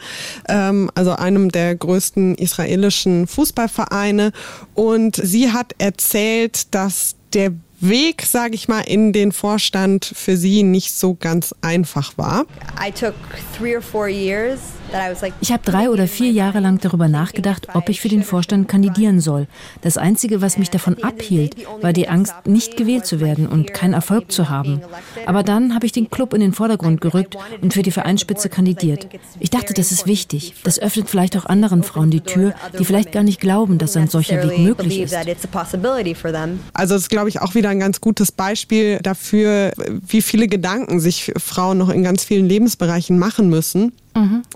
ähm, 0.48 0.92
also 0.96 1.14
einem 1.14 1.50
der 1.50 1.76
größten 1.76 2.36
israelischen 2.36 3.28
Fußballvereine. 3.28 4.32
Und 4.76 5.16
sie 5.16 5.52
hat 5.52 5.74
erzählt, 5.78 6.74
dass 6.74 7.16
der 7.34 7.54
Weg, 7.86 8.22
sage 8.26 8.56
ich 8.56 8.70
mal, 8.70 8.82
in 8.82 9.12
den 9.12 9.34
Vorstand 9.34 10.06
für 10.06 10.38
Sie 10.38 10.64
nicht 10.64 10.94
so 10.94 11.16
ganz 11.16 11.54
einfach 11.62 12.18
war. 12.18 12.46
I 12.82 12.92
took 12.92 13.14
three 13.58 13.76
or 13.76 13.82
four 13.82 14.08
years 14.08 14.60
ich 15.42 15.52
habe 15.52 15.64
drei 15.64 15.90
oder 15.90 16.08
vier 16.08 16.32
Jahre 16.32 16.60
lang 16.60 16.80
darüber 16.80 17.08
nachgedacht, 17.08 17.68
ob 17.74 17.90
ich 17.90 18.02
für 18.02 18.10
den 18.10 18.24
Vorstand 18.24 18.68
kandidieren 18.68 19.20
soll. 19.20 19.48
Das 19.82 19.98
Einzige, 19.98 20.42
was 20.42 20.58
mich 20.58 20.70
davon 20.70 21.04
abhielt, 21.04 21.56
war 21.82 21.94
die 21.94 22.08
Angst, 22.08 22.34
nicht 22.46 22.78
gewählt 22.78 23.06
zu 23.06 23.20
werden 23.20 23.48
und 23.48 23.74
keinen 23.74 23.94
Erfolg 23.94 24.32
zu 24.32 24.50
haben. 24.50 24.82
Aber 25.26 25.44
dann 25.44 25.76
habe 25.76 25.86
ich 25.86 25.92
den 25.92 26.10
Club 26.10 26.34
in 26.34 26.42
den 26.42 26.54
Vordergrund 26.54 27.02
gerückt 27.02 27.38
und 27.62 27.74
für 27.74 27.82
die 27.82 27.92
Vereinsspitze 27.92 28.50
kandidiert. 28.50 29.08
Ich 29.40 29.50
dachte, 29.50 29.74
das 29.74 29.92
ist 29.92 30.08
wichtig. 30.08 30.54
Das 30.64 30.80
öffnet 30.80 31.10
vielleicht 31.10 31.38
auch 31.38 31.46
anderen 31.46 31.84
Frauen 31.84 32.10
die 32.10 32.22
Tür, 32.22 32.54
die 32.78 32.86
vielleicht 32.86 33.12
gar 33.12 33.24
nicht 33.24 33.40
glauben, 33.40 33.78
dass 33.78 33.96
ein 33.98 34.08
solcher 34.08 34.44
Weg 34.44 34.60
möglich 34.60 35.00
ist. 35.00 35.16
Also 36.74 36.96
es 36.96 37.02
ist, 37.04 37.10
glaube 37.10 37.30
ich, 37.30 37.42
auch 37.42 37.56
wieder 37.56 37.70
ein 37.70 37.80
ganz 37.80 38.02
gutes 38.02 38.32
Beispiel 38.32 39.00
dafür, 39.02 39.74
wie 40.08 40.22
viele 40.22 40.48
Gedanken 40.48 41.00
sich 41.00 41.32
Frauen 41.38 41.78
noch 41.78 41.90
in 41.90 42.04
ganz 42.04 42.24
vielen 42.24 42.48
Lebensbereichen 42.48 43.18
machen 43.18 43.50
müssen 43.50 43.94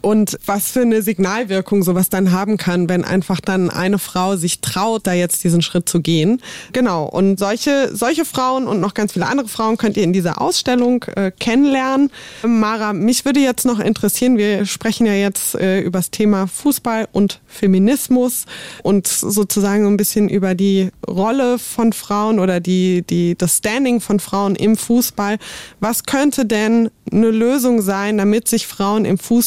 Und 0.02 0.38
was 0.46 0.72
für 0.72 0.82
eine 0.82 1.02
Signalwirkung 1.02 1.82
sowas 1.82 2.10
dann 2.10 2.32
haben 2.32 2.58
kann, 2.58 2.89
wenn 2.89 3.04
einfach 3.04 3.41
dann 3.41 3.70
eine 3.70 3.98
Frau 3.98 4.36
sich 4.36 4.62
traut, 4.62 5.08
da 5.08 5.13
jetzt 5.13 5.43
diesen 5.43 5.62
Schritt 5.62 5.89
zu 5.89 6.02
gehen. 6.02 6.41
Genau. 6.74 7.06
Und 7.06 7.39
solche, 7.39 7.89
solche 7.93 8.24
Frauen 8.24 8.67
und 8.67 8.80
noch 8.80 8.93
ganz 8.93 9.13
viele 9.13 9.28
andere 9.28 9.48
Frauen 9.48 9.78
könnt 9.78 9.98
ihr 9.98 10.04
in 10.04 10.13
dieser 10.13 10.39
Ausstellung 10.41 11.04
äh, 11.15 11.32
kennenlernen. 11.32 12.12
Mara, 12.43 12.93
mich 12.93 13.26
würde 13.26 13.39
jetzt 13.39 13.65
noch 13.65 13.80
interessieren, 13.80 14.38
wir 14.38 14.65
sprechen 14.65 15.08
ja 15.08 15.13
jetzt 15.13 15.56
äh, 15.56 15.80
über 15.80 16.00
das 16.00 16.12
Thema 16.12 16.46
Fußball 16.46 17.08
und 17.12 17.41
Feminismus 17.48 18.46
und 18.84 19.08
sozusagen 19.08 19.88
ein 19.88 19.98
bisschen 19.98 20.30
über 20.30 20.54
die 20.54 20.89
Rolle 21.08 21.58
von 21.58 21.93
Frauen 21.93 22.39
oder 22.39 22.60
die, 22.60 23.04
die, 23.10 23.36
das 23.36 23.58
Standing 23.58 24.02
von 24.02 24.20
Frauen 24.20 24.56
im 24.56 24.78
Fußball. 24.78 25.38
Was 25.80 26.04
könnte 26.04 26.46
denn 26.46 26.91
eine 27.12 27.32
Lösung 27.32 27.82
sein, 27.82 28.17
damit 28.17 28.48
sich 28.48 28.67
Frauen 28.67 29.06
im 29.06 29.17
Fußball 29.17 29.46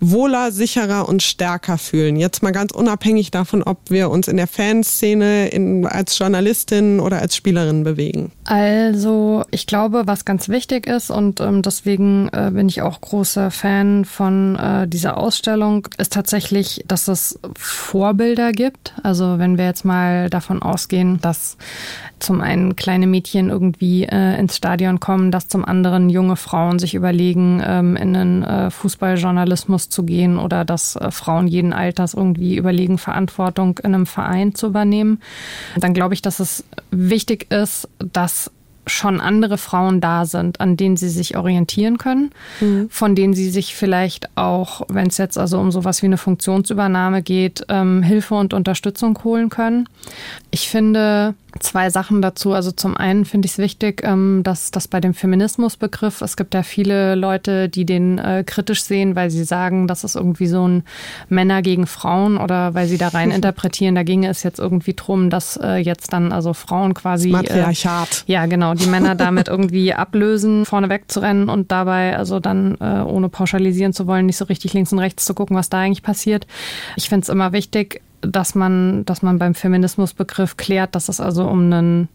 wohler, 0.00 0.52
sicherer 0.52 1.08
und 1.08 1.22
stärker 1.22 1.78
fühlen? 1.78 2.16
Jetzt 2.16 2.42
mal 2.42 2.52
ganz 2.52 2.72
unabhängig 2.72 3.30
davon, 3.30 3.62
ob 3.62 3.78
wir 3.90 4.10
uns 4.10 4.28
in 4.28 4.36
der 4.36 4.46
Fanszene 4.46 5.48
in, 5.48 5.86
als 5.86 6.18
Journalistin 6.18 7.00
oder 7.00 7.20
als 7.20 7.36
Spielerin 7.36 7.84
bewegen. 7.84 8.32
Also 8.44 9.44
ich 9.50 9.66
glaube, 9.66 10.02
was 10.06 10.24
ganz 10.24 10.48
wichtig 10.48 10.86
ist 10.86 11.10
und 11.10 11.40
ähm, 11.40 11.62
deswegen 11.62 12.28
äh, 12.32 12.50
bin 12.52 12.68
ich 12.68 12.82
auch 12.82 13.00
großer 13.00 13.50
Fan 13.50 14.04
von 14.04 14.56
äh, 14.56 14.88
dieser 14.88 15.16
Ausstellung, 15.16 15.86
ist 15.98 16.12
tatsächlich, 16.12 16.84
dass 16.86 17.08
es 17.08 17.38
Vorbilder 17.56 18.52
gibt. 18.52 18.94
Also 19.02 19.38
wenn 19.38 19.58
wir 19.58 19.66
jetzt 19.66 19.84
mal 19.84 20.30
davon 20.30 20.62
ausgehen, 20.62 21.20
dass 21.20 21.56
zum 22.20 22.40
einen 22.40 22.76
kleine 22.76 23.06
Mädchen 23.06 23.50
irgendwie 23.50 24.04
äh, 24.04 24.38
ins 24.38 24.56
Stadion 24.56 25.00
kommen, 25.00 25.30
dass 25.30 25.48
zum 25.48 25.64
anderen 25.64 26.10
junge 26.10 26.36
Frauen 26.36 26.78
sich 26.78 26.94
überlegen, 26.94 27.62
ähm, 27.64 27.96
in 27.96 28.14
den 28.14 28.42
äh, 28.42 28.70
Fußballjournalismus 28.70 29.88
zu 29.88 30.04
gehen 30.04 30.38
oder 30.38 30.64
dass 30.64 30.96
äh, 30.96 31.10
Frauen 31.10 31.46
jeden 31.46 31.72
Alters 31.72 32.14
irgendwie 32.14 32.56
überlegen, 32.56 32.98
Verantwortung 32.98 33.78
in 33.78 33.94
einem 33.94 34.06
Verein 34.06 34.54
zu 34.54 34.68
übernehmen. 34.68 35.20
Dann 35.76 35.94
glaube 35.94 36.14
ich, 36.14 36.22
dass 36.22 36.40
es 36.40 36.64
wichtig 36.90 37.50
ist, 37.52 37.88
dass 37.98 38.50
schon 38.88 39.20
andere 39.20 39.58
Frauen 39.58 40.00
da 40.00 40.24
sind, 40.24 40.60
an 40.60 40.76
denen 40.76 40.96
sie 40.96 41.08
sich 41.08 41.36
orientieren 41.36 41.98
können, 41.98 42.30
mhm. 42.60 42.88
von 42.90 43.14
denen 43.14 43.34
sie 43.34 43.50
sich 43.50 43.74
vielleicht 43.74 44.28
auch, 44.36 44.82
wenn 44.88 45.08
es 45.08 45.18
jetzt 45.18 45.38
also 45.38 45.58
um 45.58 45.70
sowas 45.70 46.02
wie 46.02 46.06
eine 46.06 46.18
Funktionsübernahme 46.18 47.22
geht, 47.22 47.64
ähm, 47.68 48.02
Hilfe 48.02 48.34
und 48.34 48.54
Unterstützung 48.54 49.18
holen 49.24 49.50
können. 49.50 49.88
Ich 50.50 50.68
finde, 50.68 51.34
Zwei 51.60 51.90
Sachen 51.90 52.22
dazu. 52.22 52.52
Also 52.52 52.70
zum 52.72 52.96
einen 52.96 53.24
finde 53.24 53.46
ich 53.46 53.52
es 53.52 53.58
wichtig, 53.58 54.02
ähm, 54.04 54.42
dass 54.44 54.70
das 54.70 54.88
bei 54.88 55.00
dem 55.00 55.14
Feminismusbegriff, 55.14 56.20
es 56.20 56.36
gibt 56.36 56.54
ja 56.54 56.62
viele 56.62 57.14
Leute, 57.14 57.68
die 57.68 57.84
den 57.84 58.18
äh, 58.18 58.44
kritisch 58.46 58.82
sehen, 58.82 59.16
weil 59.16 59.30
sie 59.30 59.44
sagen, 59.44 59.86
das 59.86 60.04
ist 60.04 60.16
irgendwie 60.16 60.46
so 60.46 60.66
ein 60.66 60.84
Männer 61.28 61.62
gegen 61.62 61.86
Frauen 61.86 62.38
oder 62.38 62.74
weil 62.74 62.86
sie 62.86 62.98
da 62.98 63.08
rein 63.08 63.30
interpretieren, 63.38 63.94
da 63.94 64.02
ginge 64.02 64.28
es 64.28 64.42
jetzt 64.42 64.58
irgendwie 64.58 64.94
drum, 64.94 65.30
dass 65.30 65.56
äh, 65.56 65.76
jetzt 65.76 66.12
dann 66.12 66.32
also 66.32 66.54
Frauen 66.54 66.94
quasi. 66.94 67.30
Das 67.30 67.42
Matriarchat. 67.42 68.24
Äh, 68.26 68.32
ja, 68.32 68.46
genau, 68.46 68.74
die 68.74 68.86
Männer 68.86 69.14
damit 69.16 69.48
irgendwie 69.48 69.94
ablösen, 69.94 70.64
vorne 70.64 70.88
wegzurennen 70.88 71.48
und 71.48 71.72
dabei 71.72 72.16
also 72.16 72.40
dann, 72.40 72.76
äh, 72.80 73.02
ohne 73.02 73.28
pauschalisieren 73.28 73.92
zu 73.92 74.06
wollen, 74.06 74.26
nicht 74.26 74.36
so 74.36 74.44
richtig 74.44 74.72
links 74.74 74.92
und 74.92 74.98
rechts 74.98 75.24
zu 75.24 75.34
gucken, 75.34 75.56
was 75.56 75.68
da 75.68 75.78
eigentlich 75.78 76.02
passiert. 76.02 76.46
Ich 76.96 77.08
finde 77.08 77.24
es 77.24 77.28
immer 77.28 77.52
wichtig, 77.52 78.02
dass 78.20 78.54
man, 78.54 79.04
dass 79.04 79.22
man 79.22 79.38
beim 79.38 79.54
Feminismusbegriff 79.54 80.56
klärt, 80.56 80.94
dass 80.94 81.08
es 81.08 81.20
also 81.20 81.44
um 81.46 81.64
einen 81.64 82.08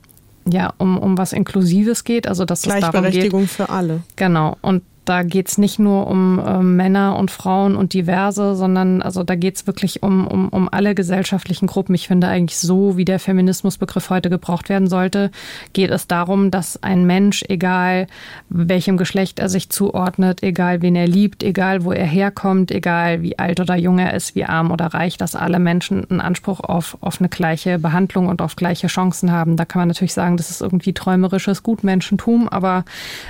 ja, 0.45 0.73
um, 0.77 0.97
um 0.97 1.17
was 1.17 1.31
Inklusives 1.31 2.03
geht, 2.03 2.27
also 2.27 2.43
dass 2.45 2.65
es 2.65 2.79
darum 2.79 3.09
geht. 3.09 3.49
für 3.49 3.69
alle. 3.69 4.01
Genau. 4.17 4.57
Und 4.61 4.83
da 5.05 5.23
geht 5.23 5.49
es 5.49 5.57
nicht 5.57 5.79
nur 5.79 6.07
um 6.07 6.39
äh, 6.39 6.59
Männer 6.59 7.17
und 7.17 7.31
Frauen 7.31 7.75
und 7.75 7.93
diverse, 7.93 8.55
sondern 8.55 9.01
also 9.01 9.23
da 9.23 9.35
geht 9.35 9.57
es 9.57 9.67
wirklich 9.67 10.01
um, 10.01 10.25
um, 10.27 10.49
um 10.49 10.69
alle 10.71 10.95
gesellschaftlichen 10.95 11.67
Gruppen. 11.67 11.93
Ich 11.93 12.07
finde 12.07 12.27
eigentlich 12.27 12.57
so, 12.57 12.95
wie 12.95 13.05
der 13.05 13.19
Feminismusbegriff 13.19 14.09
heute 14.09 14.29
gebraucht 14.29 14.69
werden 14.69 14.87
sollte, 14.87 15.31
geht 15.73 15.91
es 15.91 16.07
darum, 16.07 16.51
dass 16.51 16.81
ein 16.81 17.05
Mensch, 17.05 17.43
egal 17.49 18.07
welchem 18.49 18.97
Geschlecht 18.97 19.39
er 19.39 19.49
sich 19.49 19.69
zuordnet, 19.69 20.41
egal 20.41 20.81
wen 20.81 20.95
er 20.95 21.07
liebt, 21.07 21.43
egal 21.43 21.83
wo 21.83 21.91
er 21.91 22.05
herkommt, 22.05 22.71
egal 22.71 23.21
wie 23.21 23.37
alt 23.37 23.59
oder 23.59 23.75
jung 23.75 23.99
er 23.99 24.13
ist, 24.13 24.35
wie 24.35 24.45
arm 24.45 24.71
oder 24.71 24.87
reich, 24.87 25.17
dass 25.17 25.35
alle 25.35 25.59
Menschen 25.59 26.09
einen 26.09 26.21
Anspruch 26.21 26.61
auf, 26.61 26.97
auf 27.01 27.19
eine 27.19 27.29
gleiche 27.29 27.77
Behandlung 27.77 28.27
und 28.27 28.41
auf 28.41 28.55
gleiche 28.55 28.87
Chancen 28.87 29.31
haben. 29.31 29.57
Da 29.57 29.65
kann 29.65 29.81
man 29.81 29.89
natürlich 29.89 30.13
sagen, 30.13 30.37
das 30.37 30.49
ist 30.49 30.61
irgendwie 30.61 30.93
träumerisches 30.93 31.61
Gutmenschentum, 31.63 32.47
aber 32.47 32.85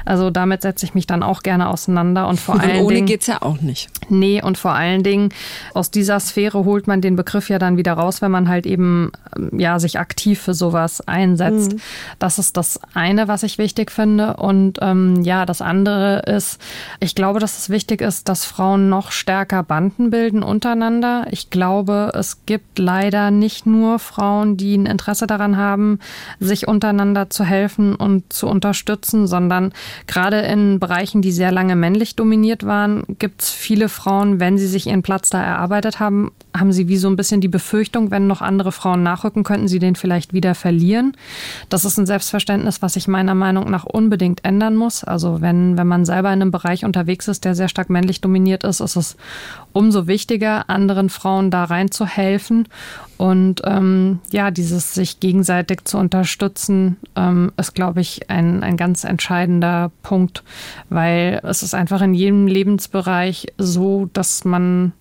also 0.05 0.29
damit 0.29 0.61
setze 0.61 0.85
ich 0.85 0.93
mich 0.93 1.07
dann 1.07 1.23
auch 1.23 1.41
gerne 1.41 1.62
auseinander 1.69 2.27
und 2.27 2.39
vor 2.39 2.59
allen 2.59 2.83
ohne 2.83 2.95
Dingen. 2.95 3.07
geht's 3.07 3.27
ja 3.27 3.41
auch 3.41 3.61
nicht. 3.61 3.89
Nee, 4.09 4.41
und 4.41 4.57
vor 4.57 4.73
allen 4.73 5.03
Dingen 5.03 5.29
aus 5.73 5.91
dieser 5.91 6.19
Sphäre 6.19 6.65
holt 6.65 6.87
man 6.87 7.01
den 7.01 7.15
Begriff 7.15 7.49
ja 7.49 7.59
dann 7.59 7.77
wieder 7.77 7.93
raus, 7.93 8.21
wenn 8.21 8.31
man 8.31 8.49
halt 8.49 8.65
eben 8.65 9.11
ähm, 9.35 9.59
ja 9.59 9.79
sich 9.79 9.99
aktiv 9.99 10.39
für 10.41 10.53
sowas 10.53 11.01
einsetzt. 11.07 11.73
Mhm. 11.73 11.79
Das 12.19 12.39
ist 12.39 12.57
das 12.57 12.79
eine, 12.93 13.27
was 13.27 13.43
ich 13.43 13.57
wichtig 13.57 13.91
finde. 13.91 14.37
Und 14.37 14.79
ähm, 14.81 15.23
ja, 15.23 15.45
das 15.45 15.61
andere 15.61 16.19
ist, 16.27 16.59
ich 16.99 17.15
glaube, 17.15 17.39
dass 17.39 17.57
es 17.57 17.69
wichtig 17.69 18.01
ist, 18.01 18.29
dass 18.29 18.45
Frauen 18.45 18.89
noch 18.89 19.11
stärker 19.11 19.63
Banden 19.63 20.09
bilden 20.09 20.43
untereinander. 20.43 21.27
Ich 21.31 21.49
glaube, 21.49 22.11
es 22.13 22.45
gibt 22.45 22.79
leider 22.79 23.31
nicht 23.31 23.65
nur 23.65 23.99
Frauen, 23.99 24.57
die 24.57 24.75
ein 24.77 24.85
Interesse 24.85 25.27
daran 25.27 25.57
haben, 25.57 25.99
sich 26.39 26.67
untereinander 26.67 27.29
zu 27.29 27.43
helfen 27.43 27.95
und 27.95 28.31
zu 28.31 28.47
unterstützen, 28.47 29.27
sondern 29.27 29.73
gerade 30.07 30.41
in 30.41 30.79
Bereichen, 30.79 31.21
die 31.21 31.31
sehr 31.31 31.51
lange 31.53 31.75
männlich 31.75 32.15
dominiert 32.15 32.65
waren, 32.65 33.03
gibt 33.19 33.41
es 33.41 33.49
viele 33.49 33.87
Frauen, 33.87 34.39
wenn 34.39 34.57
sie 34.57 34.67
sich 34.67 34.87
ihren 34.87 35.03
Platz 35.03 35.29
da 35.29 35.41
erarbeitet 35.41 35.99
haben, 35.99 36.31
haben 36.57 36.73
sie 36.73 36.87
wie 36.87 36.97
so 36.97 37.07
ein 37.07 37.15
bisschen 37.15 37.41
die 37.41 37.47
Befürchtung, 37.47 38.11
wenn 38.11 38.27
noch 38.27 38.41
andere 38.41 38.71
Frauen 38.71 39.03
nachrücken, 39.03 39.43
könnten 39.43 39.67
sie 39.67 39.79
den 39.79 39.95
vielleicht 39.95 40.33
wieder 40.33 40.55
verlieren. 40.55 41.15
Das 41.69 41.85
ist 41.85 41.97
ein 41.97 42.05
Selbstverständnis, 42.05 42.81
was 42.81 42.93
sich 42.93 43.07
meiner 43.07 43.35
Meinung 43.35 43.69
nach 43.71 43.85
unbedingt 43.85 44.43
ändern 44.43 44.75
muss. 44.75 45.03
Also 45.03 45.41
wenn, 45.41 45.77
wenn 45.77 45.87
man 45.87 46.05
selber 46.05 46.33
in 46.33 46.41
einem 46.41 46.51
Bereich 46.51 46.85
unterwegs 46.85 47.27
ist, 47.27 47.45
der 47.45 47.55
sehr 47.55 47.69
stark 47.69 47.89
männlich 47.89 48.21
dominiert 48.21 48.63
ist, 48.63 48.81
ist 48.81 48.95
es 48.95 49.15
umso 49.71 50.07
wichtiger, 50.07 50.69
anderen 50.69 51.09
Frauen 51.09 51.51
da 51.51 51.63
reinzuhelfen. 51.63 52.67
Und 53.23 53.61
ähm, 53.63 54.19
ja, 54.33 54.51
dieses 54.51 54.93
sich 54.93 55.21
gegenseitig 55.21 55.85
zu 55.85 55.97
unterstützen, 55.97 56.97
ähm, 57.15 57.53
ist, 57.55 57.73
glaube 57.73 58.01
ich, 58.01 58.29
ein, 58.29 58.63
ein 58.63 58.75
ganz 58.75 59.05
entscheidender 59.05 59.91
Punkt, 60.01 60.43
weil 60.89 61.39
es 61.43 61.63
ist 61.63 61.73
einfach 61.73 62.01
in 62.01 62.13
jedem 62.13 62.47
Lebensbereich 62.47 63.47
so, 63.57 64.09
dass 64.11 64.43
man 64.43 64.91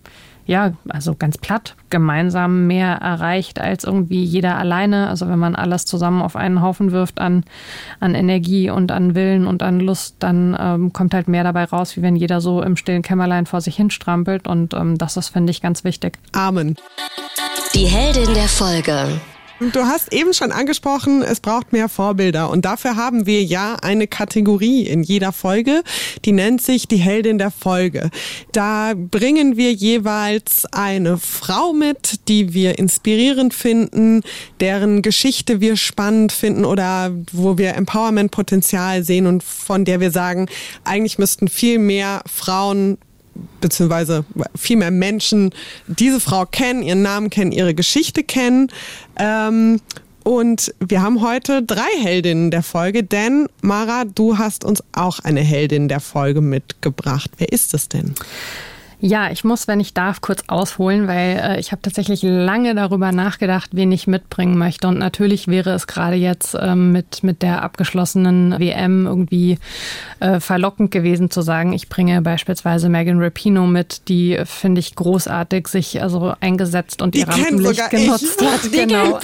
ja, 0.47 0.73
also 0.89 1.17
ganz 1.17 1.37
platt, 1.37 1.75
gemeinsam 1.91 2.69
mehr 2.69 2.95
erreicht 2.97 3.61
als 3.61 3.83
irgendwie 3.83 4.23
jeder 4.23 4.57
alleine. 4.57 5.09
Also 5.09 5.29
wenn 5.29 5.39
man 5.39 5.57
alles 5.57 5.85
zusammen 5.85 6.23
auf 6.23 6.37
einen 6.37 6.63
Haufen 6.63 6.93
wirft 6.93 7.21
an, 7.21 7.43
an 7.99 8.15
Energie 8.15 8.71
und 8.71 8.93
an 8.93 9.17
Willen 9.17 9.49
und 9.49 9.65
an 9.65 9.81
Lust, 9.81 10.17
dann 10.21 10.57
ähm, 10.61 10.93
kommt 10.93 11.15
halt 11.15 11.27
mehr 11.27 11.45
dabei 11.45 11.65
raus, 11.65 11.97
wie 11.97 12.03
wenn 12.03 12.17
jeder 12.17 12.41
so 12.41 12.63
im 12.63 12.77
stillen 12.77 13.03
Kämmerlein 13.03 13.47
vor 13.47 13.61
sich 13.61 13.77
hinstrampelt. 13.77 14.47
Und 14.47 14.75
ähm, 14.75 14.97
das 14.97 15.17
ist, 15.17 15.29
finde 15.29 15.51
ich, 15.51 15.61
ganz 15.61 15.83
wichtig. 15.85 16.19
Amen. 16.33 16.77
Die 17.83 17.89
Heldin 17.89 18.33
der 18.33 18.47
Folge. 18.47 19.21
Du 19.73 19.81
hast 19.81 20.13
eben 20.13 20.33
schon 20.35 20.53
angesprochen, 20.53 21.25
es 21.25 21.41
braucht 21.41 21.73
mehr 21.73 21.89
Vorbilder. 21.89 22.49
Und 22.49 22.65
dafür 22.65 22.95
haben 22.95 23.27
wir 23.27 23.43
ja 23.43 23.75
eine 23.75 24.07
Kategorie 24.07 24.87
in 24.87 25.03
jeder 25.03 25.33
Folge, 25.33 25.83
die 26.25 26.31
nennt 26.31 26.63
sich 26.63 26.87
die 26.87 26.99
Heldin 26.99 27.39
der 27.39 27.51
Folge. 27.51 28.11
Da 28.53 28.93
bringen 28.95 29.57
wir 29.57 29.73
jeweils 29.73 30.65
eine 30.71 31.19
Frau 31.19 31.73
mit, 31.73 32.29
die 32.29 32.55
wir 32.55 32.79
inspirierend 32.79 33.53
finden, 33.53 34.21
deren 34.61 35.03
Geschichte 35.03 35.61
wir 35.61 35.77
spannend 35.77 36.31
finden 36.31 36.65
oder 36.65 37.11
wo 37.33 37.59
wir 37.59 37.75
Empowerment-Potenzial 37.75 39.03
sehen 39.03 39.27
und 39.27 39.43
von 39.43 39.85
der 39.85 39.99
wir 39.99 40.13
sagen, 40.13 40.47
eigentlich 40.85 41.19
müssten 41.19 41.49
viel 41.49 41.81
mehr 41.81 42.23
Frauen 42.33 42.99
beziehungsweise 43.61 44.25
viel 44.57 44.77
mehr 44.77 44.91
Menschen 44.91 45.51
diese 45.87 46.21
Frau 46.21 46.47
kennen, 46.47 46.83
ihren 46.83 47.03
Namen 47.03 47.31
kennen, 47.31 47.53
ihre 47.53 47.75
Geschichte 47.75 48.23
kennen. 48.23 48.69
Ähm, 49.17 49.81
und 50.25 50.73
wir 50.79 51.03
haben 51.03 51.21
heute 51.21 51.63
drei 51.63 51.89
Heldinnen 52.01 52.51
der 52.51 52.63
Folge, 52.63 53.03
denn 53.03 53.49
Mara, 53.61 54.05
du 54.05 54.39
hast 54.39 54.65
uns 54.65 54.83
auch 54.93 55.19
eine 55.21 55.41
Heldin 55.41 55.89
der 55.89 56.01
Folge 56.01 56.41
mitgebracht. 56.41 57.31
Wer 57.39 57.53
ist 57.53 57.75
es 57.75 57.89
denn? 57.89 58.15
Ja, 59.05 59.33
ich 59.33 59.43
muss, 59.43 59.67
wenn 59.67 59.81
ich 59.81 59.95
darf, 59.95 60.21
kurz 60.21 60.45
ausholen, 60.47 61.09
weil 61.09 61.37
äh, 61.37 61.59
ich 61.59 61.73
habe 61.73 61.83
tatsächlich 61.83 62.23
lange 62.23 62.73
darüber 62.77 63.11
nachgedacht, 63.11 63.71
wen 63.73 63.91
ich 63.91 64.07
mitbringen 64.07 64.57
möchte. 64.57 64.87
Und 64.87 64.97
natürlich 64.97 65.49
wäre 65.49 65.71
es 65.71 65.89
gerade 65.89 66.15
jetzt 66.15 66.57
ähm, 66.61 66.93
mit, 66.93 67.25
mit 67.25 67.43
der 67.43 67.63
abgeschlossenen 67.63 68.61
WM 68.61 69.07
irgendwie 69.07 69.59
äh, 70.21 70.39
verlockend 70.39 70.93
gewesen 70.93 71.33
zu 71.33 71.43
sagen, 71.43 71.73
ich 71.73 71.89
bringe 71.89 72.23
beispielsweise 72.23 72.89
Megan 72.89 73.21
Rapino 73.21 73.67
mit, 73.67 74.07
die 74.07 74.39
finde 74.45 74.79
ich 74.79 74.95
großartig 74.95 75.67
sich 75.67 76.01
also 76.01 76.35
eingesetzt 76.39 77.03
und 77.03 77.17
die 77.17 77.21
ihr 77.21 77.29
Rampenlicht 77.29 77.91
genutzt 77.91 78.41
ich. 78.41 78.47
hat. 78.47 78.65
Die 78.67 78.71
genau. 78.71 79.19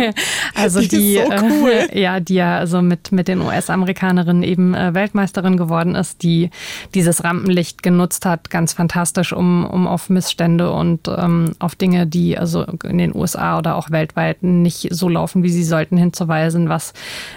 also 0.56 0.80
die, 0.80 0.88
die 0.88 1.14
so 1.14 1.32
cool. 1.40 1.88
äh, 1.92 2.00
ja, 2.02 2.18
die 2.18 2.34
ja 2.34 2.58
also 2.58 2.82
mit, 2.82 3.12
mit 3.12 3.28
den 3.28 3.42
US-Amerikanerinnen 3.42 4.42
eben 4.42 4.74
äh, 4.74 4.92
Weltmeisterin 4.92 5.56
geworden 5.56 5.94
ist, 5.94 6.24
die 6.24 6.50
dieses 6.94 7.22
Rampenlicht 7.22 7.84
genutzt 7.84 8.26
hat, 8.26 8.50
ganz 8.50 8.72
fantastisch 8.72 9.19
drastisch, 9.20 9.32
um, 9.32 9.64
um 9.64 9.86
auf 9.86 10.10
Missstände 10.10 10.70
und 10.70 11.08
ähm, 11.08 11.52
auf 11.58 11.74
Dinge, 11.74 12.06
die 12.06 12.38
also 12.38 12.64
in 12.84 12.98
den 12.98 13.14
USA 13.14 13.58
oder 13.58 13.76
auch 13.76 13.90
weltweit 13.90 14.42
nicht 14.42 14.88
so 14.90 15.08
laufen, 15.08 15.42
wie 15.42 15.50
sie 15.50 15.64
sollten, 15.64 15.96
hinzuweisen, 15.96 16.68
was 16.68 16.92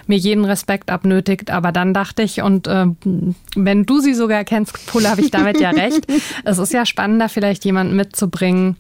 mir 0.08 0.18
jeden 0.18 0.46
Respekt 0.46 0.90
abnötigt. 0.90 1.52
Aber 1.52 1.72
dann 1.72 1.94
dachte 1.94 2.24
ich, 2.24 2.42
und 2.42 2.68
äh, 2.68 2.86
wenn 3.56 3.86
du 3.86 4.00
sie 4.00 4.14
sogar 4.14 4.44
kennst, 4.44 4.86
Pula, 4.88 5.12
habe 5.12 5.22
ich 5.22 5.32
damit 5.32 5.60
ja 5.60 5.70
recht. 5.70 6.08
Es 6.46 6.58
ist 6.58 6.74
ja 6.74 6.86
spannender, 6.86 7.30
vielleicht 7.30 7.66
jemanden 7.66 7.96
mitzubringen, 7.96 8.76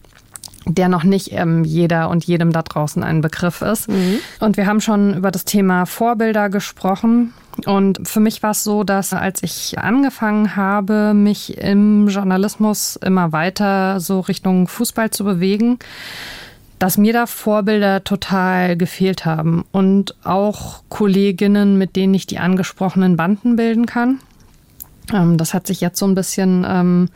der 0.65 0.87
noch 0.89 1.03
nicht 1.03 1.31
ähm, 1.31 1.63
jeder 1.63 2.09
und 2.09 2.25
jedem 2.25 2.51
da 2.51 2.61
draußen 2.61 3.03
ein 3.03 3.21
Begriff 3.21 3.61
ist. 3.61 3.89
Mhm. 3.89 4.19
Und 4.39 4.57
wir 4.57 4.65
haben 4.65 4.81
schon 4.81 5.15
über 5.15 5.31
das 5.31 5.45
Thema 5.45 5.85
Vorbilder 5.85 6.49
gesprochen. 6.49 7.33
Und 7.65 8.07
für 8.07 8.19
mich 8.19 8.41
war 8.41 8.51
es 8.51 8.63
so, 8.63 8.83
dass 8.83 9.13
als 9.13 9.43
ich 9.43 9.77
angefangen 9.77 10.55
habe, 10.55 11.13
mich 11.13 11.57
im 11.57 12.07
Journalismus 12.07 12.95
immer 12.95 13.31
weiter 13.31 13.99
so 13.99 14.21
Richtung 14.21 14.67
Fußball 14.67 15.11
zu 15.11 15.23
bewegen, 15.23 15.79
dass 16.79 16.97
mir 16.97 17.13
da 17.13 17.27
Vorbilder 17.27 18.03
total 18.03 18.75
gefehlt 18.75 19.25
haben 19.25 19.63
und 19.71 20.15
auch 20.23 20.83
Kolleginnen, 20.89 21.77
mit 21.77 21.95
denen 21.95 22.13
ich 22.13 22.25
die 22.25 22.39
angesprochenen 22.39 23.15
Banden 23.15 23.55
bilden 23.55 23.85
kann. 23.85 24.19
Ähm, 25.13 25.37
das 25.37 25.53
hat 25.53 25.67
sich 25.67 25.79
jetzt 25.81 25.99
so 25.99 26.07
ein 26.07 26.15
bisschen 26.15 26.65
ähm, 26.67 27.09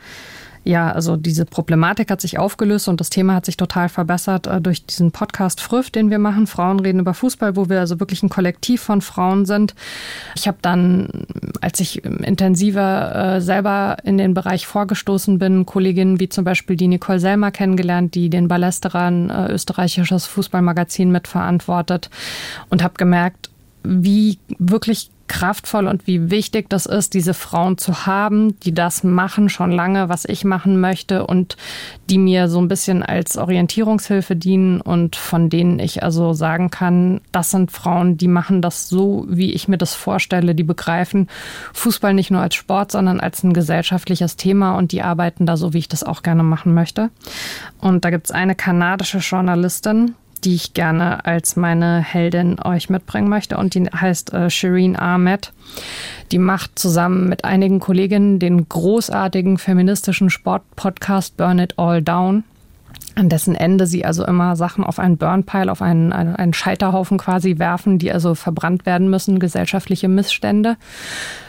ja, 0.68 0.92
also 0.92 1.16
diese 1.16 1.46
Problematik 1.46 2.10
hat 2.10 2.20
sich 2.20 2.38
aufgelöst 2.38 2.88
und 2.88 3.00
das 3.00 3.08
Thema 3.08 3.34
hat 3.34 3.46
sich 3.46 3.56
total 3.56 3.88
verbessert 3.88 4.46
äh, 4.46 4.60
durch 4.60 4.84
diesen 4.84 5.12
Podcast 5.12 5.62
Früff, 5.62 5.88
den 5.88 6.10
wir 6.10 6.18
machen. 6.18 6.46
Frauen 6.46 6.78
reden 6.78 7.00
über 7.00 7.14
Fußball, 7.14 7.56
wo 7.56 7.70
wir 7.70 7.80
also 7.80 8.00
wirklich 8.00 8.22
ein 8.22 8.28
Kollektiv 8.28 8.82
von 8.82 9.00
Frauen 9.00 9.46
sind. 9.46 9.74
Ich 10.36 10.46
habe 10.46 10.58
dann, 10.60 11.24
als 11.62 11.80
ich 11.80 12.04
intensiver 12.04 13.36
äh, 13.36 13.40
selber 13.40 13.96
in 14.04 14.18
den 14.18 14.34
Bereich 14.34 14.66
vorgestoßen 14.66 15.38
bin, 15.38 15.64
Kolleginnen 15.64 16.20
wie 16.20 16.28
zum 16.28 16.44
Beispiel 16.44 16.76
die 16.76 16.88
Nicole 16.88 17.18
Selmer 17.18 17.50
kennengelernt, 17.50 18.14
die 18.14 18.28
den 18.28 18.46
Ballesteran 18.46 19.30
äh, 19.30 19.50
österreichisches 19.50 20.26
Fußballmagazin 20.26 21.10
mitverantwortet 21.10 22.10
und 22.68 22.82
habe 22.82 22.92
gemerkt, 22.98 23.48
wie 23.84 24.38
wirklich 24.58 25.10
kraftvoll 25.28 25.86
und 25.86 26.06
wie 26.06 26.30
wichtig 26.30 26.68
das 26.68 26.86
ist, 26.86 27.14
diese 27.14 27.34
Frauen 27.34 27.78
zu 27.78 28.06
haben, 28.06 28.58
die 28.60 28.74
das 28.74 29.04
machen 29.04 29.48
schon 29.48 29.70
lange, 29.70 30.08
was 30.08 30.24
ich 30.24 30.44
machen 30.44 30.80
möchte 30.80 31.26
und 31.26 31.56
die 32.10 32.18
mir 32.18 32.48
so 32.48 32.60
ein 32.60 32.68
bisschen 32.68 33.02
als 33.02 33.36
Orientierungshilfe 33.36 34.34
dienen 34.34 34.80
und 34.80 35.16
von 35.16 35.50
denen 35.50 35.78
ich 35.78 36.02
also 36.02 36.32
sagen 36.32 36.70
kann, 36.70 37.20
das 37.32 37.50
sind 37.50 37.70
Frauen, 37.70 38.16
die 38.16 38.28
machen 38.28 38.62
das 38.62 38.88
so, 38.88 39.26
wie 39.28 39.52
ich 39.52 39.68
mir 39.68 39.78
das 39.78 39.94
vorstelle, 39.94 40.54
die 40.54 40.64
begreifen 40.64 41.28
Fußball 41.72 42.14
nicht 42.14 42.30
nur 42.30 42.40
als 42.40 42.54
Sport, 42.54 42.92
sondern 42.92 43.20
als 43.20 43.44
ein 43.44 43.52
gesellschaftliches 43.52 44.36
Thema 44.36 44.76
und 44.76 44.92
die 44.92 45.02
arbeiten 45.02 45.46
da 45.46 45.56
so, 45.56 45.72
wie 45.74 45.78
ich 45.78 45.88
das 45.88 46.02
auch 46.02 46.22
gerne 46.22 46.42
machen 46.42 46.74
möchte. 46.74 47.10
Und 47.80 48.04
da 48.04 48.10
gibt 48.10 48.26
es 48.26 48.32
eine 48.32 48.54
kanadische 48.54 49.18
Journalistin, 49.18 50.14
die 50.40 50.54
ich 50.54 50.74
gerne 50.74 51.24
als 51.24 51.56
meine 51.56 52.00
Heldin 52.00 52.58
euch 52.62 52.90
mitbringen 52.90 53.28
möchte. 53.28 53.56
Und 53.56 53.74
die 53.74 53.84
heißt 53.84 54.32
äh, 54.32 54.50
Shireen 54.50 54.96
Ahmed. 54.96 55.52
Die 56.32 56.38
macht 56.38 56.78
zusammen 56.78 57.28
mit 57.28 57.44
einigen 57.44 57.80
Kolleginnen 57.80 58.38
den 58.38 58.68
großartigen 58.68 59.58
feministischen 59.58 60.30
Sportpodcast 60.30 61.36
Burn 61.36 61.58
It 61.58 61.78
All 61.78 62.02
Down 62.02 62.44
an 63.18 63.28
dessen 63.28 63.54
Ende 63.54 63.86
sie 63.86 64.04
also 64.04 64.24
immer 64.24 64.54
Sachen 64.54 64.84
auf 64.84 64.98
einen 64.98 65.18
Burnpile, 65.18 65.70
auf 65.70 65.82
einen, 65.82 66.12
einen 66.12 66.54
Scheiterhaufen 66.54 67.18
quasi 67.18 67.58
werfen, 67.58 67.98
die 67.98 68.12
also 68.12 68.34
verbrannt 68.34 68.86
werden 68.86 69.10
müssen, 69.10 69.40
gesellschaftliche 69.40 70.08
Missstände. 70.08 70.76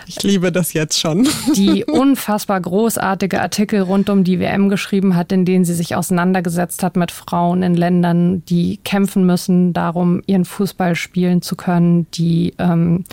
Ich 0.07 0.23
liebe 0.23 0.51
das 0.51 0.73
jetzt 0.73 0.99
schon. 0.99 1.27
Die 1.55 1.85
unfassbar 1.85 2.59
großartige 2.59 3.39
Artikel 3.41 3.81
rund 3.81 4.09
um 4.09 4.23
die 4.23 4.39
WM 4.39 4.67
geschrieben 4.67 5.15
hat, 5.15 5.31
in 5.31 5.45
denen 5.45 5.65
sie 5.65 5.75
sich 5.75 5.95
auseinandergesetzt 5.95 6.81
hat 6.81 6.95
mit 6.95 7.11
Frauen 7.11 7.61
in 7.61 7.75
Ländern, 7.75 8.43
die 8.45 8.77
kämpfen 8.83 9.27
müssen 9.27 9.71
darum, 9.71 10.23
ihren 10.25 10.45
Fußball 10.45 10.95
spielen 10.95 11.43
zu 11.43 11.55
können, 11.55 12.07
die 12.15 12.55
ähm, 12.57 13.03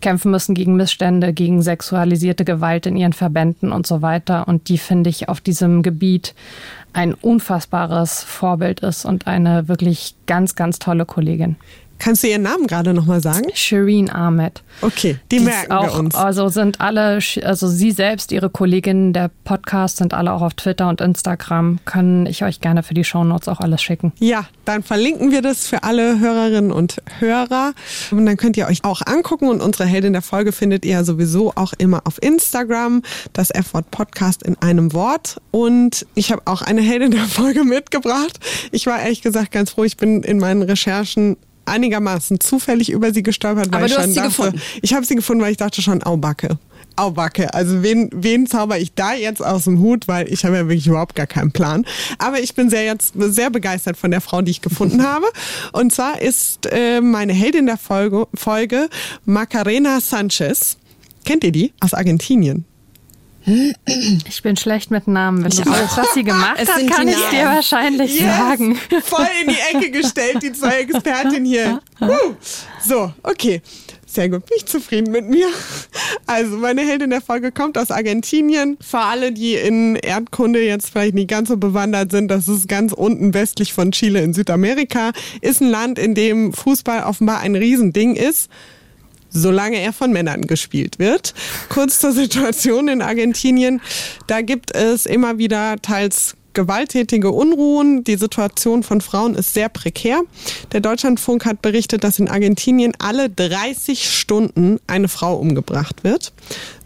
kämpfen 0.00 0.32
müssen 0.32 0.56
gegen 0.56 0.74
Missstände, 0.74 1.32
gegen 1.32 1.62
sexualisierte 1.62 2.44
Gewalt 2.44 2.84
in 2.86 2.96
ihren 2.96 3.12
Verbänden 3.12 3.70
und 3.70 3.86
so 3.86 4.02
weiter. 4.02 4.48
Und 4.48 4.68
die 4.68 4.78
finde 4.78 5.08
ich 5.08 5.28
auf 5.28 5.40
diesem 5.40 5.82
Gebiet 5.84 6.34
ein 6.92 7.14
unfassbares 7.14 8.22
Vorbild 8.22 8.80
ist 8.80 9.04
und 9.04 9.26
eine 9.26 9.68
wirklich 9.68 10.14
ganz, 10.26 10.54
ganz 10.54 10.78
tolle 10.78 11.06
Kollegin. 11.06 11.56
Kannst 12.00 12.22
du 12.22 12.28
ihren 12.28 12.42
Namen 12.42 12.66
gerade 12.66 12.94
nochmal 12.94 13.20
sagen? 13.20 13.50
Shireen 13.52 14.08
Ahmed. 14.08 14.62
Okay, 14.80 15.18
die, 15.30 15.36
die 15.36 15.44
merken 15.44 15.70
auch, 15.70 15.84
wir 15.84 16.00
uns. 16.00 16.14
Also 16.14 16.48
sind 16.48 16.80
alle, 16.80 17.18
also 17.42 17.68
sie 17.68 17.90
selbst, 17.90 18.32
ihre 18.32 18.48
Kolleginnen 18.48 19.12
der 19.12 19.30
Podcast 19.44 19.98
sind 19.98 20.14
alle 20.14 20.32
auch 20.32 20.40
auf 20.40 20.54
Twitter 20.54 20.88
und 20.88 21.02
Instagram. 21.02 21.78
Kann 21.84 22.24
ich 22.24 22.42
euch 22.42 22.60
gerne 22.60 22.82
für 22.82 22.94
die 22.94 23.04
Shownotes 23.04 23.48
auch 23.48 23.60
alles 23.60 23.82
schicken. 23.82 24.12
Ja, 24.18 24.46
dann 24.64 24.82
verlinken 24.82 25.30
wir 25.30 25.42
das 25.42 25.66
für 25.66 25.82
alle 25.82 26.18
Hörerinnen 26.18 26.72
und 26.72 27.02
Hörer. 27.18 27.74
Und 28.10 28.24
dann 28.24 28.38
könnt 28.38 28.56
ihr 28.56 28.66
euch 28.66 28.82
auch 28.82 29.02
angucken. 29.04 29.48
Und 29.48 29.60
unsere 29.60 29.84
Heldin 29.84 30.14
der 30.14 30.22
Folge 30.22 30.52
findet 30.52 30.86
ihr 30.86 31.04
sowieso 31.04 31.52
auch 31.54 31.74
immer 31.76 32.00
auf 32.06 32.22
Instagram. 32.22 33.02
Das 33.34 33.50
F-Wort 33.50 33.90
Podcast 33.90 34.42
in 34.42 34.56
einem 34.62 34.94
Wort. 34.94 35.38
Und 35.50 36.06
ich 36.14 36.32
habe 36.32 36.40
auch 36.46 36.62
eine 36.62 36.80
Heldin 36.80 37.10
der 37.10 37.24
Folge 37.24 37.64
mitgebracht. 37.64 38.40
Ich 38.72 38.86
war 38.86 39.00
ehrlich 39.00 39.20
gesagt 39.20 39.52
ganz 39.52 39.72
froh. 39.72 39.84
Ich 39.84 39.98
bin 39.98 40.22
in 40.22 40.38
meinen 40.38 40.62
Recherchen 40.62 41.36
einigermaßen 41.70 42.40
zufällig 42.40 42.90
über 42.90 43.12
sie 43.12 43.22
gestolpert. 43.22 43.68
Aber 43.68 43.82
weil 43.82 43.88
du 43.88 43.94
ich 43.94 43.98
hast 43.98 44.04
schon 44.04 44.12
sie 44.12 44.20
dachte, 44.20 44.28
gefunden. 44.28 44.62
Ich 44.82 44.94
habe 44.94 45.06
sie 45.06 45.14
gefunden, 45.14 45.42
weil 45.42 45.52
ich 45.52 45.56
dachte 45.56 45.82
schon, 45.82 46.02
Aubacke. 46.02 46.58
Aubacke. 46.96 47.52
Also 47.54 47.82
wen, 47.82 48.10
wen 48.12 48.46
zauber 48.46 48.78
ich 48.78 48.94
da 48.94 49.14
jetzt 49.14 49.42
aus 49.42 49.64
dem 49.64 49.80
Hut, 49.80 50.06
weil 50.08 50.30
ich 50.32 50.44
habe 50.44 50.56
ja 50.56 50.68
wirklich 50.68 50.86
überhaupt 50.86 51.14
gar 51.14 51.26
keinen 51.26 51.52
Plan. 51.52 51.86
Aber 52.18 52.40
ich 52.40 52.54
bin 52.54 52.68
sehr 52.68 52.84
jetzt 52.84 53.14
sehr 53.16 53.50
begeistert 53.50 53.96
von 53.96 54.10
der 54.10 54.20
Frau, 54.20 54.42
die 54.42 54.50
ich 54.50 54.60
gefunden 54.60 55.02
habe. 55.06 55.26
Und 55.72 55.92
zwar 55.92 56.20
ist 56.20 56.66
äh, 56.66 57.00
meine 57.00 57.32
Heldin 57.32 57.66
der 57.66 57.78
Folge, 57.78 58.26
Folge 58.34 58.88
Macarena 59.24 60.00
Sanchez. 60.00 60.76
Kennt 61.24 61.44
ihr 61.44 61.52
die? 61.52 61.72
Aus 61.80 61.94
Argentinien. 61.94 62.64
Ich 63.46 64.42
bin 64.42 64.56
schlecht 64.56 64.90
mit 64.90 65.08
Namen. 65.08 65.42
Wenn 65.44 65.50
Ich 65.50 65.60
du 65.60 65.70
auch. 65.70 65.96
was 65.96 66.14
sie 66.14 66.24
gemacht 66.24 66.58
Es 66.60 66.68
hat, 66.68 66.86
kann 66.88 67.08
ich 67.08 67.16
dir 67.30 67.44
wahrscheinlich 67.46 68.20
Yes! 68.20 68.36
sagen. 68.36 68.76
Voll 69.04 69.26
in 69.42 69.48
die 69.48 69.76
Ecke 69.78 69.90
gestellt, 69.90 70.42
die 70.42 70.52
zwei 70.52 70.80
Expertinnen 70.80 71.44
hier. 71.44 71.80
Huh. 72.00 72.34
So, 72.84 73.12
okay. 73.22 73.62
Sehr 74.06 74.28
gut, 74.28 74.44
bin 74.46 74.56
ich 74.56 74.66
zufrieden 74.66 75.12
mit 75.12 75.28
mir. 75.28 75.46
Also, 76.26 76.56
meine 76.56 76.80
Heldin 76.82 77.10
der 77.10 77.20
Folge 77.20 77.52
kommt 77.52 77.78
aus 77.78 77.92
Argentinien. 77.92 78.76
Für 78.80 78.98
alle, 78.98 79.30
die 79.30 79.54
in 79.54 79.94
Erdkunde 79.94 80.60
jetzt 80.64 80.90
vielleicht 80.90 81.14
nicht 81.14 81.28
ganz 81.30 81.48
so 81.48 81.56
bewandert 81.56 82.10
sind, 82.10 82.26
das 82.28 82.48
ist 82.48 82.66
ganz 82.68 82.92
unten 82.92 83.34
westlich 83.34 83.72
von 83.72 83.92
Chile 83.92 84.20
in 84.20 84.34
Südamerika, 84.34 85.12
ist 85.42 85.60
ein 85.62 85.70
Land, 85.70 86.00
in 86.00 86.16
dem 86.16 86.52
Fußball 86.52 87.04
offenbar 87.04 87.38
ein 87.38 87.54
Riesending 87.54 88.16
ist 88.16 88.50
solange 89.30 89.78
er 89.78 89.92
von 89.92 90.12
Männern 90.12 90.46
gespielt 90.46 90.98
wird. 90.98 91.34
Kurz 91.68 92.00
zur 92.00 92.12
Situation 92.12 92.88
in 92.88 93.02
Argentinien. 93.02 93.80
Da 94.26 94.42
gibt 94.42 94.74
es 94.74 95.06
immer 95.06 95.38
wieder 95.38 95.76
teils 95.80 96.36
gewalttätige 96.54 97.30
Unruhen. 97.30 98.04
Die 98.04 98.16
Situation 98.16 98.82
von 98.82 99.00
Frauen 99.00 99.34
ist 99.34 99.54
sehr 99.54 99.68
prekär. 99.68 100.22
Der 100.72 100.80
Deutschlandfunk 100.80 101.44
hat 101.44 101.62
berichtet, 101.62 102.04
dass 102.04 102.18
in 102.18 102.28
Argentinien 102.28 102.92
alle 102.98 103.30
30 103.30 104.10
Stunden 104.10 104.78
eine 104.86 105.08
Frau 105.08 105.36
umgebracht 105.36 106.02
wird. 106.04 106.32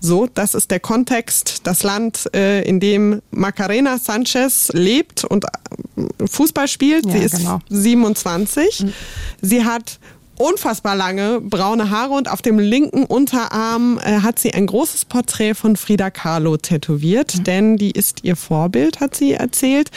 So, 0.01 0.29
das 0.33 0.55
ist 0.55 0.71
der 0.71 0.81
Kontext, 0.81 1.61
das 1.65 1.83
Land, 1.83 2.29
äh, 2.35 2.63
in 2.63 2.81
dem 2.81 3.23
Macarena 3.31 3.99
Sanchez 3.99 4.71
lebt 4.73 5.25
und 5.25 5.45
äh, 5.45 6.27
Fußball 6.27 6.69
spielt. 6.69 7.07
Ja, 7.07 7.13
Sie 7.13 7.19
ist 7.19 7.37
genau. 7.39 7.61
27. 7.71 8.87
Sie 9.41 9.65
hat 9.65 9.99
unfassbar 10.37 10.97
lange 10.97 11.41
braune 11.41 11.91
Haare 11.91 12.15
und 12.15 12.31
auf 12.31 12.43
dem 12.43 12.59
linken 12.59 13.05
Unterarm 13.05 13.99
äh, 13.99 14.21
hat 14.21 14.39
sie 14.39 14.53
ein 14.53 14.67
großes 14.67 15.05
Porträt 15.05 15.55
von 15.55 15.77
Frida 15.77 16.11
Kahlo 16.11 16.57
tätowiert, 16.57 17.47
denn 17.47 17.77
die 17.77 17.91
ist 17.91 18.25
ihr 18.25 18.37
Vorbild, 18.37 19.01
hat 19.01 19.15
sie 19.15 19.33
erzählt, 19.33 19.91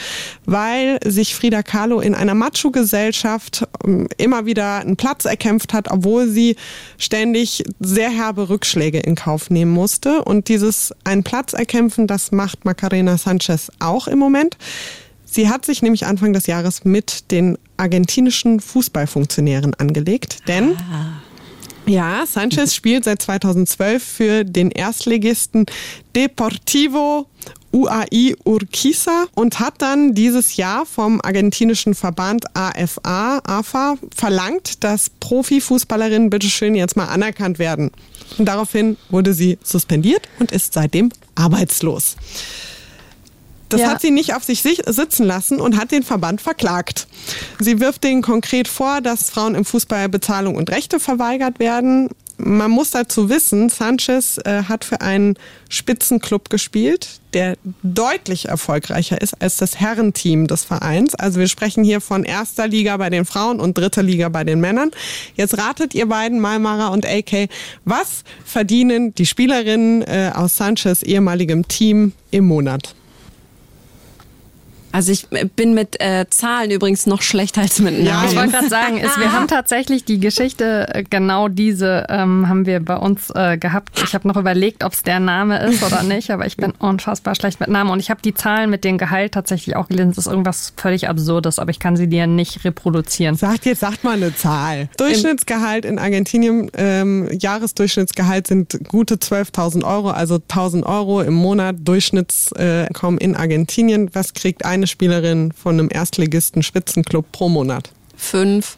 weil 0.44 0.98
sich 1.04 1.34
Frida 1.34 1.62
Kahlo 1.62 2.00
in 2.00 2.14
einer 2.14 2.34
Macho-Gesellschaft 2.34 3.66
ähm, 3.84 4.08
immer 4.16 4.46
wieder 4.46 4.80
einen 4.80 4.96
Platz 4.96 5.24
erkämpft 5.24 5.72
hat, 5.72 5.90
obwohl 5.90 6.28
sie 6.28 6.56
ständig 6.98 7.64
sehr 7.80 8.10
herbe 8.10 8.48
Rückschläge 8.48 9.00
in 9.00 9.14
Kauf 9.14 9.50
nehmen 9.50 9.72
musste. 9.72 10.22
Und 10.24 10.48
dieses 10.48 10.94
einen 11.04 11.24
Platz 11.24 11.52
erkämpfen, 11.52 12.06
das 12.06 12.32
macht 12.32 12.64
Macarena 12.64 13.18
Sanchez 13.18 13.70
auch 13.80 14.06
im 14.08 14.18
Moment. 14.18 14.56
Sie 15.24 15.48
hat 15.48 15.64
sich 15.64 15.82
nämlich 15.82 16.06
Anfang 16.06 16.32
des 16.32 16.46
Jahres 16.46 16.84
mit 16.84 17.30
den 17.30 17.58
argentinischen 17.78 18.60
Fußballfunktionären 18.60 19.74
angelegt, 19.74 20.48
denn 20.48 20.76
ja, 21.88 22.26
Sanchez 22.26 22.74
spielt 22.74 23.04
seit 23.04 23.22
2012 23.22 24.02
für 24.02 24.44
den 24.44 24.70
Erstligisten 24.70 25.64
Deportivo 26.14 27.26
UAI 27.72 28.34
Urquiza 28.44 29.26
und 29.34 29.58
hat 29.58 29.80
dann 29.80 30.14
dieses 30.14 30.56
Jahr 30.56 30.84
vom 30.84 31.20
argentinischen 31.22 31.94
Verband 31.94 32.44
AFA, 32.54 33.40
AFA 33.44 33.96
verlangt, 34.14 34.84
dass 34.84 35.10
Profifußballerinnen 35.20 36.30
bitteschön 36.30 36.74
jetzt 36.74 36.96
mal 36.96 37.06
anerkannt 37.06 37.58
werden. 37.58 37.90
Und 38.36 38.46
daraufhin 38.46 38.96
wurde 39.08 39.32
sie 39.32 39.58
suspendiert 39.62 40.28
und 40.38 40.52
ist 40.52 40.74
seitdem 40.74 41.10
arbeitslos. 41.34 42.16
Das 43.68 43.80
Ja. 43.82 43.88
hat 43.90 44.00
sie 44.00 44.10
nicht 44.10 44.34
auf 44.34 44.44
sich 44.44 44.62
sitzen 44.62 45.24
lassen 45.24 45.60
und 45.60 45.76
hat 45.76 45.90
den 45.92 46.02
Verband 46.02 46.40
verklagt. 46.40 47.06
Sie 47.58 47.80
wirft 47.80 48.04
denen 48.04 48.22
konkret 48.22 48.68
vor, 48.68 49.00
dass 49.00 49.30
Frauen 49.30 49.54
im 49.54 49.64
Fußball 49.64 50.08
Bezahlung 50.08 50.54
und 50.54 50.70
Rechte 50.70 51.00
verweigert 51.00 51.58
werden. 51.58 52.08
Man 52.40 52.70
muss 52.70 52.92
dazu 52.92 53.28
wissen, 53.28 53.68
Sanchez 53.68 54.38
äh, 54.44 54.62
hat 54.68 54.84
für 54.84 55.00
einen 55.00 55.34
Spitzenclub 55.68 56.50
gespielt, 56.50 57.18
der 57.34 57.56
deutlich 57.82 58.46
erfolgreicher 58.46 59.20
ist 59.20 59.42
als 59.42 59.56
das 59.56 59.80
Herrenteam 59.80 60.46
des 60.46 60.62
Vereins. 60.62 61.16
Also 61.16 61.40
wir 61.40 61.48
sprechen 61.48 61.82
hier 61.82 62.00
von 62.00 62.22
erster 62.22 62.68
Liga 62.68 62.96
bei 62.96 63.10
den 63.10 63.24
Frauen 63.24 63.58
und 63.58 63.76
dritter 63.76 64.04
Liga 64.04 64.28
bei 64.28 64.44
den 64.44 64.60
Männern. 64.60 64.92
Jetzt 65.34 65.58
ratet 65.58 65.96
ihr 65.96 66.06
beiden, 66.06 66.38
Malmara 66.38 66.88
und 66.88 67.04
AK, 67.06 67.48
was 67.84 68.22
verdienen 68.44 69.12
die 69.16 69.26
Spielerinnen 69.26 70.02
äh, 70.02 70.30
aus 70.32 70.56
Sanchez 70.56 71.02
ehemaligem 71.02 71.66
Team 71.66 72.12
im 72.30 72.44
Monat? 72.46 72.94
Also 74.92 75.12
ich 75.12 75.26
bin 75.54 75.74
mit 75.74 76.00
äh, 76.00 76.26
Zahlen 76.30 76.70
übrigens 76.70 77.06
noch 77.06 77.22
schlechter 77.22 77.60
als 77.60 77.78
mit 77.78 77.98
Ja, 77.98 78.14
Namen. 78.14 78.28
Ich 78.28 78.36
wollte 78.36 78.52
gerade 78.52 78.68
sagen, 78.68 78.96
ist, 78.98 79.18
wir 79.18 79.32
haben 79.32 79.46
tatsächlich 79.48 80.04
die 80.04 80.18
Geschichte, 80.18 80.88
äh, 80.94 81.04
genau 81.08 81.48
diese 81.48 82.06
ähm, 82.08 82.48
haben 82.48 82.66
wir 82.66 82.80
bei 82.80 82.96
uns 82.96 83.30
äh, 83.34 83.58
gehabt. 83.58 84.00
Ich 84.02 84.14
habe 84.14 84.26
noch 84.26 84.36
überlegt, 84.36 84.84
ob 84.84 84.92
es 84.92 85.02
der 85.02 85.20
Name 85.20 85.58
ist 85.66 85.82
oder 85.82 86.02
nicht, 86.14 86.30
aber 86.30 86.46
ich 86.46 86.56
bin 86.56 86.72
unfassbar 86.78 87.34
schlecht 87.34 87.60
mit 87.60 87.68
Namen. 87.68 87.90
Und 87.90 88.00
ich 88.00 88.10
habe 88.10 88.22
die 88.22 88.34
Zahlen 88.34 88.70
mit 88.70 88.84
dem 88.84 88.98
Gehalt 88.98 89.32
tatsächlich 89.32 89.76
auch 89.76 89.88
gelesen. 89.88 90.10
Das 90.10 90.18
ist 90.18 90.26
irgendwas 90.26 90.72
völlig 90.76 91.08
Absurdes, 91.08 91.58
aber 91.58 91.70
ich 91.70 91.78
kann 91.78 91.96
sie 91.96 92.08
dir 92.08 92.26
nicht 92.26 92.64
reproduzieren. 92.64 93.36
Sagt 93.36 93.66
jetzt, 93.66 93.80
sagt 93.80 94.04
mal 94.04 94.16
eine 94.16 94.34
Zahl. 94.34 94.88
Durchschnittsgehalt 94.96 95.84
in 95.84 95.98
Argentinien, 95.98 96.70
ähm, 96.74 97.28
Jahresdurchschnittsgehalt 97.38 98.46
sind 98.46 98.78
gute 98.88 99.16
12.000 99.16 99.84
Euro, 99.84 100.10
also 100.10 100.36
1.000 100.36 100.84
Euro 100.84 101.20
im 101.20 101.34
Monat 101.34 101.76
Durchschnittskommen 101.80 103.18
in 103.18 103.36
Argentinien. 103.36 104.10
Was 104.14 104.34
kriegt 104.34 104.64
eine 104.78 104.86
Spielerin 104.86 105.52
von 105.52 105.78
einem 105.78 105.88
Erstligisten 105.90 106.62
Spitzenclub 106.62 107.30
pro 107.32 107.48
Monat? 107.48 107.90
Fünf. 108.16 108.76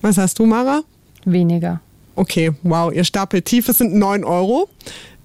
Was 0.00 0.18
hast 0.18 0.38
du, 0.38 0.46
Mara? 0.46 0.82
Weniger. 1.24 1.80
Okay, 2.14 2.52
wow, 2.62 2.92
ihr 2.92 3.04
stapelt 3.04 3.44
tief. 3.44 3.68
Es 3.68 3.78
sind 3.78 3.94
9 3.94 4.24
Euro 4.24 4.68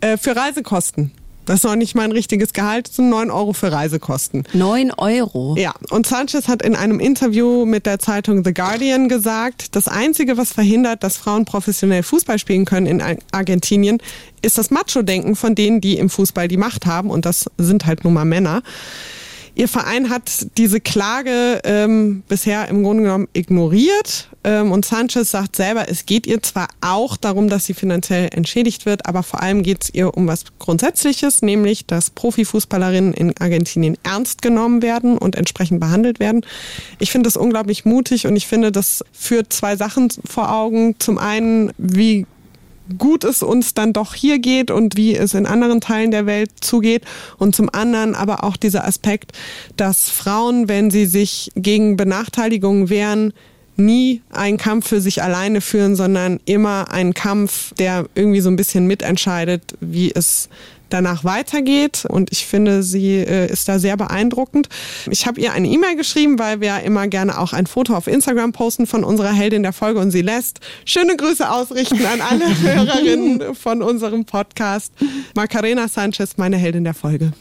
äh, 0.01 0.17
für 0.17 0.35
Reisekosten. 0.35 1.11
Das 1.45 1.57
ist 1.57 1.63
noch 1.63 1.75
nicht 1.75 1.95
mal 1.95 2.03
ein 2.03 2.11
richtiges 2.11 2.53
Gehalt, 2.53 2.87
es 2.89 2.95
sind 2.97 3.09
9 3.09 3.31
Euro 3.31 3.53
für 3.53 3.71
Reisekosten. 3.71 4.43
Neun 4.53 4.91
Euro. 4.91 5.55
Ja, 5.57 5.73
und 5.89 6.05
Sanchez 6.05 6.47
hat 6.47 6.61
in 6.61 6.75
einem 6.75 6.99
Interview 6.99 7.65
mit 7.65 7.85
der 7.85 7.99
Zeitung 7.99 8.43
The 8.45 8.53
Guardian 8.53 9.09
gesagt, 9.09 9.75
das 9.75 9.87
Einzige, 9.87 10.37
was 10.37 10.53
verhindert, 10.53 11.03
dass 11.03 11.17
Frauen 11.17 11.45
professionell 11.45 12.03
Fußball 12.03 12.37
spielen 12.39 12.65
können 12.65 12.85
in 12.85 13.01
Ar- 13.01 13.15
Argentinien, 13.31 13.97
ist 14.43 14.57
das 14.57 14.69
Macho-Denken 14.71 15.35
von 15.35 15.55
denen, 15.55 15.81
die 15.81 15.97
im 15.97 16.09
Fußball 16.09 16.47
die 16.47 16.57
Macht 16.57 16.85
haben. 16.85 17.09
Und 17.09 17.25
das 17.25 17.45
sind 17.57 17.85
halt 17.85 18.03
nun 18.03 18.13
mal 18.13 18.25
Männer. 18.25 18.61
Ihr 19.53 19.67
Verein 19.67 20.09
hat 20.09 20.47
diese 20.57 20.79
Klage 20.79 21.61
ähm, 21.63 22.23
bisher 22.27 22.67
im 22.69 22.83
Grunde 22.83 23.03
genommen 23.03 23.27
ignoriert. 23.33 24.29
Ähm, 24.43 24.71
und 24.71 24.85
Sanchez 24.85 25.31
sagt 25.31 25.55
selber, 25.55 25.89
es 25.89 26.05
geht 26.05 26.25
ihr 26.25 26.41
zwar 26.41 26.67
auch 26.79 27.17
darum, 27.17 27.49
dass 27.49 27.65
sie 27.65 27.73
finanziell 27.73 28.29
entschädigt 28.31 28.85
wird, 28.85 29.05
aber 29.05 29.23
vor 29.23 29.41
allem 29.41 29.61
geht 29.61 29.83
es 29.83 29.93
ihr 29.93 30.15
um 30.15 30.27
was 30.27 30.45
Grundsätzliches, 30.57 31.41
nämlich, 31.41 31.85
dass 31.85 32.09
Profifußballerinnen 32.09 33.13
in 33.13 33.37
Argentinien 33.37 33.97
ernst 34.03 34.41
genommen 34.41 34.81
werden 34.81 35.17
und 35.17 35.35
entsprechend 35.35 35.79
behandelt 35.79 36.19
werden. 36.19 36.45
Ich 36.99 37.11
finde 37.11 37.27
das 37.27 37.37
unglaublich 37.37 37.85
mutig 37.85 38.27
und 38.27 38.35
ich 38.35 38.47
finde, 38.47 38.71
das 38.71 39.03
führt 39.11 39.51
zwei 39.51 39.75
Sachen 39.75 40.09
vor 40.25 40.51
Augen. 40.51 40.95
Zum 40.99 41.17
einen, 41.17 41.71
wie 41.77 42.25
gut 42.91 43.23
es 43.23 43.43
uns 43.43 43.73
dann 43.73 43.93
doch 43.93 44.13
hier 44.13 44.39
geht 44.39 44.71
und 44.71 44.97
wie 44.97 45.15
es 45.15 45.33
in 45.33 45.45
anderen 45.45 45.81
Teilen 45.81 46.11
der 46.11 46.25
Welt 46.25 46.51
zugeht. 46.61 47.03
Und 47.37 47.55
zum 47.55 47.69
anderen 47.73 48.15
aber 48.15 48.43
auch 48.43 48.57
dieser 48.57 48.85
Aspekt, 48.85 49.31
dass 49.77 50.09
Frauen, 50.09 50.67
wenn 50.67 50.91
sie 50.91 51.05
sich 51.05 51.51
gegen 51.55 51.97
Benachteiligungen 51.97 52.89
wehren, 52.89 53.33
nie 53.77 54.21
einen 54.29 54.57
Kampf 54.57 54.87
für 54.87 55.01
sich 55.01 55.23
alleine 55.23 55.61
führen, 55.61 55.95
sondern 55.95 56.39
immer 56.45 56.91
einen 56.91 57.13
Kampf, 57.13 57.73
der 57.75 58.05
irgendwie 58.15 58.41
so 58.41 58.49
ein 58.49 58.55
bisschen 58.55 58.85
mitentscheidet, 58.87 59.63
wie 59.79 60.11
es 60.13 60.49
danach 60.93 61.23
weitergeht. 61.23 62.05
Und 62.07 62.31
ich 62.31 62.45
finde, 62.45 62.83
sie 62.83 63.17
äh, 63.17 63.51
ist 63.51 63.67
da 63.67 63.79
sehr 63.79 63.97
beeindruckend. 63.97 64.69
Ich 65.09 65.25
habe 65.27 65.39
ihr 65.39 65.53
eine 65.53 65.67
E-Mail 65.67 65.95
geschrieben, 65.95 66.39
weil 66.39 66.61
wir 66.61 66.81
immer 66.81 67.07
gerne 67.07 67.37
auch 67.37 67.53
ein 67.53 67.67
Foto 67.67 67.95
auf 67.95 68.07
Instagram 68.07 68.51
posten 68.51 68.87
von 68.87 69.03
unserer 69.03 69.31
Heldin 69.31 69.63
der 69.63 69.73
Folge 69.73 69.99
und 69.99 70.11
sie 70.11 70.21
lässt 70.21 70.59
schöne 70.85 71.15
Grüße 71.15 71.49
ausrichten 71.49 72.05
an 72.05 72.21
alle 72.21 72.45
Hörerinnen 72.61 73.55
von 73.55 73.81
unserem 73.81 74.25
Podcast. 74.25 74.93
Macarena 75.35 75.87
Sanchez, 75.87 76.37
meine 76.37 76.57
Heldin 76.57 76.83
der 76.83 76.93
Folge. 76.93 77.31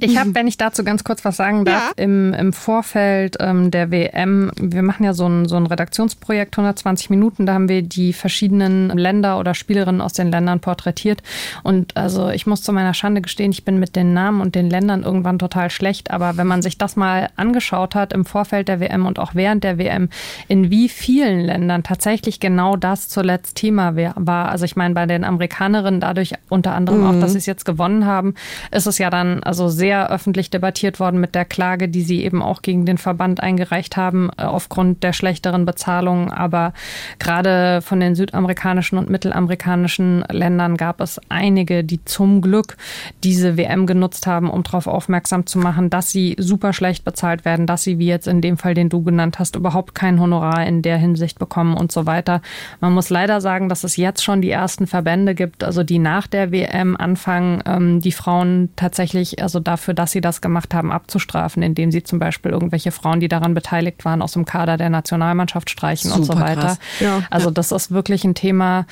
Ich 0.00 0.16
habe, 0.16 0.34
wenn 0.34 0.46
ich 0.46 0.56
dazu 0.56 0.84
ganz 0.84 1.04
kurz 1.04 1.24
was 1.24 1.36
sagen 1.36 1.64
darf, 1.64 1.92
ja. 1.96 2.04
im, 2.04 2.34
im 2.34 2.52
Vorfeld 2.52 3.36
ähm, 3.40 3.70
der 3.70 3.90
WM, 3.90 4.50
wir 4.56 4.82
machen 4.82 5.04
ja 5.04 5.14
so 5.14 5.26
ein, 5.26 5.46
so 5.46 5.56
ein 5.56 5.66
Redaktionsprojekt, 5.66 6.54
120 6.54 7.10
Minuten, 7.10 7.46
da 7.46 7.54
haben 7.54 7.68
wir 7.68 7.82
die 7.82 8.12
verschiedenen 8.12 8.90
Länder 8.90 9.38
oder 9.38 9.54
Spielerinnen 9.54 10.00
aus 10.00 10.12
den 10.12 10.30
Ländern 10.30 10.60
porträtiert. 10.60 11.22
Und 11.62 11.96
also 11.96 12.30
ich 12.30 12.46
muss 12.46 12.61
zu 12.62 12.72
meiner 12.72 12.94
Schande 12.94 13.20
gestehen, 13.20 13.50
ich 13.50 13.64
bin 13.64 13.78
mit 13.78 13.96
den 13.96 14.14
Namen 14.14 14.40
und 14.40 14.54
den 14.54 14.70
Ländern 14.70 15.02
irgendwann 15.02 15.38
total 15.38 15.70
schlecht. 15.70 16.10
Aber 16.10 16.36
wenn 16.36 16.46
man 16.46 16.62
sich 16.62 16.78
das 16.78 16.96
mal 16.96 17.28
angeschaut 17.36 17.94
hat 17.94 18.12
im 18.12 18.24
Vorfeld 18.24 18.68
der 18.68 18.80
WM 18.80 19.06
und 19.06 19.18
auch 19.18 19.34
während 19.34 19.64
der 19.64 19.78
WM, 19.78 20.08
in 20.48 20.70
wie 20.70 20.88
vielen 20.88 21.40
Ländern 21.40 21.82
tatsächlich 21.82 22.40
genau 22.40 22.76
das 22.76 23.08
zuletzt 23.08 23.56
Thema 23.56 23.96
war. 24.14 24.48
Also 24.48 24.64
ich 24.64 24.76
meine, 24.76 24.94
bei 24.94 25.06
den 25.06 25.24
Amerikanerinnen 25.24 26.00
dadurch 26.00 26.34
unter 26.48 26.74
anderem 26.74 27.00
mhm. 27.00 27.06
auch, 27.06 27.20
dass 27.20 27.32
sie 27.32 27.38
es 27.38 27.46
jetzt 27.46 27.64
gewonnen 27.64 28.06
haben, 28.06 28.34
ist 28.70 28.86
es 28.86 28.98
ja 28.98 29.10
dann 29.10 29.42
also 29.42 29.68
sehr 29.68 30.10
öffentlich 30.10 30.50
debattiert 30.50 31.00
worden 31.00 31.20
mit 31.20 31.34
der 31.34 31.44
Klage, 31.44 31.88
die 31.88 32.02
sie 32.02 32.22
eben 32.24 32.42
auch 32.42 32.62
gegen 32.62 32.86
den 32.86 32.98
Verband 32.98 33.42
eingereicht 33.42 33.96
haben, 33.96 34.30
äh, 34.36 34.44
aufgrund 34.44 35.02
der 35.02 35.12
schlechteren 35.12 35.66
Bezahlung. 35.66 36.32
Aber 36.32 36.72
gerade 37.18 37.82
von 37.82 38.00
den 38.00 38.14
südamerikanischen 38.14 38.98
und 38.98 39.10
mittelamerikanischen 39.10 40.24
Ländern 40.30 40.76
gab 40.76 41.00
es 41.00 41.20
einige, 41.28 41.82
die 41.82 42.04
zum 42.04 42.40
Glück 42.40 42.51
Glück 42.52 42.76
diese 43.24 43.56
WM 43.56 43.86
genutzt 43.86 44.26
haben, 44.26 44.50
um 44.50 44.62
darauf 44.62 44.86
aufmerksam 44.86 45.46
zu 45.46 45.58
machen, 45.58 45.88
dass 45.88 46.10
sie 46.10 46.36
super 46.38 46.74
schlecht 46.74 47.02
bezahlt 47.02 47.46
werden, 47.46 47.66
dass 47.66 47.82
sie, 47.82 47.98
wie 47.98 48.06
jetzt 48.06 48.28
in 48.28 48.42
dem 48.42 48.58
Fall, 48.58 48.74
den 48.74 48.90
du 48.90 49.02
genannt 49.02 49.38
hast, 49.38 49.56
überhaupt 49.56 49.94
kein 49.94 50.20
Honorar 50.20 50.66
in 50.66 50.82
der 50.82 50.98
Hinsicht 50.98 51.38
bekommen 51.38 51.74
und 51.74 51.90
so 51.90 52.04
weiter. 52.04 52.42
Man 52.80 52.92
muss 52.92 53.08
leider 53.08 53.40
sagen, 53.40 53.70
dass 53.70 53.84
es 53.84 53.96
jetzt 53.96 54.22
schon 54.22 54.42
die 54.42 54.50
ersten 54.50 54.86
Verbände 54.86 55.34
gibt, 55.34 55.64
also 55.64 55.82
die 55.82 55.98
nach 55.98 56.26
der 56.26 56.52
WM 56.52 56.94
anfangen, 56.94 57.62
ähm, 57.64 58.02
die 58.02 58.12
Frauen 58.12 58.68
tatsächlich, 58.76 59.42
also 59.42 59.58
dafür, 59.58 59.94
dass 59.94 60.12
sie 60.12 60.20
das 60.20 60.42
gemacht 60.42 60.74
haben, 60.74 60.92
abzustrafen, 60.92 61.62
indem 61.62 61.90
sie 61.90 62.02
zum 62.02 62.18
Beispiel 62.18 62.52
irgendwelche 62.52 62.92
Frauen, 62.92 63.20
die 63.20 63.28
daran 63.28 63.54
beteiligt 63.54 64.04
waren, 64.04 64.20
aus 64.20 64.32
dem 64.32 64.44
Kader 64.44 64.76
der 64.76 64.90
Nationalmannschaft 64.90 65.70
streichen 65.70 66.10
Super 66.10 66.20
und 66.20 66.26
so 66.26 66.38
weiter. 66.38 66.76
Ja. 67.00 67.22
Also 67.30 67.50
das 67.50 67.72
ist 67.72 67.92
wirklich 67.92 68.24
ein 68.24 68.34
Thema, 68.34 68.84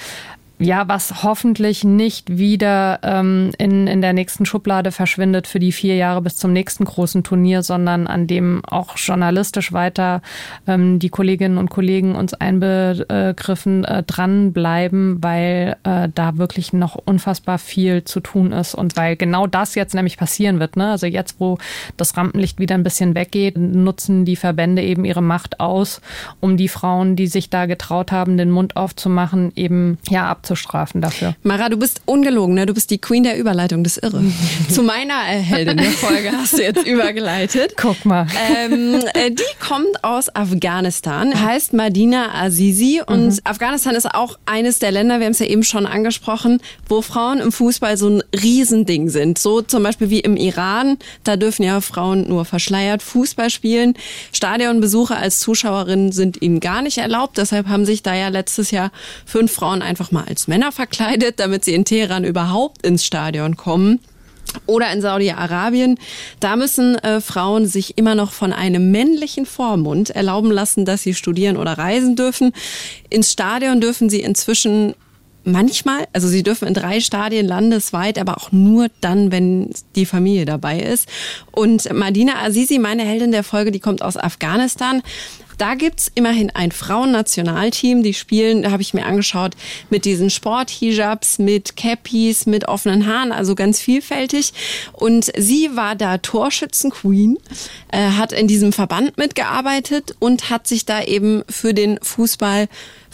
ja, 0.60 0.86
was 0.86 1.22
hoffentlich 1.22 1.84
nicht 1.84 2.36
wieder 2.36 3.00
ähm, 3.02 3.50
in, 3.56 3.86
in 3.86 4.02
der 4.02 4.12
nächsten 4.12 4.44
Schublade 4.44 4.92
verschwindet 4.92 5.46
für 5.46 5.58
die 5.58 5.72
vier 5.72 5.96
Jahre 5.96 6.20
bis 6.20 6.36
zum 6.36 6.52
nächsten 6.52 6.84
großen 6.84 7.24
Turnier, 7.24 7.62
sondern 7.62 8.06
an 8.06 8.26
dem 8.26 8.62
auch 8.66 8.98
journalistisch 8.98 9.72
weiter 9.72 10.20
ähm, 10.66 10.98
die 10.98 11.08
Kolleginnen 11.08 11.56
und 11.56 11.70
Kollegen 11.70 12.14
uns 12.14 12.34
einbegriffen 12.34 13.84
äh, 13.84 14.02
dranbleiben, 14.02 15.22
weil 15.22 15.76
äh, 15.84 16.10
da 16.14 16.36
wirklich 16.36 16.74
noch 16.74 16.96
unfassbar 16.96 17.56
viel 17.58 18.04
zu 18.04 18.20
tun 18.20 18.52
ist 18.52 18.74
und 18.74 18.98
weil 18.98 19.16
genau 19.16 19.46
das 19.46 19.74
jetzt 19.74 19.94
nämlich 19.94 20.18
passieren 20.18 20.60
wird. 20.60 20.76
Ne? 20.76 20.90
Also 20.90 21.06
jetzt, 21.06 21.36
wo 21.40 21.56
das 21.96 22.18
Rampenlicht 22.18 22.58
wieder 22.58 22.74
ein 22.74 22.82
bisschen 22.82 23.14
weggeht, 23.14 23.56
nutzen 23.56 24.26
die 24.26 24.36
Verbände 24.36 24.82
eben 24.82 25.06
ihre 25.06 25.22
Macht 25.22 25.58
aus, 25.58 26.02
um 26.40 26.58
die 26.58 26.68
Frauen, 26.68 27.16
die 27.16 27.28
sich 27.28 27.48
da 27.48 27.64
getraut 27.64 28.12
haben, 28.12 28.36
den 28.36 28.50
Mund 28.50 28.76
aufzumachen, 28.76 29.52
eben 29.56 29.96
ja 30.10 30.28
abzuhalten 30.28 30.49
abzustrafen 30.50 31.00
dafür. 31.00 31.34
Mara, 31.42 31.68
du 31.68 31.76
bist 31.76 32.02
ungelogen, 32.06 32.54
ne? 32.54 32.66
Du 32.66 32.74
bist 32.74 32.90
die 32.90 32.98
Queen 32.98 33.22
der 33.22 33.38
Überleitung, 33.38 33.84
das 33.84 33.96
Irre. 33.96 34.22
Zu 34.68 34.82
meiner 34.82 35.14
äh, 35.28 35.38
Heldin 35.38 35.76
der 35.76 35.90
Folge 35.90 36.32
hast 36.32 36.54
du 36.54 36.62
jetzt 36.62 36.86
übergeleitet. 36.86 37.74
Guck 37.76 38.04
mal. 38.04 38.26
Ähm, 38.52 38.96
äh, 39.14 39.30
die 39.30 39.42
kommt 39.66 40.02
aus 40.02 40.34
Afghanistan, 40.34 41.40
heißt 41.40 41.72
Madina 41.72 42.34
Azizi 42.34 43.00
und 43.06 43.26
mhm. 43.26 43.38
Afghanistan 43.44 43.94
ist 43.94 44.12
auch 44.12 44.38
eines 44.46 44.78
der 44.78 44.90
Länder, 44.90 45.20
wir 45.20 45.26
haben 45.26 45.32
es 45.32 45.38
ja 45.38 45.46
eben 45.46 45.62
schon 45.62 45.86
angesprochen, 45.86 46.60
wo 46.88 47.02
Frauen 47.02 47.38
im 47.38 47.52
Fußball 47.52 47.96
so 47.96 48.08
ein 48.08 48.22
Riesending 48.34 49.08
sind. 49.08 49.38
So 49.38 49.62
zum 49.62 49.82
Beispiel 49.82 50.10
wie 50.10 50.20
im 50.20 50.36
Iran, 50.36 50.98
da 51.24 51.36
dürfen 51.36 51.62
ja 51.62 51.80
Frauen 51.80 52.28
nur 52.28 52.44
verschleiert 52.44 53.02
Fußball 53.02 53.50
spielen. 53.50 53.94
Stadionbesuche 54.32 55.16
als 55.16 55.40
Zuschauerinnen 55.40 56.12
sind 56.12 56.42
ihnen 56.42 56.60
gar 56.60 56.82
nicht 56.82 56.98
erlaubt, 56.98 57.38
deshalb 57.38 57.68
haben 57.68 57.84
sich 57.84 58.02
da 58.02 58.14
ja 58.14 58.28
letztes 58.28 58.70
Jahr 58.70 58.90
fünf 59.24 59.52
Frauen 59.52 59.82
einfach 59.82 60.10
mal 60.10 60.24
als 60.24 60.39
als 60.40 60.48
Männer 60.48 60.72
verkleidet, 60.72 61.38
damit 61.38 61.66
sie 61.66 61.74
in 61.74 61.84
Teheran 61.84 62.24
überhaupt 62.24 62.86
ins 62.86 63.04
Stadion 63.04 63.56
kommen. 63.56 64.00
Oder 64.66 64.90
in 64.90 65.02
Saudi-Arabien, 65.02 65.98
da 66.40 66.56
müssen 66.56 66.96
äh, 66.96 67.20
Frauen 67.20 67.66
sich 67.66 67.98
immer 67.98 68.14
noch 68.14 68.32
von 68.32 68.52
einem 68.54 68.90
männlichen 68.90 69.44
Vormund 69.44 70.10
erlauben 70.10 70.50
lassen, 70.50 70.86
dass 70.86 71.02
sie 71.02 71.14
studieren 71.14 71.58
oder 71.58 71.76
reisen 71.76 72.16
dürfen. 72.16 72.52
Ins 73.10 73.30
Stadion 73.30 73.80
dürfen 73.82 74.08
sie 74.08 74.20
inzwischen 74.20 74.94
manchmal, 75.44 76.08
also 76.14 76.26
sie 76.26 76.42
dürfen 76.42 76.66
in 76.66 76.74
drei 76.74 77.00
Stadien 77.00 77.46
landesweit, 77.46 78.18
aber 78.18 78.38
auch 78.38 78.50
nur 78.50 78.88
dann, 79.02 79.30
wenn 79.30 79.70
die 79.94 80.06
Familie 80.06 80.46
dabei 80.46 80.80
ist. 80.80 81.06
Und 81.52 81.92
Madina 81.92 82.42
Azizi, 82.42 82.78
meine 82.78 83.02
Heldin 83.02 83.32
der 83.32 83.44
Folge, 83.44 83.70
die 83.70 83.80
kommt 83.80 84.02
aus 84.02 84.16
Afghanistan, 84.16 85.02
da 85.60 85.74
gibt's 85.74 86.10
immerhin 86.14 86.50
ein 86.50 86.72
Frauennationalteam, 86.72 88.02
die 88.02 88.14
spielen, 88.14 88.62
da 88.62 88.70
habe 88.70 88.80
ich 88.80 88.94
mir 88.94 89.04
angeschaut, 89.04 89.52
mit 89.90 90.06
diesen 90.06 90.30
Sporthijabs, 90.30 91.38
mit 91.38 91.76
Cappies, 91.76 92.46
mit 92.46 92.66
offenen 92.66 93.06
Haaren, 93.06 93.30
also 93.30 93.54
ganz 93.54 93.80
vielfältig. 93.80 94.52
Und 94.92 95.30
sie 95.36 95.76
war 95.76 95.96
da 95.96 96.16
Torschützenqueen, 96.18 97.38
äh, 97.92 98.12
hat 98.12 98.32
in 98.32 98.48
diesem 98.48 98.72
Verband 98.72 99.18
mitgearbeitet 99.18 100.16
und 100.18 100.48
hat 100.48 100.66
sich 100.66 100.86
da 100.86 101.02
eben 101.02 101.42
für 101.48 101.74
den 101.74 101.98
Fußball 102.00 102.68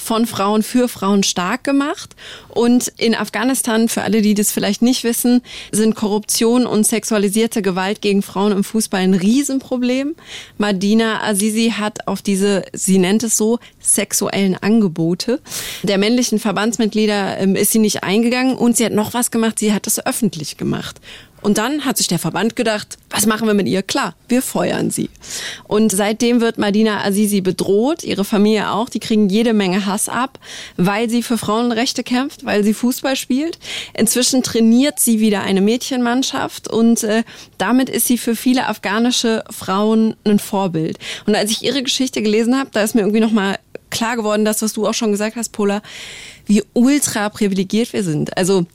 von 0.07 0.27
Frauen 0.27 0.63
für 0.63 0.89
Frauen 0.89 1.23
stark 1.23 1.65
gemacht. 1.65 2.17
Und 2.49 2.93
in 2.97 3.15
Afghanistan, 3.15 3.89
für 3.89 4.03
alle, 4.03 4.23
die 4.23 4.35
das 4.35 4.53
vielleicht 4.53 4.81
nicht 4.81 5.05
wissen, 5.05 5.43
sind 5.73 5.95
Korruption 5.95 6.67
und 6.67 6.87
sexualisierte 6.87 7.61
Gewalt 7.61 8.01
gegen 8.01 8.23
Frauen 8.23 8.53
im 8.53 8.65
Fußball 8.65 9.01
ein 9.01 9.15
Riesenproblem. 9.15 10.15
Madina 10.59 11.23
Azizi 11.23 11.75
hat 11.77 12.07
auf 12.07 12.23
diese, 12.23 12.65
sie 12.73 12.99
nennt 12.99 13.23
es 13.23 13.37
so, 13.37 13.59
sexuellen 13.81 14.57
Angebote 14.57 15.41
der 15.83 15.99
männlichen 15.99 16.39
Verbandsmitglieder 16.39 17.39
ähm, 17.39 17.57
ist 17.57 17.73
sie 17.73 17.79
nicht 17.79 18.03
eingegangen 18.03 18.57
und 18.57 18.77
sie 18.77 18.85
hat 18.85 18.93
noch 18.93 19.15
was 19.15 19.31
gemacht, 19.31 19.59
sie 19.59 19.73
hat 19.73 19.87
es 19.87 20.05
öffentlich 20.05 20.57
gemacht. 20.57 21.01
Und 21.47 21.59
dann 21.59 21.85
hat 21.85 21.97
sich 21.97 22.09
der 22.09 22.19
Verband 22.19 22.57
gedacht, 22.57 22.99
was 23.09 23.25
machen 23.25 23.47
wir 23.47 23.55
mit 23.55 23.69
ihr? 23.69 23.85
Klar, 23.85 24.17
wir 24.27 24.43
feuern 24.43 24.91
sie. 24.91 25.11
Und 25.69 25.93
seitdem 25.93 26.41
wird 26.41 26.59
Madina 26.59 27.05
Azizi 27.05 27.41
bedroht, 27.41 28.03
ihre 28.03 28.25
Familie 28.25 28.73
auch. 28.73 28.89
Die 28.89 28.99
kriegen 28.99 29.29
jede 29.29 29.53
Menge 29.53 29.87
Hass 29.87 30.09
ab, 30.09 30.41
weil 30.77 31.09
sie 31.09 31.23
für 31.23 31.39
Frauenrechte 31.39 32.03
kämpft, 32.03 32.45
weil 32.45 32.65
sie 32.65 32.75
Fußball 32.75 33.15
spielt. 33.15 33.61
Inzwischen 33.97 34.43
trainiert 34.43 34.99
sie 34.99 35.21
wieder 35.21 35.43
eine 35.43 35.61
Mädchenmannschaft 35.61 36.67
und 36.67 37.05
äh, 37.05 37.23
damit 37.59 37.91
ist 37.91 38.09
sie 38.09 38.19
für 38.19 38.35
viele 38.35 38.67
afghanische 38.67 39.45
Frauen 39.49 40.17
ein 40.25 40.41
Vorbild. 40.41 40.99
Und 41.27 41.37
als 41.37 41.53
ich 41.53 41.63
ihre 41.63 41.85
Geschichte 41.85 42.23
gelesen 42.23 42.59
habe, 42.59 42.71
da 42.73 42.83
ist 42.83 42.97
mir 42.97 43.03
irgendwie 43.03 43.21
nochmal 43.21 43.61
klar 43.91 44.17
geworden, 44.17 44.45
das, 44.45 44.63
was 44.63 44.73
du 44.73 44.85
auch 44.89 44.95
schon 44.95 45.13
gesagt 45.13 45.37
hast, 45.37 45.51
Pola, 45.51 45.81
wie 46.47 46.65
ultra 46.73 47.29
privilegiert 47.29 47.93
wir 47.93 48.03
sind. 48.03 48.37
Also 48.37 48.67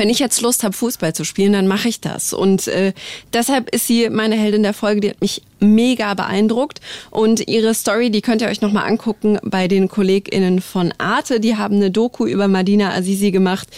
wenn 0.00 0.08
ich 0.08 0.18
jetzt 0.18 0.40
Lust 0.40 0.64
habe, 0.64 0.72
Fußball 0.72 1.14
zu 1.14 1.24
spielen, 1.24 1.52
dann 1.52 1.66
mache 1.66 1.86
ich 1.86 2.00
das. 2.00 2.32
Und 2.32 2.68
äh, 2.68 2.94
deshalb 3.34 3.68
ist 3.68 3.86
sie 3.86 4.08
meine 4.08 4.34
Heldin 4.34 4.62
der 4.62 4.72
Folge, 4.72 5.02
die 5.02 5.10
hat 5.10 5.20
mich 5.20 5.42
mega 5.58 6.14
beeindruckt. 6.14 6.80
Und 7.10 7.46
ihre 7.46 7.74
Story, 7.74 8.10
die 8.10 8.22
könnt 8.22 8.40
ihr 8.40 8.48
euch 8.48 8.62
nochmal 8.62 8.88
angucken 8.88 9.38
bei 9.42 9.68
den 9.68 9.88
KollegInnen 9.88 10.62
von 10.62 10.94
Arte. 10.96 11.38
Die 11.38 11.56
haben 11.56 11.74
eine 11.74 11.90
Doku 11.90 12.24
über 12.24 12.48
Madina 12.48 12.94
Azizi 12.94 13.30
gemacht. 13.30 13.68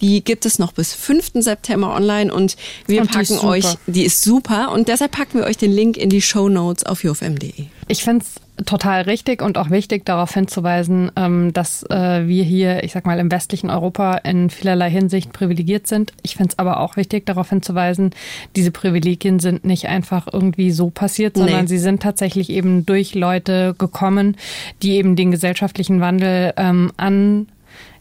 Die 0.00 0.22
gibt 0.22 0.46
es 0.46 0.60
noch 0.60 0.70
bis 0.70 0.94
5. 0.94 1.32
September 1.40 1.92
online 1.92 2.32
und 2.32 2.54
wir 2.86 3.00
und 3.00 3.10
packen 3.10 3.38
euch, 3.38 3.64
die 3.88 4.04
ist 4.04 4.22
super 4.22 4.70
und 4.70 4.86
deshalb 4.86 5.10
packen 5.10 5.38
wir 5.38 5.46
euch 5.46 5.56
den 5.56 5.72
Link 5.72 5.96
in 5.96 6.08
die 6.08 6.22
Show 6.22 6.48
Notes 6.48 6.86
auf 6.86 7.02
jofm.de. 7.02 7.64
Ich 7.88 8.04
finde 8.04 8.24
es 8.24 8.43
total 8.66 9.02
richtig 9.02 9.42
und 9.42 9.58
auch 9.58 9.70
wichtig, 9.70 10.04
darauf 10.04 10.32
hinzuweisen, 10.32 11.10
ähm, 11.16 11.52
dass 11.52 11.82
äh, 11.90 12.26
wir 12.26 12.44
hier, 12.44 12.84
ich 12.84 12.92
sag 12.92 13.04
mal, 13.04 13.18
im 13.18 13.30
westlichen 13.30 13.68
Europa 13.68 14.18
in 14.18 14.48
vielerlei 14.50 14.90
Hinsicht 14.90 15.32
privilegiert 15.32 15.86
sind. 15.86 16.12
Ich 16.22 16.36
finde 16.36 16.50
es 16.50 16.58
aber 16.58 16.80
auch 16.80 16.96
wichtig, 16.96 17.26
darauf 17.26 17.50
hinzuweisen, 17.50 18.10
diese 18.54 18.70
Privilegien 18.70 19.40
sind 19.40 19.64
nicht 19.64 19.88
einfach 19.88 20.28
irgendwie 20.32 20.70
so 20.70 20.90
passiert, 20.90 21.36
sondern 21.36 21.62
nee. 21.62 21.66
sie 21.66 21.78
sind 21.78 22.02
tatsächlich 22.02 22.50
eben 22.50 22.86
durch 22.86 23.14
Leute 23.14 23.74
gekommen, 23.76 24.36
die 24.82 24.92
eben 24.92 25.16
den 25.16 25.30
gesellschaftlichen 25.30 26.00
Wandel 26.00 26.52
ähm, 26.56 26.92
an 26.96 27.46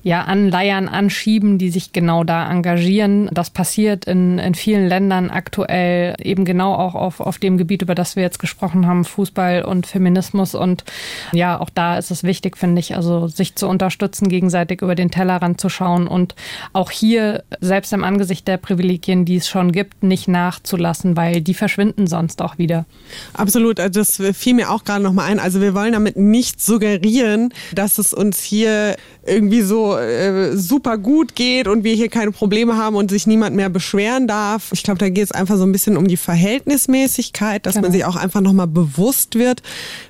ja, 0.04 0.24
anleiern, 0.24 0.90
anschieben, 0.90 1.58
die 1.58 1.70
sich 1.70 1.94
genau 1.94 2.26
da 2.26 2.50
engagieren. 2.52 3.30
Das 3.32 3.50
passiert 3.50 4.04
in, 4.06 4.38
in 4.38 4.54
vielen 4.54 4.88
Ländern 4.88 5.30
aktuell 5.30 6.16
eben 6.22 6.44
genau 6.44 6.76
auch 6.76 6.94
auf, 6.94 7.22
auf 7.22 7.38
dem 7.38 7.58
Gebiet, 7.58 7.82
über 7.82 7.96
das 7.96 8.18
wir 8.18 8.24
jetzt 8.24 8.40
gesprochen 8.40 8.86
haben, 8.86 9.06
Fußball 9.06 9.64
und 9.64 9.88
Feminismus. 9.88 10.56
Und 10.56 10.84
ja, 11.32 11.58
auch 11.60 11.70
da 11.70 11.98
ist 11.98 12.12
es 12.12 12.24
wichtig, 12.24 12.58
finde 12.58 12.82
ich, 12.82 12.96
also 12.96 13.28
sich 13.28 13.56
zu 13.56 13.68
unterstützen, 13.68 14.28
gegenseitig 14.28 14.82
über 14.82 14.96
den 14.96 15.10
Tellerrand 15.10 15.62
zu 15.62 15.70
schauen 15.70 16.08
und 16.08 16.36
auch 16.74 16.92
hier, 16.92 17.44
selbst 17.62 17.94
im 17.94 18.04
Angesicht 18.04 18.46
der 18.48 18.58
Privilegien, 18.58 19.24
die 19.24 19.38
es 19.38 19.48
schon 19.48 19.72
gibt, 19.72 20.04
nicht 20.04 20.28
nachzulassen, 20.28 21.16
weil 21.16 21.40
die 21.40 21.54
verschwinden 21.54 22.08
sonst 22.08 22.42
auch 22.42 22.58
wieder. 22.58 22.86
Absolut, 23.34 23.80
also 23.80 24.02
das 24.02 24.22
fiel 24.38 24.56
mir 24.56 24.70
auch 24.70 24.84
gerade 24.84 25.04
nochmal 25.04 25.32
ein. 25.32 25.40
Also 25.40 25.62
wir 25.62 25.74
wollen 25.74 25.94
damit 25.94 26.18
nicht 26.18 26.62
suggerieren, 26.62 27.54
dass 27.74 27.98
es 27.98 28.14
uns 28.14 28.42
hier 28.44 28.98
irgendwie 29.26 29.62
so 29.62 29.93
äh, 29.98 30.56
super 30.58 30.98
gut 30.98 31.36
geht 31.36 31.68
und 31.68 31.84
wir 31.84 31.94
hier 31.94 32.10
keine 32.10 32.32
Probleme 32.32 32.78
haben 32.78 32.96
und 32.96 33.10
sich 33.10 33.28
niemand 33.28 33.56
mehr 33.56 33.70
beschweren 33.70 34.28
darf. 34.28 34.70
Ich 34.72 34.84
glaube, 34.84 35.00
da 35.00 35.10
geht 35.10 35.26
es 35.26 35.32
einfach 35.32 35.58
so 35.58 35.64
ein 35.64 35.72
bisschen 35.72 35.98
um 35.98 36.08
die 36.08 36.18
Verhältnismäßigkeit, 36.18 37.66
dass 37.66 37.76
genau. 37.76 37.86
man 37.86 37.92
sich 37.92 38.06
auch 38.06 38.16
einfach 38.16 38.42
nochmal 38.42 38.68
bewusst 38.68 39.36
wird, 39.36 39.62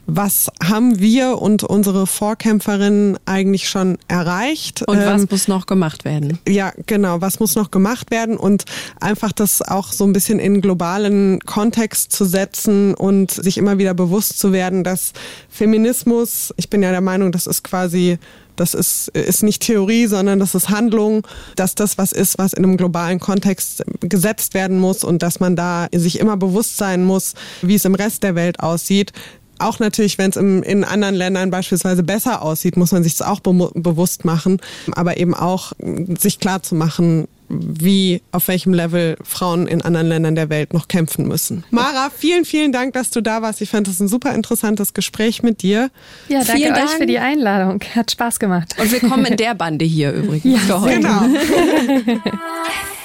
was 0.06 0.52
haben 0.62 1.00
wir 1.00 1.42
und 1.42 1.64
unsere 1.64 2.08
Vorkämpferinnen 2.08 3.18
eigentlich 3.26 3.70
schon 3.70 3.98
erreicht. 4.08 4.84
Und 4.88 4.98
ähm, 4.98 5.06
was 5.06 5.30
muss 5.30 5.48
noch 5.48 5.66
gemacht 5.66 6.06
werden? 6.06 6.40
Ja, 6.48 6.74
genau, 6.86 7.22
was 7.22 7.40
muss 7.40 7.56
noch 7.56 7.72
gemacht 7.72 8.12
werden 8.12 8.38
und 8.38 8.66
einfach 9.00 9.32
das 9.32 9.62
auch 9.62 9.92
so 9.92 10.04
ein 10.04 10.14
bisschen 10.14 10.40
in 10.40 10.62
globalen 10.62 11.40
Kontext 11.42 12.12
zu 12.12 12.26
setzen 12.26 12.94
und 12.94 13.32
sich 13.32 13.58
immer 13.58 13.78
wieder 13.78 13.94
bewusst 13.94 14.40
zu 14.40 14.52
werden, 14.52 14.84
dass 14.84 15.14
Feminismus, 15.50 16.54
ich 16.58 16.70
bin 16.70 16.84
ja 16.84 16.92
der 16.92 17.02
Meinung, 17.02 17.32
das 17.32 17.48
ist 17.48 17.64
quasi 17.64 18.18
das 18.56 18.74
ist, 18.74 19.10
ist 19.10 19.44
nicht 19.44 19.62
Theorie, 19.62 20.08
sondern 20.08 20.40
das 20.40 20.56
ist 20.56 20.70
Handlung, 20.70 21.26
dass 21.56 21.76
das 21.76 21.98
was 21.98 22.12
ist, 22.12 22.38
was 22.38 22.54
in 22.54 22.64
einem 22.64 22.78
globalen 22.78 23.20
Kontext 23.20 23.84
gesetzt 24.02 24.54
werden 24.54 24.80
muss 24.80 25.04
und 25.04 25.24
dass 25.24 25.40
man 25.40 25.56
da 25.56 25.88
sich 25.94 26.20
immer 26.20 26.38
bewusst 26.38 26.78
sein 26.78 27.06
muss, 27.06 27.34
wie 27.62 27.76
es 27.76 27.86
im 27.86 27.96
Rest 27.96 28.24
der 28.24 28.36
Welt 28.36 28.60
aussieht. 28.60 29.12
Auch 29.60 29.80
natürlich, 29.80 30.18
wenn 30.18 30.30
es 30.30 30.36
in 30.36 30.84
anderen 30.84 31.16
Ländern 31.16 31.52
beispielsweise 31.52 32.04
besser 32.04 32.42
aussieht, 32.42 32.76
muss 32.76 32.92
man 32.92 33.04
sich 33.04 33.16
das 33.16 33.28
auch 33.28 33.40
be 33.40 33.72
bewusst 33.76 34.26
machen, 34.26 34.60
aber 34.94 35.18
eben 35.18 35.34
auch 35.34 35.74
sich 36.18 36.40
klar 36.40 36.64
zu 36.64 36.76
machen, 36.76 37.28
wie, 37.62 38.22
auf 38.32 38.48
welchem 38.48 38.74
Level 38.74 39.18
Frauen 39.24 39.68
in 39.68 39.82
anderen 39.82 40.08
Ländern 40.08 40.36
der 40.36 40.50
Welt 40.50 40.74
noch 40.74 40.88
kämpfen 40.88 41.28
müssen. 41.28 41.64
Mara, 41.72 42.10
vielen, 42.16 42.46
vielen 42.46 42.72
Dank, 42.72 42.94
dass 42.94 43.10
du 43.10 43.22
da 43.22 43.42
warst. 43.42 43.62
Ich 43.62 43.70
fand 43.70 43.88
das 43.88 44.00
ein 44.00 44.08
super 44.08 44.34
interessantes 44.34 44.94
Gespräch 44.94 45.44
mit 45.44 45.62
dir. 45.62 45.90
Ja, 46.28 46.44
danke 46.44 46.54
vielen 46.54 46.74
Dank. 46.74 46.90
euch 46.90 46.96
für 46.96 47.06
die 47.06 47.20
Einladung. 47.20 47.80
Hat 47.96 48.12
Spaß 48.12 48.40
gemacht. 48.40 48.76
Und 48.80 48.92
willkommen 48.92 49.26
in 49.26 49.38
der 49.38 49.56
Bande 49.56 49.86
hier 49.86 50.12
übrigens 50.12 50.46
ja, 50.46 50.60
für 50.60 50.82
heute. 50.82 51.00
Genau. 51.00 51.22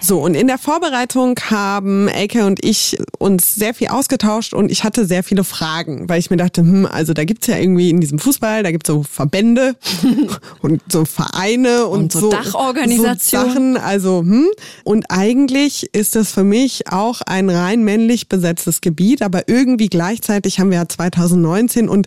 So, 0.00 0.20
und 0.20 0.34
in 0.34 0.46
der 0.46 0.58
Vorbereitung 0.58 1.38
haben 1.50 2.08
Elke 2.08 2.46
und 2.46 2.64
ich 2.64 2.96
uns 3.18 3.54
sehr 3.54 3.74
viel 3.74 3.88
ausgetauscht 3.88 4.54
und 4.54 4.70
ich 4.70 4.84
hatte 4.84 5.06
sehr 5.06 5.22
viele 5.22 5.44
Fragen, 5.44 6.08
weil 6.08 6.18
ich 6.18 6.30
mir 6.30 6.36
dachte, 6.36 6.60
hm, 6.60 6.86
also 6.86 7.12
da 7.12 7.24
gibt's 7.24 7.46
ja 7.46 7.56
irgendwie 7.56 7.90
in 7.90 8.00
diesem 8.00 8.18
Fußball, 8.18 8.62
da 8.62 8.70
gibt's 8.70 8.88
so 8.88 9.02
Verbände 9.02 9.76
und 10.62 10.82
so 10.90 11.04
Vereine 11.04 11.86
und, 11.86 12.00
und 12.00 12.12
so, 12.12 12.20
so 12.20 12.30
Dachorganisationen. 12.30 13.48
So 13.48 13.54
Sachen, 13.54 13.76
also, 13.76 14.20
hm. 14.20 14.46
Und 14.84 15.06
eigentlich 15.10 15.88
ist 15.92 16.16
das 16.16 16.32
für 16.32 16.44
mich 16.44 16.90
auch 16.90 17.20
ein 17.22 17.50
rein 17.50 17.82
männlich 17.82 18.28
besetztes 18.28 18.80
Gebiet, 18.80 19.22
aber 19.22 19.48
irgendwie 19.48 19.88
gleichzeitig 19.88 20.60
haben 20.60 20.70
wir 20.70 20.78
ja 20.78 20.88
2019 20.88 21.88
und 21.88 22.06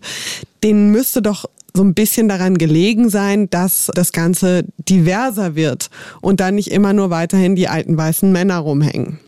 denen 0.63 0.91
müsste 0.91 1.21
doch 1.21 1.45
so 1.75 1.83
ein 1.83 1.93
bisschen 1.93 2.27
daran 2.27 2.57
gelegen 2.57 3.09
sein, 3.09 3.49
dass 3.49 3.91
das 3.93 4.11
Ganze 4.11 4.65
diverser 4.77 5.55
wird 5.55 5.89
und 6.21 6.39
dann 6.39 6.55
nicht 6.55 6.71
immer 6.71 6.93
nur 6.93 7.09
weiterhin 7.09 7.55
die 7.55 7.67
alten 7.67 7.97
weißen 7.97 8.31
Männer 8.31 8.57
rumhängen. 8.57 9.19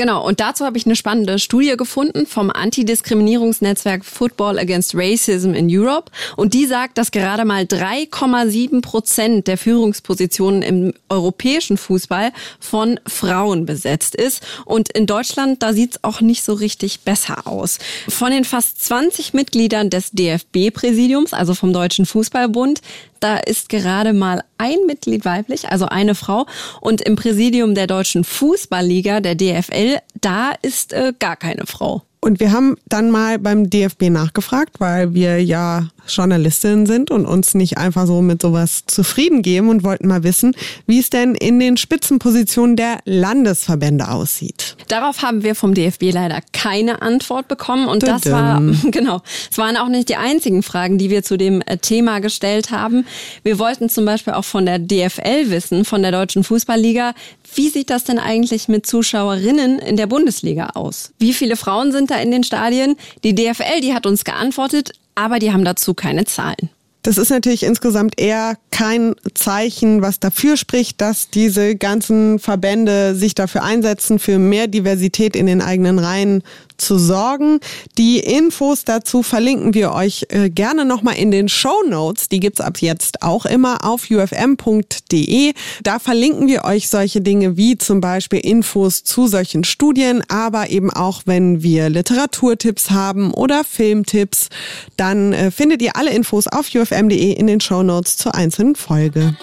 Genau, 0.00 0.26
und 0.26 0.40
dazu 0.40 0.64
habe 0.64 0.78
ich 0.78 0.86
eine 0.86 0.96
spannende 0.96 1.38
Studie 1.38 1.76
gefunden 1.76 2.24
vom 2.24 2.48
Antidiskriminierungsnetzwerk 2.48 4.02
Football 4.02 4.58
Against 4.58 4.94
Racism 4.94 5.52
in 5.52 5.68
Europe. 5.70 6.10
Und 6.36 6.54
die 6.54 6.64
sagt, 6.64 6.96
dass 6.96 7.10
gerade 7.10 7.44
mal 7.44 7.64
3,7 7.64 8.80
Prozent 8.80 9.46
der 9.46 9.58
Führungspositionen 9.58 10.62
im 10.62 10.94
europäischen 11.10 11.76
Fußball 11.76 12.32
von 12.58 12.98
Frauen 13.06 13.66
besetzt 13.66 14.14
ist. 14.14 14.42
Und 14.64 14.90
in 14.90 15.04
Deutschland, 15.04 15.62
da 15.62 15.74
sieht 15.74 15.90
es 15.96 16.02
auch 16.02 16.22
nicht 16.22 16.44
so 16.44 16.54
richtig 16.54 17.00
besser 17.00 17.46
aus. 17.46 17.78
Von 18.08 18.30
den 18.30 18.46
fast 18.46 18.82
20 18.82 19.34
Mitgliedern 19.34 19.90
des 19.90 20.12
DFB-Präsidiums, 20.12 21.34
also 21.34 21.52
vom 21.52 21.74
Deutschen 21.74 22.06
Fußballbund, 22.06 22.80
da 23.20 23.36
ist 23.36 23.68
gerade 23.68 24.12
mal 24.12 24.42
ein 24.58 24.78
Mitglied 24.86 25.24
weiblich, 25.24 25.68
also 25.68 25.86
eine 25.86 26.14
Frau. 26.14 26.46
Und 26.80 27.02
im 27.02 27.16
Präsidium 27.16 27.74
der 27.74 27.86
Deutschen 27.86 28.24
Fußballliga, 28.24 29.20
der 29.20 29.34
DFL, 29.34 29.98
da 30.20 30.52
ist 30.62 30.92
äh, 30.92 31.12
gar 31.18 31.36
keine 31.36 31.66
Frau. 31.66 32.02
Und 32.20 32.38
wir 32.38 32.52
haben 32.52 32.76
dann 32.86 33.10
mal 33.10 33.38
beim 33.38 33.70
DFB 33.70 34.10
nachgefragt, 34.10 34.78
weil 34.78 35.14
wir 35.14 35.42
ja 35.42 35.88
Journalistinnen 36.14 36.86
sind 36.86 37.10
und 37.10 37.26
uns 37.26 37.54
nicht 37.54 37.78
einfach 37.78 38.06
so 38.06 38.22
mit 38.22 38.42
sowas 38.42 38.84
zufrieden 38.86 39.42
geben 39.42 39.68
und 39.68 39.84
wollten 39.84 40.08
mal 40.08 40.22
wissen, 40.22 40.54
wie 40.86 40.98
es 40.98 41.10
denn 41.10 41.34
in 41.34 41.58
den 41.58 41.76
Spitzenpositionen 41.76 42.76
der 42.76 42.98
Landesverbände 43.04 44.08
aussieht. 44.08 44.76
Darauf 44.88 45.22
haben 45.22 45.42
wir 45.42 45.54
vom 45.54 45.74
DFB 45.74 46.12
leider 46.12 46.40
keine 46.52 47.02
Antwort 47.02 47.48
bekommen 47.48 47.86
und 47.86 48.02
das 48.02 48.26
war 48.30 48.60
genau, 48.90 49.22
es 49.50 49.58
waren 49.58 49.76
auch 49.76 49.88
nicht 49.88 50.08
die 50.08 50.16
einzigen 50.16 50.62
Fragen, 50.62 50.98
die 50.98 51.10
wir 51.10 51.22
zu 51.22 51.36
dem 51.36 51.62
äh, 51.62 51.78
Thema 51.78 52.20
gestellt 52.20 52.70
haben. 52.70 53.06
Wir 53.42 53.58
wollten 53.58 53.88
zum 53.88 54.04
Beispiel 54.04 54.32
auch 54.32 54.44
von 54.44 54.66
der 54.66 54.78
DFL 54.78 55.50
wissen, 55.50 55.84
von 55.84 56.02
der 56.02 56.12
Deutschen 56.12 56.44
Fußballliga, 56.44 57.14
wie 57.54 57.68
sieht 57.68 57.90
das 57.90 58.04
denn 58.04 58.18
eigentlich 58.18 58.68
mit 58.68 58.86
Zuschauerinnen 58.86 59.78
in 59.78 59.96
der 59.96 60.06
Bundesliga 60.06 60.70
aus? 60.74 61.12
Wie 61.18 61.32
viele 61.32 61.56
Frauen 61.56 61.92
sind 61.92 62.10
da 62.10 62.16
in 62.16 62.30
den 62.30 62.44
Stadien? 62.44 62.96
Die 63.24 63.34
DFL, 63.34 63.80
die 63.82 63.94
hat 63.94 64.06
uns 64.06 64.24
geantwortet, 64.24 64.92
aber 65.20 65.38
die 65.38 65.52
haben 65.52 65.64
dazu 65.64 65.92
keine 65.92 66.24
Zahlen. 66.24 66.70
Das 67.02 67.16
ist 67.16 67.30
natürlich 67.30 67.62
insgesamt 67.62 68.20
eher 68.20 68.56
kein 68.70 69.14
Zeichen, 69.34 70.02
was 70.02 70.20
dafür 70.20 70.56
spricht, 70.58 71.00
dass 71.00 71.30
diese 71.30 71.76
ganzen 71.76 72.38
Verbände 72.38 73.14
sich 73.14 73.34
dafür 73.34 73.62
einsetzen, 73.62 74.18
für 74.18 74.38
mehr 74.38 74.66
Diversität 74.66 75.34
in 75.34 75.46
den 75.46 75.62
eigenen 75.62 75.98
Reihen 75.98 76.42
zu 76.80 76.98
sorgen. 76.98 77.60
Die 77.98 78.18
Infos 78.18 78.84
dazu 78.84 79.22
verlinken 79.22 79.74
wir 79.74 79.92
euch 79.92 80.26
äh, 80.30 80.50
gerne 80.50 80.84
nochmal 80.84 81.16
in 81.16 81.30
den 81.30 81.48
Show 81.48 81.82
Notes. 81.88 82.28
Die 82.28 82.40
gibt's 82.40 82.60
ab 82.60 82.78
jetzt 82.78 83.22
auch 83.22 83.46
immer 83.46 83.84
auf 83.84 84.10
ufm.de. 84.10 85.52
Da 85.82 85.98
verlinken 85.98 86.48
wir 86.48 86.64
euch 86.64 86.88
solche 86.88 87.20
Dinge 87.20 87.56
wie 87.56 87.78
zum 87.78 88.00
Beispiel 88.00 88.40
Infos 88.40 89.04
zu 89.04 89.26
solchen 89.26 89.64
Studien, 89.64 90.22
aber 90.28 90.70
eben 90.70 90.90
auch, 90.90 91.22
wenn 91.26 91.62
wir 91.62 91.88
Literaturtipps 91.88 92.90
haben 92.90 93.32
oder 93.32 93.64
Filmtipps, 93.64 94.48
dann 94.96 95.32
äh, 95.32 95.50
findet 95.50 95.82
ihr 95.82 95.96
alle 95.96 96.10
Infos 96.10 96.46
auf 96.46 96.74
ufm.de 96.74 97.32
in 97.32 97.46
den 97.46 97.60
Show 97.60 97.82
Notes 97.82 98.16
zur 98.16 98.34
einzelnen 98.34 98.74
Folge. 98.76 99.36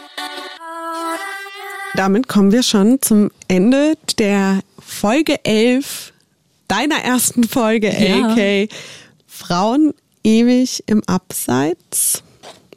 Damit 1.96 2.28
kommen 2.28 2.52
wir 2.52 2.64
schon 2.64 3.02
zum 3.02 3.32
Ende 3.48 3.96
der 4.20 4.60
Folge 4.80 5.44
11 5.44 6.14
deiner 6.68 6.98
ersten 6.98 7.44
Folge, 7.44 7.90
ja. 7.90 8.30
AK. 8.30 8.70
Frauen 9.28 9.94
ewig 10.24 10.84
im 10.88 11.04
Abseits. 11.06 12.24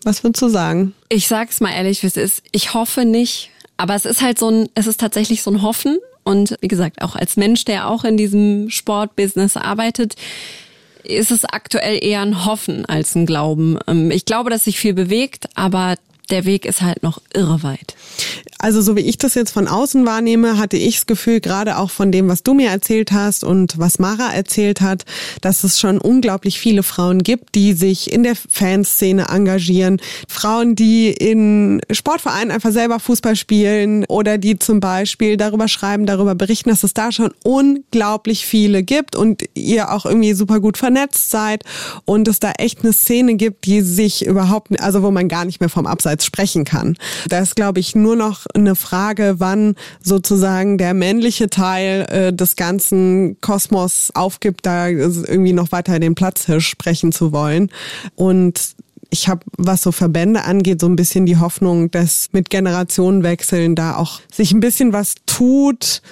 Was 0.04 0.24
würdest 0.24 0.42
du 0.42 0.48
sagen? 0.48 0.94
Ich 1.08 1.28
sag's 1.28 1.60
mal 1.60 1.72
ehrlich, 1.72 2.02
wie 2.02 2.06
es 2.06 2.16
ist. 2.16 2.42
Ich 2.52 2.74
hoffe 2.74 3.04
nicht. 3.04 3.50
Aber 3.76 3.94
es 3.94 4.04
ist 4.04 4.20
halt 4.20 4.38
so 4.38 4.50
ein, 4.50 4.68
es 4.74 4.86
ist 4.86 5.00
tatsächlich 5.00 5.42
so 5.42 5.50
ein 5.50 5.62
Hoffen. 5.62 5.98
Und 6.22 6.56
wie 6.60 6.68
gesagt, 6.68 7.02
auch 7.02 7.16
als 7.16 7.36
Mensch, 7.36 7.64
der 7.64 7.88
auch 7.88 8.04
in 8.04 8.16
diesem 8.16 8.70
Sportbusiness 8.70 9.56
arbeitet, 9.56 10.16
ist 11.02 11.30
es 11.30 11.44
aktuell 11.44 12.02
eher 12.04 12.20
ein 12.20 12.44
Hoffen 12.44 12.84
als 12.84 13.14
ein 13.14 13.26
Glauben. 13.26 13.78
Ähm, 13.86 14.10
ich 14.10 14.26
glaube, 14.26 14.50
dass 14.50 14.64
sich 14.64 14.78
viel 14.78 14.92
bewegt, 14.92 15.48
aber 15.54 15.96
der 16.30 16.44
Weg 16.44 16.66
ist 16.66 16.82
halt 16.82 17.02
noch 17.02 17.20
irre 17.34 17.62
weit. 17.62 17.96
Also 18.62 18.82
so 18.82 18.94
wie 18.94 19.00
ich 19.00 19.16
das 19.16 19.34
jetzt 19.34 19.52
von 19.52 19.68
außen 19.68 20.04
wahrnehme, 20.04 20.58
hatte 20.58 20.76
ich 20.76 20.96
das 20.96 21.06
Gefühl, 21.06 21.40
gerade 21.40 21.78
auch 21.78 21.90
von 21.90 22.12
dem, 22.12 22.28
was 22.28 22.42
du 22.42 22.52
mir 22.52 22.68
erzählt 22.68 23.10
hast 23.10 23.42
und 23.42 23.78
was 23.78 23.98
Mara 23.98 24.34
erzählt 24.34 24.82
hat, 24.82 25.06
dass 25.40 25.64
es 25.64 25.80
schon 25.80 25.98
unglaublich 25.98 26.60
viele 26.60 26.82
Frauen 26.82 27.22
gibt, 27.22 27.54
die 27.54 27.72
sich 27.72 28.12
in 28.12 28.22
der 28.22 28.36
Fanszene 28.36 29.28
engagieren. 29.28 29.98
Frauen, 30.28 30.74
die 30.74 31.10
in 31.10 31.80
Sportvereinen 31.90 32.50
einfach 32.50 32.70
selber 32.70 33.00
Fußball 33.00 33.34
spielen 33.34 34.04
oder 34.04 34.36
die 34.36 34.58
zum 34.58 34.80
Beispiel 34.80 35.38
darüber 35.38 35.66
schreiben, 35.66 36.04
darüber 36.04 36.34
berichten, 36.34 36.68
dass 36.68 36.84
es 36.84 36.92
da 36.92 37.12
schon 37.12 37.32
unglaublich 37.42 38.44
viele 38.44 38.82
gibt 38.82 39.16
und 39.16 39.42
ihr 39.54 39.90
auch 39.90 40.04
irgendwie 40.04 40.34
super 40.34 40.60
gut 40.60 40.76
vernetzt 40.76 41.30
seid 41.30 41.64
und 42.04 42.28
es 42.28 42.40
da 42.40 42.52
echt 42.58 42.80
eine 42.82 42.92
Szene 42.92 43.36
gibt, 43.36 43.64
die 43.64 43.80
sich 43.80 44.26
überhaupt, 44.26 44.78
also 44.80 45.02
wo 45.02 45.10
man 45.10 45.28
gar 45.28 45.46
nicht 45.46 45.60
mehr 45.60 45.70
vom 45.70 45.86
Abseits 45.86 46.26
sprechen 46.26 46.66
kann. 46.66 46.98
Da 47.30 47.38
ist, 47.38 47.56
glaube 47.56 47.80
ich, 47.80 47.94
nur 47.94 48.16
noch 48.16 48.49
eine 48.54 48.74
Frage, 48.74 49.36
wann 49.38 49.74
sozusagen 50.02 50.78
der 50.78 50.94
männliche 50.94 51.50
Teil 51.50 52.06
äh, 52.10 52.32
des 52.32 52.56
ganzen 52.56 53.40
Kosmos 53.40 54.10
aufgibt, 54.14 54.66
da 54.66 54.88
irgendwie 54.88 55.52
noch 55.52 55.72
weiter 55.72 55.98
den 55.98 56.14
Platzhirsch 56.14 56.68
sprechen 56.68 57.12
zu 57.12 57.32
wollen. 57.32 57.70
Und 58.14 58.74
ich 59.10 59.28
habe, 59.28 59.40
was 59.56 59.82
so 59.82 59.92
Verbände 59.92 60.44
angeht, 60.44 60.80
so 60.80 60.86
ein 60.86 60.96
bisschen 60.96 61.26
die 61.26 61.38
Hoffnung, 61.38 61.90
dass 61.90 62.28
mit 62.32 62.48
Generationenwechseln 62.48 63.74
da 63.74 63.96
auch 63.96 64.20
sich 64.32 64.52
ein 64.52 64.60
bisschen 64.60 64.92
was 64.92 65.16
tut. 65.26 66.02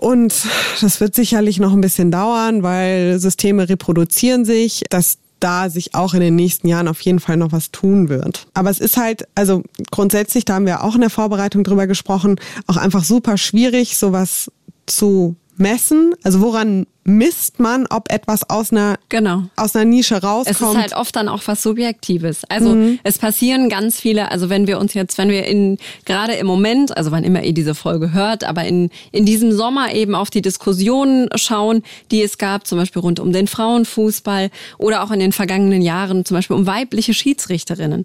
Und 0.00 0.34
das 0.80 1.00
wird 1.00 1.14
sicherlich 1.14 1.58
noch 1.60 1.72
ein 1.72 1.80
bisschen 1.80 2.10
dauern, 2.10 2.62
weil 2.62 3.18
Systeme 3.18 3.68
reproduzieren 3.68 4.44
sich, 4.44 4.82
dass 4.90 5.18
da 5.44 5.68
sich 5.68 5.94
auch 5.94 6.14
in 6.14 6.20
den 6.20 6.34
nächsten 6.36 6.66
Jahren 6.68 6.88
auf 6.88 7.00
jeden 7.02 7.20
Fall 7.20 7.36
noch 7.36 7.52
was 7.52 7.70
tun 7.70 8.08
wird. 8.08 8.46
Aber 8.54 8.70
es 8.70 8.80
ist 8.80 8.96
halt, 8.96 9.28
also 9.34 9.62
grundsätzlich, 9.90 10.46
da 10.46 10.54
haben 10.54 10.66
wir 10.66 10.82
auch 10.82 10.94
in 10.94 11.02
der 11.02 11.10
Vorbereitung 11.10 11.64
drüber 11.64 11.86
gesprochen, 11.86 12.40
auch 12.66 12.78
einfach 12.78 13.04
super 13.04 13.36
schwierig, 13.36 13.98
sowas 13.98 14.50
zu 14.86 15.36
messen? 15.56 16.14
Also 16.22 16.40
woran 16.40 16.86
misst 17.04 17.60
man, 17.60 17.86
ob 17.88 18.10
etwas 18.10 18.48
aus 18.48 18.72
einer, 18.72 18.98
genau. 19.08 19.44
aus 19.56 19.76
einer 19.76 19.84
Nische 19.84 20.14
rauskommt? 20.22 20.48
Es 20.48 20.60
ist 20.60 20.76
halt 20.76 20.96
oft 20.96 21.14
dann 21.16 21.28
auch 21.28 21.42
was 21.46 21.62
Subjektives. 21.62 22.44
Also 22.48 22.74
mhm. 22.74 22.98
es 23.02 23.18
passieren 23.18 23.68
ganz 23.68 24.00
viele, 24.00 24.30
also 24.30 24.48
wenn 24.48 24.66
wir 24.66 24.78
uns 24.78 24.94
jetzt, 24.94 25.18
wenn 25.18 25.28
wir 25.28 25.46
in, 25.46 25.78
gerade 26.06 26.34
im 26.34 26.46
Moment, 26.46 26.96
also 26.96 27.10
wann 27.10 27.24
immer 27.24 27.42
ihr 27.42 27.52
diese 27.52 27.74
Folge 27.74 28.12
hört, 28.12 28.44
aber 28.44 28.64
in, 28.64 28.90
in 29.12 29.26
diesem 29.26 29.52
Sommer 29.52 29.94
eben 29.94 30.14
auf 30.14 30.30
die 30.30 30.42
Diskussionen 30.42 31.28
schauen, 31.36 31.82
die 32.10 32.22
es 32.22 32.38
gab, 32.38 32.66
zum 32.66 32.78
Beispiel 32.78 33.02
rund 33.02 33.20
um 33.20 33.32
den 33.32 33.46
Frauenfußball 33.46 34.50
oder 34.78 35.02
auch 35.02 35.10
in 35.10 35.20
den 35.20 35.32
vergangenen 35.32 35.82
Jahren, 35.82 36.24
zum 36.24 36.36
Beispiel 36.36 36.56
um 36.56 36.66
weibliche 36.66 37.14
Schiedsrichterinnen 37.14 38.04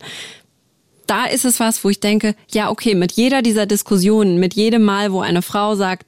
da 1.09 1.25
ist 1.25 1.43
es 1.43 1.59
was, 1.59 1.83
wo 1.83 1.89
ich 1.89 1.99
denke, 1.99 2.35
ja, 2.51 2.69
okay, 2.69 2.93
mit 2.93 3.13
jeder 3.13 3.41
dieser 3.41 3.65
Diskussionen, 3.65 4.39
mit 4.39 4.53
jedem 4.53 4.83
Mal, 4.83 5.11
wo 5.11 5.21
eine 5.21 5.41
Frau 5.41 5.73
sagt, 5.73 6.07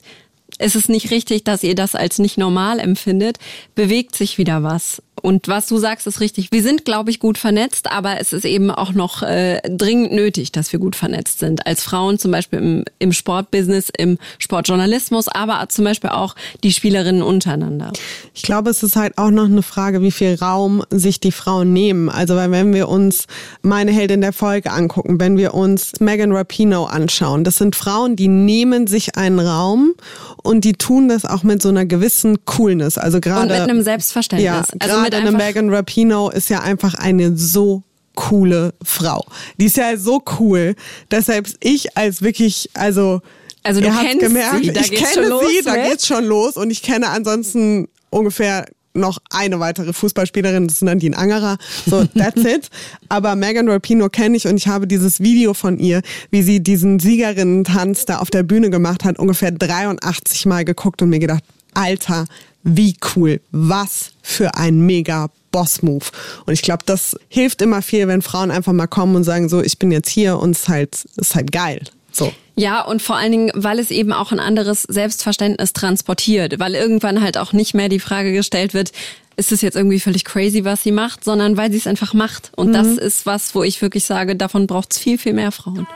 es 0.61 0.75
ist 0.75 0.89
nicht 0.89 1.11
richtig, 1.11 1.43
dass 1.43 1.63
ihr 1.63 1.75
das 1.75 1.95
als 1.95 2.19
nicht 2.19 2.37
normal 2.37 2.79
empfindet, 2.79 3.37
bewegt 3.75 4.15
sich 4.15 4.37
wieder 4.37 4.63
was. 4.63 5.01
Und 5.21 5.47
was 5.47 5.67
du 5.67 5.77
sagst, 5.77 6.07
ist 6.07 6.19
richtig. 6.19 6.51
Wir 6.51 6.63
sind, 6.63 6.83
glaube 6.83 7.11
ich, 7.11 7.19
gut 7.19 7.37
vernetzt, 7.37 7.91
aber 7.91 8.19
es 8.19 8.33
ist 8.33 8.45
eben 8.45 8.71
auch 8.71 8.93
noch 8.93 9.21
äh, 9.21 9.61
dringend 9.69 10.13
nötig, 10.13 10.51
dass 10.51 10.71
wir 10.71 10.79
gut 10.79 10.95
vernetzt 10.95 11.39
sind. 11.39 11.67
Als 11.67 11.83
Frauen 11.83 12.17
zum 12.17 12.31
Beispiel 12.31 12.59
im, 12.59 12.85
im 12.97 13.13
Sportbusiness, 13.13 13.91
im 13.95 14.17
Sportjournalismus, 14.39 15.27
aber 15.27 15.63
zum 15.69 15.85
Beispiel 15.85 16.09
auch 16.09 16.35
die 16.63 16.73
Spielerinnen 16.73 17.21
untereinander. 17.21 17.91
Ich 18.33 18.41
glaube, 18.41 18.71
es 18.71 18.81
ist 18.81 18.95
halt 18.95 19.17
auch 19.17 19.29
noch 19.29 19.45
eine 19.45 19.61
Frage, 19.61 20.01
wie 20.01 20.11
viel 20.11 20.35
Raum 20.35 20.83
sich 20.89 21.19
die 21.19 21.31
Frauen 21.31 21.71
nehmen. 21.71 22.09
Also, 22.09 22.35
weil 22.35 22.49
wenn 22.49 22.73
wir 22.73 22.89
uns 22.89 23.27
meine 23.61 23.91
Heldin 23.91 24.21
der 24.21 24.33
Folge 24.33 24.71
angucken, 24.71 25.19
wenn 25.19 25.37
wir 25.37 25.53
uns 25.53 25.99
Megan 25.99 26.31
Rapino 26.31 26.85
anschauen, 26.85 27.43
das 27.43 27.57
sind 27.57 27.75
Frauen, 27.75 28.15
die 28.15 28.27
nehmen 28.27 28.87
sich 28.87 29.17
einen 29.17 29.39
Raum 29.39 29.93
und 30.41 30.50
die 30.59 30.73
tun 30.73 31.07
das 31.07 31.23
auch 31.23 31.43
mit 31.43 31.61
so 31.61 31.69
einer 31.69 31.85
gewissen 31.85 32.43
Coolness. 32.43 32.97
Also 32.97 33.21
gerade 33.21 33.41
und 33.43 33.47
mit 33.47 33.69
einem 33.69 33.81
Selbstverständnis. 33.81 34.45
Ja, 34.45 34.65
also 34.79 34.99
mit 34.99 35.15
eine 35.15 35.31
Megan 35.31 35.73
Rapino 35.73 36.29
ist 36.29 36.49
ja 36.49 36.59
einfach 36.59 36.95
eine 36.95 37.37
so 37.37 37.83
coole 38.15 38.73
Frau. 38.83 39.25
Die 39.57 39.65
ist 39.67 39.77
ja 39.77 39.95
so 39.95 40.21
cool, 40.39 40.75
dass 41.07 41.27
selbst 41.27 41.55
ich 41.61 41.95
als 41.97 42.21
wirklich, 42.21 42.69
also 42.73 43.21
also 43.63 43.79
du 43.79 43.87
kennst 43.89 44.19
gemerkt, 44.19 44.63
sie, 44.63 44.73
da 44.73 44.81
ich 44.81 44.89
geht's 44.89 45.11
kenne 45.13 45.13
schon 45.13 45.23
sie, 45.23 45.29
los 45.29 45.63
da 45.63 45.73
mit. 45.73 45.85
geht's 45.85 46.07
schon 46.07 46.25
los 46.25 46.57
und 46.57 46.71
ich 46.71 46.81
kenne 46.81 47.09
ansonsten 47.09 47.87
ungefähr 48.09 48.65
noch 48.93 49.19
eine 49.29 49.59
weitere 49.59 49.93
Fußballspielerin, 49.93 50.67
das 50.67 50.75
ist 50.75 50.81
Nadine 50.83 51.17
Angerer. 51.17 51.57
So, 51.85 52.05
that's 52.05 52.43
it. 52.43 52.69
Aber 53.09 53.35
Megan 53.35 53.69
Rapino 53.69 54.09
kenne 54.09 54.37
ich 54.37 54.47
und 54.47 54.57
ich 54.57 54.67
habe 54.67 54.87
dieses 54.87 55.19
Video 55.19 55.53
von 55.53 55.79
ihr, 55.79 56.01
wie 56.29 56.43
sie 56.43 56.61
diesen 56.61 56.99
Siegerinnen-Tanz 56.99 58.05
da 58.05 58.19
auf 58.19 58.29
der 58.29 58.43
Bühne 58.43 58.69
gemacht 58.69 59.03
hat, 59.03 59.19
ungefähr 59.19 59.51
83 59.51 60.45
Mal 60.45 60.65
geguckt 60.65 61.01
und 61.01 61.09
mir 61.09 61.19
gedacht, 61.19 61.43
Alter, 61.73 62.25
wie 62.63 62.95
cool. 63.15 63.41
Was 63.51 64.11
für 64.21 64.55
ein 64.55 64.85
mega 64.85 65.29
Boss-Move. 65.51 66.05
Und 66.45 66.53
ich 66.53 66.61
glaube, 66.61 66.83
das 66.85 67.15
hilft 67.27 67.61
immer 67.61 67.81
viel, 67.81 68.07
wenn 68.07 68.21
Frauen 68.21 68.51
einfach 68.51 68.73
mal 68.73 68.87
kommen 68.87 69.15
und 69.15 69.23
sagen, 69.23 69.49
so, 69.49 69.61
ich 69.61 69.77
bin 69.79 69.91
jetzt 69.91 70.09
hier 70.09 70.37
und 70.39 70.51
es 70.51 70.61
ist 70.61 70.69
halt, 70.69 71.05
ist 71.17 71.35
halt 71.35 71.51
geil. 71.51 71.81
So. 72.11 72.33
Ja, 72.55 72.81
und 72.81 73.01
vor 73.01 73.15
allen 73.15 73.31
Dingen, 73.31 73.51
weil 73.55 73.79
es 73.79 73.91
eben 73.91 74.11
auch 74.13 74.31
ein 74.31 74.39
anderes 74.39 74.83
Selbstverständnis 74.83 75.73
transportiert, 75.73 76.59
weil 76.59 76.75
irgendwann 76.75 77.21
halt 77.21 77.37
auch 77.37 77.53
nicht 77.53 77.73
mehr 77.73 77.89
die 77.89 77.99
Frage 77.99 78.33
gestellt 78.33 78.73
wird, 78.73 78.91
ist 79.37 79.51
es 79.51 79.61
jetzt 79.61 79.75
irgendwie 79.75 79.99
völlig 79.99 80.25
crazy, 80.25 80.65
was 80.65 80.83
sie 80.83 80.91
macht, 80.91 81.23
sondern 81.23 81.57
weil 81.57 81.71
sie 81.71 81.77
es 81.77 81.87
einfach 81.87 82.13
macht. 82.13 82.51
Und 82.55 82.69
mhm. 82.69 82.73
das 82.73 82.87
ist 82.97 83.25
was, 83.25 83.55
wo 83.55 83.63
ich 83.63 83.81
wirklich 83.81 84.05
sage, 84.05 84.35
davon 84.35 84.67
braucht 84.67 84.91
es 84.91 84.99
viel, 84.99 85.17
viel 85.17 85.33
mehr 85.33 85.51
Frauen. 85.51 85.87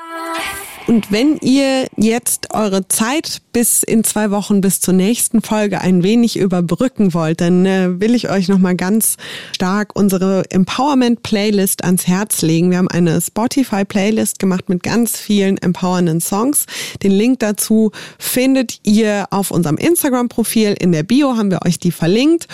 Und 0.87 1.11
wenn 1.11 1.37
ihr 1.37 1.87
jetzt 1.97 2.53
eure 2.53 2.87
Zeit 2.87 3.41
bis 3.53 3.81
in 3.81 4.03
zwei 4.03 4.29
Wochen 4.29 4.61
bis 4.61 4.81
zur 4.81 4.93
nächsten 4.93 5.41
Folge 5.41 5.81
ein 5.81 6.03
wenig 6.03 6.37
überbrücken 6.37 7.15
wollt, 7.15 7.41
dann 7.41 7.65
äh, 7.65 7.99
will 7.99 8.13
ich 8.13 8.29
euch 8.29 8.49
nochmal 8.49 8.75
ganz 8.75 9.17
stark 9.55 9.95
unsere 9.95 10.43
Empowerment 10.51 11.23
Playlist 11.23 11.83
ans 11.83 12.05
Herz 12.05 12.43
legen. 12.43 12.69
Wir 12.69 12.77
haben 12.77 12.87
eine 12.87 13.19
Spotify 13.19 13.83
Playlist 13.83 14.37
gemacht 14.37 14.69
mit 14.69 14.83
ganz 14.83 15.17
vielen 15.17 15.57
empowernden 15.57 16.21
Songs. 16.21 16.65
Den 17.01 17.11
Link 17.11 17.39
dazu 17.39 17.91
findet 18.19 18.79
ihr 18.83 19.25
auf 19.31 19.49
unserem 19.49 19.77
Instagram 19.77 20.29
Profil. 20.29 20.75
In 20.79 20.91
der 20.91 21.03
Bio 21.03 21.35
haben 21.35 21.49
wir 21.49 21.65
euch 21.65 21.79
die 21.79 21.91
verlinkt. 21.91 22.47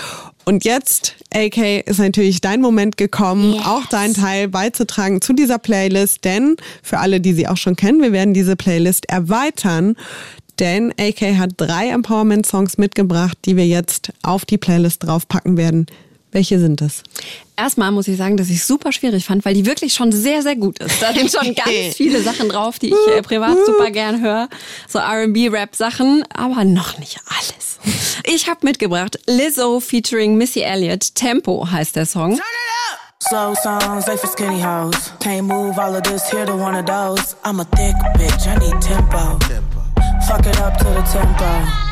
Und 0.43 0.65
jetzt, 0.65 1.15
AK, 1.33 1.87
ist 1.87 1.99
natürlich 1.99 2.41
dein 2.41 2.61
Moment 2.61 2.97
gekommen, 2.97 3.53
yes. 3.53 3.65
auch 3.65 3.85
deinen 3.85 4.13
Teil 4.13 4.47
beizutragen 4.47 5.21
zu 5.21 5.33
dieser 5.33 5.59
Playlist. 5.59 6.25
Denn 6.25 6.57
für 6.81 6.99
alle, 6.99 7.21
die 7.21 7.33
sie 7.33 7.47
auch 7.47 7.57
schon 7.57 7.75
kennen, 7.75 8.01
wir 8.01 8.11
werden 8.11 8.33
diese 8.33 8.55
Playlist 8.55 9.07
erweitern. 9.09 9.95
Denn 10.59 10.93
AK 10.99 11.37
hat 11.37 11.51
drei 11.57 11.89
Empowerment-Songs 11.89 12.77
mitgebracht, 12.77 13.37
die 13.45 13.55
wir 13.55 13.67
jetzt 13.67 14.13
auf 14.23 14.45
die 14.45 14.57
Playlist 14.57 15.03
draufpacken 15.03 15.57
werden. 15.57 15.85
Welche 16.31 16.59
sind 16.59 16.79
das? 16.79 17.03
Erstmal 17.57 17.91
muss 17.91 18.07
ich 18.07 18.17
sagen, 18.17 18.37
dass 18.37 18.49
ich 18.49 18.57
es 18.57 18.67
super 18.67 18.91
schwierig 18.91 19.25
fand, 19.25 19.43
weil 19.43 19.53
die 19.53 19.65
wirklich 19.65 19.93
schon 19.93 20.11
sehr, 20.11 20.41
sehr 20.41 20.55
gut 20.55 20.79
ist. 20.79 21.01
Da 21.01 21.13
sind 21.13 21.29
schon 21.29 21.53
ganz 21.55 21.95
viele 21.95 22.21
Sachen 22.21 22.49
drauf, 22.49 22.79
die 22.79 22.87
ich 22.87 23.15
äh, 23.15 23.21
privat 23.21 23.57
super 23.65 23.91
gern 23.91 24.21
höre. 24.21 24.47
So 24.87 24.99
R&B-Rap-Sachen, 24.99 26.23
aber 26.33 26.63
noch 26.63 26.97
nicht 26.99 27.19
alles. 27.27 27.79
Ich 28.23 28.47
habe 28.49 28.59
mitgebracht 28.63 29.19
Lizzo 29.27 29.79
featuring 29.79 30.35
Missy 30.35 30.61
Elliott. 30.61 31.15
Tempo 31.15 31.69
heißt 31.69 31.95
der 31.95 32.05
Song. 32.05 32.39
Slow 33.29 33.53
songs, 33.53 34.05
they 34.05 34.17
for 34.17 34.27
skinny 34.27 34.59
hoes. 34.59 35.11
Can't 35.19 35.43
move 35.43 35.77
all 35.77 35.95
of 35.95 36.01
this 36.03 36.27
here 36.31 36.45
to 36.45 36.55
one 36.55 36.75
of 36.75 36.85
those. 36.87 37.35
I'm 37.45 37.59
a 37.59 37.65
thick 37.65 37.95
bitch, 38.17 38.47
I 38.47 38.55
need 38.57 38.81
tempo. 38.81 39.37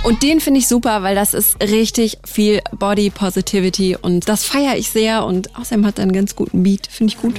Und 0.03 0.23
den 0.23 0.39
finde 0.39 0.59
ich 0.59 0.67
super, 0.67 1.03
weil 1.03 1.15
das 1.15 1.33
ist 1.33 1.61
richtig 1.61 2.17
viel 2.25 2.61
Body 2.71 3.09
Positivity 3.09 3.97
und 4.01 4.29
das 4.29 4.45
feiere 4.45 4.77
ich 4.77 4.89
sehr 4.89 5.25
und 5.25 5.55
außerdem 5.57 5.85
hat 5.85 5.99
er 5.99 6.03
einen 6.03 6.13
ganz 6.13 6.35
guten 6.35 6.63
Beat, 6.63 6.87
finde 6.87 7.13
ich 7.13 7.21
gut. 7.21 7.35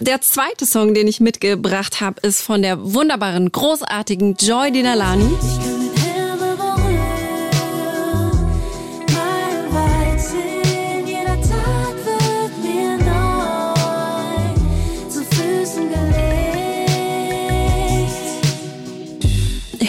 Der 0.00 0.20
zweite 0.20 0.66
Song, 0.66 0.94
den 0.94 1.08
ich 1.08 1.20
mitgebracht 1.20 2.00
habe, 2.00 2.20
ist 2.26 2.42
von 2.42 2.62
der 2.62 2.94
wunderbaren, 2.94 3.52
großartigen 3.52 4.36
Joy 4.36 4.72
Dinalani. 4.72 5.81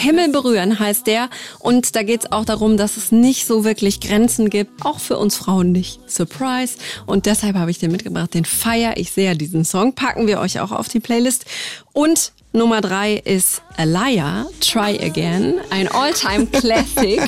Himmel 0.04 0.28
berühren 0.28 0.78
heißt 0.78 1.06
der. 1.06 1.30
Und 1.58 1.96
da 1.96 2.02
geht 2.02 2.24
es 2.24 2.32
auch 2.32 2.44
darum, 2.44 2.76
dass 2.76 2.96
es 2.96 3.10
nicht 3.10 3.46
so 3.46 3.64
wirklich 3.64 4.00
Grenzen 4.00 4.50
gibt. 4.50 4.84
Auch 4.84 5.00
für 5.00 5.18
uns 5.18 5.36
Frauen 5.36 5.72
nicht. 5.72 5.98
Surprise. 6.08 6.76
Und 7.06 7.26
deshalb 7.26 7.56
habe 7.56 7.70
ich 7.70 7.78
den 7.78 7.90
mitgebracht. 7.90 8.34
Den 8.34 8.44
feiere 8.44 8.96
ich 8.96 9.10
sehr, 9.10 9.34
diesen 9.34 9.64
Song. 9.64 9.94
Packen 9.94 10.26
wir 10.26 10.40
euch 10.40 10.60
auch 10.60 10.72
auf 10.72 10.88
die 10.88 11.00
Playlist. 11.00 11.46
Und 11.92 12.32
Nummer 12.56 12.80
drei 12.80 13.14
ist 13.14 13.62
Alaya, 13.76 14.46
Try 14.60 15.00
Again, 15.02 15.54
ein 15.70 15.88
All-Time 15.88 16.46
Classic. 16.52 17.20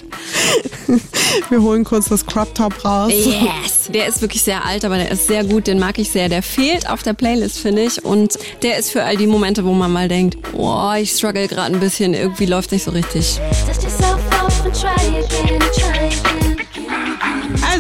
Wir 1.49 1.61
holen 1.61 1.83
kurz 1.83 2.09
das 2.09 2.25
Crop 2.25 2.55
Top 2.55 2.85
raus. 2.85 3.13
Yes! 3.13 3.91
Der 3.93 4.07
ist 4.07 4.23
wirklich 4.23 4.43
sehr 4.45 4.65
alt, 4.65 4.85
aber 4.85 4.99
der 4.99 5.11
ist 5.11 5.27
sehr 5.27 5.43
gut, 5.43 5.67
den 5.67 5.81
mag 5.81 5.99
ich 5.99 6.13
sehr. 6.13 6.29
Der 6.29 6.45
fehlt 6.45 6.89
auf 6.89 7.03
der 7.03 7.15
Playlist, 7.15 7.59
finde 7.59 7.83
ich. 7.83 8.05
Und 8.05 8.39
der 8.63 8.79
ist 8.79 8.93
für 8.93 9.03
all 9.03 9.17
die 9.17 9.27
Momente, 9.27 9.65
wo 9.65 9.73
man 9.73 9.93
mal 9.93 10.07
denkt, 10.07 10.39
oh, 10.53 10.93
ich 10.97 11.11
struggle 11.11 11.49
gerade 11.49 11.75
ein 11.75 11.81
bisschen, 11.81 12.15
irgendwie 12.15 12.47
läuft 12.47 12.71
nicht 12.71 12.85
so 12.85 12.93
richtig. 12.93 13.41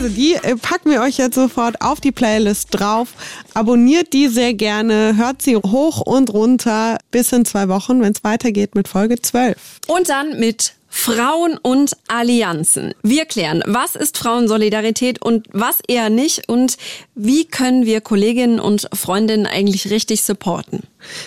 Also 0.06 0.14
die 0.14 0.34
äh, 0.34 0.54
packen 0.54 0.92
wir 0.92 1.00
euch 1.00 1.18
jetzt 1.18 1.34
sofort 1.34 1.80
auf 1.82 2.00
die 2.00 2.12
Playlist 2.12 2.68
drauf. 2.70 3.08
Abonniert 3.54 4.12
die 4.12 4.28
sehr 4.28 4.54
gerne, 4.54 5.16
hört 5.16 5.42
sie 5.42 5.56
hoch 5.56 6.00
und 6.00 6.32
runter 6.32 6.98
bis 7.10 7.32
in 7.32 7.44
zwei 7.44 7.68
Wochen, 7.68 8.00
wenn 8.02 8.12
es 8.12 8.22
weitergeht 8.22 8.76
mit 8.76 8.86
Folge 8.86 9.20
12. 9.20 9.56
Und 9.88 10.08
dann 10.08 10.38
mit 10.38 10.74
Frauen 10.96 11.58
und 11.62 11.92
Allianzen. 12.08 12.94
Wir 13.02 13.26
klären, 13.26 13.62
was 13.66 13.94
ist 13.94 14.16
Frauensolidarität 14.16 15.22
und 15.22 15.46
was 15.52 15.78
eher 15.86 16.08
nicht 16.08 16.48
und 16.48 16.78
wie 17.14 17.44
können 17.44 17.84
wir 17.84 18.00
Kolleginnen 18.00 18.58
und 18.58 18.88
Freundinnen 18.94 19.46
eigentlich 19.46 19.90
richtig 19.90 20.22
supporten. 20.22 20.80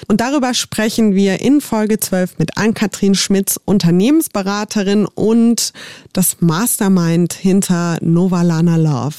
Und 0.07 0.21
darüber 0.21 0.53
sprechen 0.55 1.13
wir 1.13 1.39
in 1.39 1.61
Folge 1.61 1.99
12 1.99 2.39
mit 2.39 2.57
Ann-Kathrin 2.57 3.13
Schmitz, 3.15 3.59
Unternehmensberaterin 3.63 5.05
und 5.05 5.71
das 6.13 6.37
Mastermind 6.41 7.33
hinter 7.33 7.99
Novalana 8.01 8.75
Love. 8.75 9.15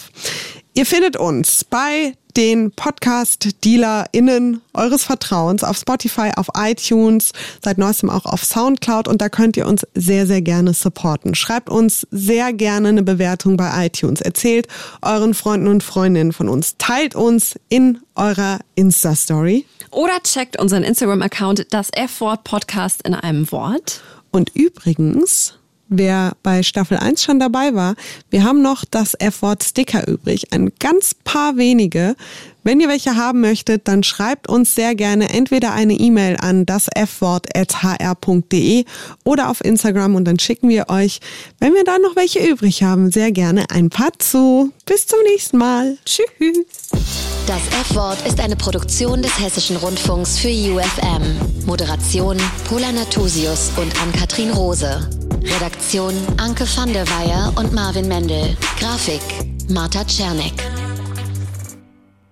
Ihr 0.74 0.86
findet 0.86 1.16
uns 1.16 1.64
bei 1.64 2.14
den 2.36 2.70
Podcast-DealerInnen 2.70 4.60
eures 4.72 5.02
Vertrauens 5.02 5.64
auf 5.64 5.76
Spotify, 5.76 6.30
auf 6.36 6.46
iTunes, 6.56 7.32
seit 7.62 7.76
neuestem 7.76 8.08
auch 8.08 8.24
auf 8.24 8.44
Soundcloud 8.44 9.08
und 9.08 9.20
da 9.20 9.28
könnt 9.28 9.56
ihr 9.56 9.66
uns 9.66 9.84
sehr, 9.94 10.28
sehr 10.28 10.42
gerne 10.42 10.72
supporten. 10.72 11.34
Schreibt 11.34 11.68
uns 11.68 12.06
sehr 12.12 12.52
gerne 12.52 12.90
eine 12.90 13.02
Bewertung 13.02 13.56
bei 13.56 13.86
iTunes. 13.86 14.20
Erzählt 14.20 14.68
euren 15.02 15.34
Freunden 15.34 15.66
und 15.66 15.82
Freundinnen 15.82 16.32
von 16.32 16.48
uns. 16.48 16.76
Teilt 16.78 17.16
uns 17.16 17.58
in 17.68 17.98
eurer 18.14 18.60
Insta-Story. 18.76 19.66
Oder 19.90 20.22
checkt 20.22 20.60
unseren 20.60 20.84
Instagram-Account, 20.84 21.66
das 21.70 21.90
F-Wort 21.92 22.44
Podcast 22.44 23.02
in 23.02 23.14
einem 23.14 23.50
Wort. 23.50 24.02
Und 24.30 24.54
übrigens, 24.54 25.54
wer 25.91 26.32
bei 26.43 26.62
Staffel 26.62 26.97
1 26.97 27.22
schon 27.22 27.38
dabei 27.38 27.74
war, 27.74 27.95
wir 28.30 28.45
haben 28.45 28.62
noch 28.62 28.86
das 28.91 29.14
F-Wort 29.14 29.62
Sticker 29.62 30.09
übrig. 30.09 30.53
Ein 30.53 30.72
ganz 30.78 31.14
paar 31.14 31.59
wenige. 31.59 32.16
Wenn 32.62 32.80
ihr 32.80 32.88
welche 32.88 33.16
haben 33.16 33.41
möchtet, 33.41 33.88
dann 33.88 34.03
schreibt 34.03 34.49
uns 34.49 34.74
sehr 34.74 34.95
gerne 34.95 35.30
entweder 35.30 35.72
eine 35.72 35.95
E-Mail 35.95 36.36
an 36.41 36.66
das 36.66 36.88
fwort.hr.de 36.95 38.84
oder 39.24 39.51
auf 39.51 39.64
Instagram 39.64 40.14
und 40.14 40.24
dann 40.26 40.38
schicken 40.38 40.68
wir 40.68 40.88
euch, 40.88 41.20
wenn 41.59 41.74
wir 41.74 41.84
da 41.84 41.99
noch 41.99 42.16
welche 42.16 42.41
übrig 42.41 42.82
haben, 42.82 43.11
sehr 43.11 43.32
gerne 43.32 43.64
ein 43.70 43.88
paar 43.88 44.12
zu. 44.18 44.72
Bis 44.86 45.07
zum 45.07 45.18
nächsten 45.30 45.59
Mal. 45.59 45.97
Tschüss. 46.05 47.30
Das 47.51 47.66
F-Wort 47.90 48.24
ist 48.28 48.38
eine 48.38 48.55
Produktion 48.55 49.22
des 49.22 49.36
Hessischen 49.40 49.74
Rundfunks 49.74 50.38
für 50.38 50.46
UFM. 50.46 51.66
Moderation 51.66 52.36
Pola 52.68 52.92
Natusius 52.92 53.72
und 53.76 53.92
Ann-Kathrin 54.01 54.53
Rose. 54.53 55.11
Redaktion 55.42 56.14
Anke 56.36 56.64
van 56.76 56.92
der 56.92 57.05
Weyer 57.09 57.53
und 57.57 57.72
Marvin 57.72 58.07
Mendel. 58.07 58.57
Grafik 58.78 59.20
Marta 59.68 60.05
Czernek. 60.05 60.62